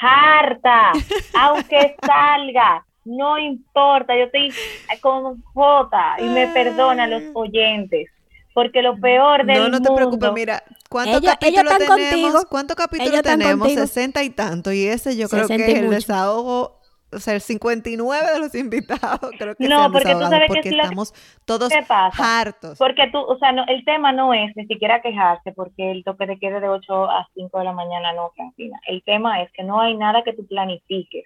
Harta. 0.00 0.92
Aunque 1.40 1.96
salga, 2.04 2.84
no 3.04 3.38
importa. 3.38 4.16
Yo 4.16 4.24
estoy 4.24 4.52
con 5.00 5.42
J 5.42 6.16
y 6.20 6.24
me 6.24 6.48
perdonan 6.48 7.10
los 7.10 7.22
oyentes. 7.34 8.08
Porque 8.54 8.82
lo 8.82 8.98
peor 8.98 9.46
del 9.46 9.58
No, 9.58 9.68
no 9.68 9.80
te 9.80 9.92
preocupes, 9.94 10.32
mira, 10.32 10.64
¿cuántos 10.88 11.20
capítulos 11.22 11.78
tenemos? 11.78 12.44
¿Cuántos 12.46 12.76
capítulos 12.76 13.22
tenemos? 13.22 13.72
60 13.72 14.24
y 14.24 14.30
tanto. 14.30 14.72
Y 14.72 14.86
ese 14.86 15.16
yo 15.16 15.28
creo 15.28 15.46
que 15.46 15.54
es 15.54 15.78
el 15.78 15.90
desahogo 15.90 16.77
o 17.12 17.18
sea, 17.18 17.34
el 17.34 17.40
59 17.40 18.32
de 18.32 18.38
los 18.38 18.54
invitados 18.54 19.30
creo 19.38 19.54
que 19.54 19.68
no, 19.68 19.90
porque 19.90 20.12
tú 20.12 20.20
sabes 20.20 20.48
porque 20.48 20.62
que 20.62 20.68
estamos 20.70 21.14
todos 21.44 21.72
hartos. 22.18 22.78
Porque 22.78 23.08
tú, 23.10 23.18
o 23.18 23.38
sea, 23.38 23.52
no, 23.52 23.64
el 23.66 23.84
tema 23.84 24.12
no 24.12 24.34
es 24.34 24.54
ni 24.56 24.66
siquiera 24.66 25.00
quejarse 25.00 25.52
porque 25.52 25.90
el 25.90 26.04
toque 26.04 26.26
de 26.26 26.38
queda 26.38 26.60
de 26.60 26.68
8 26.68 27.10
a 27.10 27.28
5 27.34 27.58
de 27.58 27.64
la 27.64 27.72
mañana 27.72 28.12
no, 28.12 28.30
Francina. 28.34 28.78
El 28.86 29.02
tema 29.02 29.42
es 29.42 29.50
que 29.52 29.62
no 29.62 29.80
hay 29.80 29.96
nada 29.96 30.22
que 30.22 30.32
tú 30.32 30.46
planifiques 30.46 31.24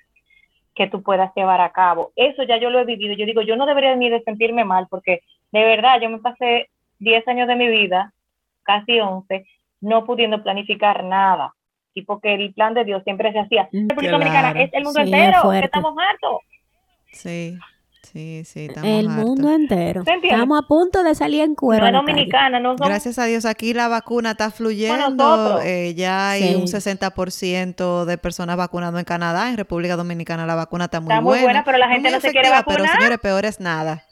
que 0.75 0.87
tú 0.87 1.03
puedas 1.03 1.31
llevar 1.35 1.61
a 1.61 1.73
cabo. 1.73 2.13
Eso 2.17 2.45
ya 2.45 2.57
yo 2.59 2.71
lo 2.71 2.79
he 2.79 2.85
vivido. 2.87 3.15
Yo 3.15 3.27
digo, 3.27 3.43
yo 3.43 3.57
no 3.57 3.67
debería 3.67 3.95
ni 3.95 4.09
de 4.09 4.23
sentirme 4.23 4.65
mal 4.65 4.87
porque 4.89 5.21
de 5.51 5.65
verdad 5.65 6.01
yo 6.01 6.09
me 6.09 6.19
pasé 6.19 6.71
10 6.99 7.29
años 7.29 7.47
de 7.47 7.57
mi 7.57 7.69
vida, 7.69 8.15
casi 8.63 8.99
11, 9.01 9.45
no 9.81 10.07
pudiendo 10.07 10.43
planificar 10.43 11.05
nada 11.05 11.53
tipo 11.93 12.21
que 12.21 12.35
el 12.35 12.53
plan 12.55 12.75
de 12.75 12.85
Dios 12.85 13.03
siempre 13.05 13.33
se 13.33 13.41
hacía. 13.41 13.69
Mm, 13.73 13.89
República 13.89 14.13
Dominicana 14.13 14.63
es 14.63 14.71
el 14.73 14.85
mundo 14.85 15.01
entero, 15.01 15.51
que 15.51 15.59
estamos 15.61 15.95
hartos. 15.99 16.41
Sí. 17.13 17.59
Sí, 18.03 18.43
sí, 18.45 18.67
estamos 18.67 18.91
El 18.91 19.09
mundo 19.09 19.51
entero. 19.51 20.03
Estamos 20.05 20.59
a 20.59 20.67
punto 20.67 21.03
de 21.03 21.15
salir 21.15 21.43
en 21.43 21.55
cuero. 21.55 21.91
No 21.91 21.99
dominicana, 21.99 22.61
no 22.61 22.77
Gracias 22.77 23.19
a 23.19 23.25
Dios, 23.25 23.47
aquí 23.47 23.73
la 23.73 23.89
vacuna 23.89 24.33
está 24.33 24.51
fluyendo. 24.51 25.61
Eh, 25.63 25.95
ya 25.95 26.31
hay 26.31 26.55
un 26.57 26.67
60% 26.67 28.05
de 28.05 28.19
personas 28.19 28.57
vacunadas 28.57 28.99
en 28.99 29.05
Canadá. 29.05 29.49
En 29.49 29.57
República 29.57 29.97
Dominicana 29.97 30.45
la 30.47 30.57
vacuna 30.57 30.87
está 30.87 31.01
muy 31.01 31.07
buena. 31.07 31.21
Está 31.21 31.31
muy 31.31 31.43
buena, 31.43 31.65
pero 31.65 31.79
la 31.79 31.89
gente 31.89 32.11
no 32.11 32.21
se 32.21 32.33
quiere 32.33 32.51
vacunar. 32.51 32.81
Pero 32.83 32.93
señores, 32.93 33.19
peor 33.19 33.45
es 33.47 33.61
nada. 33.61 34.05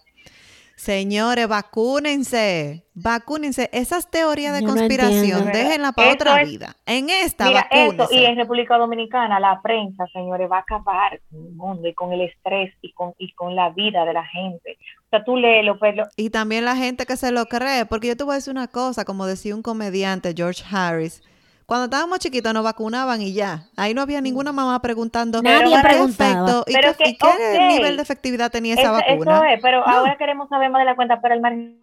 Señores, 0.81 1.47
vacúnense, 1.47 2.87
vacúnense. 2.95 3.69
Esas 3.71 4.11
teorías 4.11 4.59
de 4.59 4.65
conspiración, 4.65 5.53
déjenla 5.53 5.93
para 5.93 6.15
otra 6.15 6.43
vida. 6.43 6.75
En 6.87 7.11
esta, 7.11 7.49
mira, 7.49 7.69
Eso, 7.71 8.09
y 8.11 8.25
en 8.25 8.37
República 8.37 8.79
Dominicana, 8.79 9.39
la 9.41 9.61
prensa, 9.61 10.07
señores, 10.11 10.51
va 10.51 10.57
a 10.57 10.61
acabar 10.61 11.21
con 11.29 11.45
el 11.45 11.53
mundo 11.53 11.87
y 11.87 11.93
con 11.93 12.15
el 12.15 12.23
estrés 12.23 12.73
y 12.81 12.95
con, 12.95 13.13
y 13.19 13.31
con 13.33 13.55
la 13.55 13.69
vida 13.69 14.07
de 14.07 14.15
la 14.15 14.25
gente. 14.25 14.79
O 15.05 15.09
sea, 15.11 15.23
tú 15.23 15.37
léelo, 15.37 15.79
pero... 15.79 16.05
Pues, 16.05 16.15
y 16.17 16.31
también 16.31 16.65
la 16.65 16.77
gente 16.77 17.05
que 17.05 17.19
se 17.19 17.31
lo 17.31 17.45
cree, 17.45 17.85
porque 17.85 18.09
yo 18.09 18.17
te 18.17 18.25
voy 18.25 18.33
a 18.33 18.37
decir 18.37 18.51
una 18.51 18.69
cosa, 18.69 19.05
como 19.05 19.27
decía 19.27 19.55
un 19.55 19.61
comediante, 19.61 20.33
George 20.35 20.65
Harris, 20.73 21.23
cuando 21.71 21.85
estábamos 21.85 22.19
chiquitos 22.19 22.53
nos 22.53 22.65
vacunaban 22.65 23.23
y 23.23 23.33
ya. 23.33 23.69
Ahí 23.77 23.95
no 23.95 24.03
había 24.03 24.21
ninguna 24.21 24.51
mamá 24.51 24.83
preguntando 24.83 25.41
Nadie 25.41 25.77
qué 25.81 26.03
efecto 26.03 26.65
y, 26.67 27.17
qué, 27.17 27.69
nivel 27.69 27.97
de 27.97 28.03
efectividad 28.03 28.51
tenía 28.51 28.75
esa 28.75 28.91
vacuna. 28.91 29.37
Eso 29.37 29.45
es, 29.45 29.63
pero 29.63 29.87
ahora 29.87 30.17
queremos 30.19 30.49
saber 30.49 30.69
más 30.69 30.81
de 30.81 30.87
la 30.87 30.97
cuenta, 30.97 31.21
pero 31.21 31.33
el 31.33 31.41
margen 31.41 31.79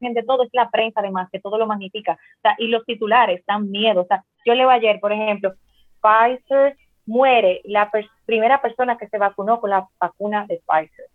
de 0.00 0.22
todo 0.22 0.42
es 0.42 0.50
la 0.52 0.68
prensa 0.68 1.00
además, 1.00 1.30
que 1.32 1.40
todo 1.40 1.56
lo 1.56 1.66
magnifica. 1.66 2.12
O 2.12 2.40
sea, 2.42 2.56
y 2.58 2.66
los 2.66 2.84
titulares 2.84 3.42
dan 3.46 3.70
miedo. 3.70 4.02
O 4.02 4.06
sea, 4.06 4.22
yo 4.44 4.52
leo 4.52 4.68
ayer, 4.68 5.00
por 5.00 5.12
ejemplo, 5.12 5.54
Pfizer 6.02 6.76
muere 7.06 7.62
la 7.64 7.90
primera 8.26 8.60
persona 8.60 8.98
que 8.98 9.08
se 9.08 9.16
vacunó 9.16 9.62
con 9.62 9.70
la 9.70 9.88
vacuna 9.98 10.44
de 10.46 10.60
Pfizer. 10.66 11.06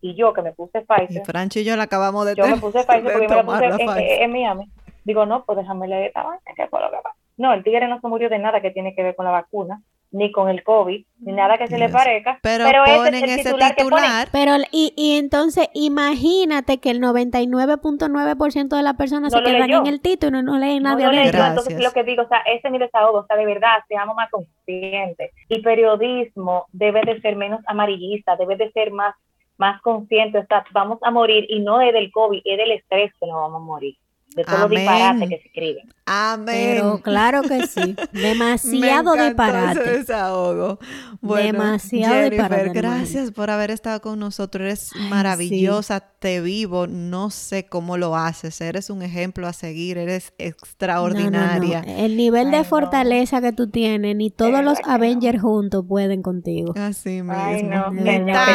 Y 0.00 0.14
yo 0.14 0.32
que 0.32 0.40
me 0.40 0.52
puse 0.52 0.80
Pfizer. 0.80 1.20
Y 1.20 1.24
Franchi 1.26 1.60
y 1.60 1.64
yo 1.64 1.76
la 1.76 1.82
acabamos 1.82 2.24
de 2.24 2.34
Yo 2.34 2.46
me 2.46 2.56
puse 2.56 2.82
Pfizer 2.82 3.12
porque 3.12 3.28
me 3.28 3.36
la 3.36 3.44
puse 3.44 4.22
en, 4.22 4.32
Miami. 4.32 4.72
Digo, 5.04 5.26
no, 5.26 5.44
pues 5.44 5.58
déjame 5.58 5.86
leer 5.86 6.06
esta 6.06 6.22
vaina, 6.22 6.40
que 6.56 6.66
fue 6.68 6.80
lo 6.80 6.90
que 6.90 6.96
pasa. 7.02 7.21
No, 7.42 7.52
el 7.52 7.64
tigre 7.64 7.88
no 7.88 8.00
se 8.00 8.06
murió 8.06 8.28
de 8.28 8.38
nada 8.38 8.60
que 8.60 8.70
tiene 8.70 8.94
que 8.94 9.02
ver 9.02 9.16
con 9.16 9.24
la 9.24 9.32
vacuna, 9.32 9.82
ni 10.12 10.30
con 10.30 10.48
el 10.48 10.62
COVID, 10.62 11.04
ni 11.22 11.32
nada 11.32 11.58
que 11.58 11.66
se 11.66 11.76
le 11.76 11.88
parezca. 11.88 12.38
Pero, 12.40 12.66
ponen 12.84 13.24
ese 13.24 13.52
titular. 13.52 14.28
Pero, 14.30 14.52
y, 14.70 14.92
y 14.96 15.18
entonces, 15.18 15.68
imagínate 15.74 16.78
que 16.78 16.90
el 16.90 17.00
99.9% 17.00 18.76
de 18.76 18.82
las 18.84 18.94
personas 18.94 19.32
se 19.32 19.42
quedan 19.42 19.70
en 19.70 19.86
el 19.88 20.00
título 20.00 20.38
y 20.38 20.42
no, 20.44 20.56
leen 20.56 20.84
nada 20.84 21.10
de 21.10 21.22
eso. 21.24 21.44
Entonces, 21.44 21.82
lo 21.82 21.90
que 21.90 22.04
digo, 22.04 22.22
o 22.22 22.28
sea, 22.28 22.42
ese 22.46 22.68
es 22.68 22.70
mi 22.70 22.78
desahogo, 22.78 23.18
o 23.18 23.26
sea, 23.26 23.36
de 23.36 23.46
verdad, 23.46 23.78
seamos 23.88 24.14
más 24.14 24.30
conscientes. 24.30 25.32
El 25.48 25.62
periodismo 25.62 26.66
debe 26.70 27.00
de 27.00 27.20
ser 27.22 27.34
menos 27.34 27.60
amarillista, 27.66 28.36
debe 28.36 28.54
de 28.54 28.70
ser 28.70 28.92
más, 28.92 29.16
más 29.56 29.82
consciente, 29.82 30.38
o 30.38 30.46
sea, 30.46 30.64
vamos 30.70 31.00
a 31.02 31.10
morir 31.10 31.44
y 31.48 31.58
no 31.58 31.80
es 31.80 31.92
del 31.92 32.12
COVID, 32.12 32.40
es 32.44 32.56
del 32.56 32.70
estrés 32.70 33.12
que 33.18 33.26
nos 33.26 33.34
vamos 33.34 33.62
a 33.62 33.64
morir 33.64 33.96
de 34.34 34.44
todo 34.44 34.68
disparate 34.68 35.28
que 35.28 35.38
se 35.38 35.46
escriben. 35.48 35.88
Amén. 36.06 36.46
Pero 36.46 36.98
claro 36.98 37.42
que 37.42 37.66
sí. 37.66 37.94
Demasiado 38.12 39.14
Me 39.14 39.26
disparate. 39.26 39.80
Ese 39.80 39.98
desahogo. 39.98 40.78
Demasiado 41.20 42.14
Jennifer, 42.14 42.70
Gracias 42.72 43.30
por 43.30 43.50
haber 43.50 43.70
estado 43.70 44.00
con 44.00 44.18
nosotros. 44.18 44.62
Eres 44.62 44.96
maravillosa, 45.08 46.00
te 46.00 46.40
vivo. 46.40 46.86
No 46.86 47.30
sé 47.30 47.66
cómo 47.66 47.96
lo 47.96 48.16
haces. 48.16 48.60
Eres 48.60 48.90
un 48.90 49.02
ejemplo 49.02 49.46
a 49.46 49.52
seguir. 49.52 49.98
Eres 49.98 50.32
extraordinaria. 50.38 51.80
El 51.86 52.16
nivel 52.16 52.50
de 52.50 52.64
fortaleza 52.64 53.40
que 53.40 53.52
tú 53.52 53.70
tienes, 53.70 54.16
ni 54.16 54.30
todos 54.30 54.64
los 54.64 54.78
Avengers 54.84 55.40
juntos 55.40 55.84
pueden 55.88 56.22
contigo. 56.22 56.74
Así 56.76 57.22
mismo. 57.22 57.92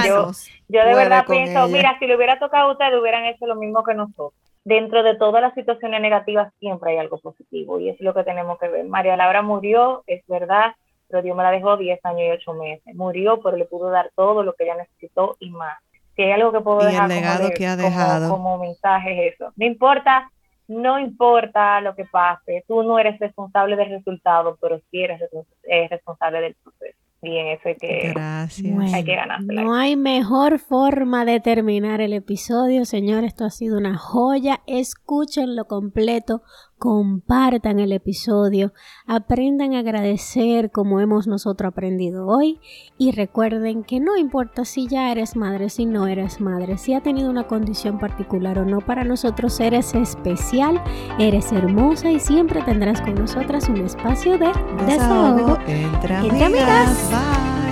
yo, 0.06 0.32
yo, 0.68 0.86
de 0.86 0.96
verdad 0.96 1.26
pienso, 1.28 1.68
mira, 1.68 1.98
si 2.00 2.08
le 2.08 2.16
hubiera 2.16 2.40
tocado 2.40 2.70
a 2.70 2.72
ustedes, 2.74 3.00
hubieran 3.00 3.26
hecho 3.26 3.46
lo 3.46 3.56
mismo 3.56 3.84
que 3.84 3.94
nosotros 3.94 4.34
dentro 4.68 5.01
de 5.01 5.15
todas 5.15 5.41
las 5.41 5.53
situaciones 5.53 6.01
negativas 6.01 6.51
siempre 6.59 6.91
hay 6.91 6.97
algo 6.97 7.18
positivo 7.20 7.80
y 7.80 7.88
es 7.88 8.01
lo 8.01 8.13
que 8.13 8.26
tenemos 8.26 8.59
que 8.59 8.68
ver. 8.68 8.86
María 8.86 9.15
Laura 9.15 9.41
murió, 9.41 10.03
es 10.07 10.28
verdad, 10.28 10.76
pero 11.07 11.22
Dios 11.22 11.38
me 11.38 11.43
la 11.43 11.51
dejó 11.51 11.78
10 11.78 12.03
años 12.03 12.20
y 12.20 12.32
8 12.32 12.53
meses. 12.53 12.95
Murió, 12.95 13.39
pero 13.41 13.55
le 13.55 13.63
pudo 13.63 13.89
dar 13.89 14.11
todo 14.13 14.43
lo 14.43 14.51
que 14.53 14.65
ella 14.65 14.76
necesitó 14.76 15.38
y 15.39 15.51
más. 15.51 15.78
Si 16.18 16.24
hay 16.24 16.32
algo 16.32 16.51
que 16.51 16.59
puedo 16.59 16.80
dejar 16.80 17.09
como, 18.28 18.57
mensaje 18.57 19.28
es 19.28 19.36
eso. 19.36 19.53
No 19.55 19.65
importa, 19.65 20.30
no 20.68 20.99
importa 20.99 21.80
lo 21.80 21.95
que 21.95 22.03
pase, 22.03 22.65
tú 22.68 22.84
no 22.84 22.99
eres 22.99 23.18
responsable 23.20 23.78
del 23.78 23.91
resultado, 23.91 24.57
pero 24.59 24.82
sí 24.91 25.01
eres 25.01 25.22
responsable 25.89 26.41
del 26.41 26.55
proceso. 26.55 27.07
Bien, 27.22 27.47
eso 27.47 27.70
hay 27.70 27.76
que, 27.76 28.11
Gracias. 28.13 28.93
hay 28.93 29.03
que 29.03 29.15
ganársela. 29.15 29.63
No 29.63 29.74
hay 29.74 29.95
mejor 29.95 30.59
forma 30.59 31.26
de 31.26 31.39
terminar 31.39 31.99
el 31.99 32.13
episodio, 32.13 32.86
señor. 32.86 33.24
Esto 33.24 33.43
ha 33.43 33.49
sido 33.49 33.78
una 33.78 33.97
joya. 33.97 34.61
Escúchenlo 34.68 35.65
completo 35.65 36.43
compartan 36.78 37.80
el 37.80 37.92
episodio, 37.92 38.74
aprendan 39.06 39.74
a 39.74 39.80
agradecer 39.80 40.72
como 40.72 41.00
hemos 41.00 41.28
nosotros 41.28 41.70
aprendido 41.70 42.28
hoy 42.28 42.60
y 42.98 43.12
recuerden 43.12 43.84
que 43.84 44.00
no 44.00 44.18
importa 44.18 44.66
si 44.66 44.88
ya 44.88 45.12
eres 45.12 45.36
madre, 45.36 45.70
si 45.70 45.86
no 45.86 46.08
eres 46.08 46.40
madre, 46.40 46.78
si 46.78 46.94
ha 46.94 47.02
tenido 47.02 47.30
una 47.30 47.48
condición 47.48 48.00
particular 48.00 48.60
o 48.60 48.66
no, 48.66 48.82
para 48.82 49.04
nosotros 49.04 49.60
eres 49.60 49.96
especial, 49.96 50.82
eres 51.20 51.52
hermosa 51.52 52.12
y 52.12 52.20
siempre 52.20 52.62
tendrás 52.62 53.02
con 53.02 53.16
nosotras 53.16 53.68
un 53.70 53.78
espacio 53.78 54.38
de 54.38 54.52
desahogo, 54.86 55.58
entre, 55.68 56.16
amigas. 56.16 57.66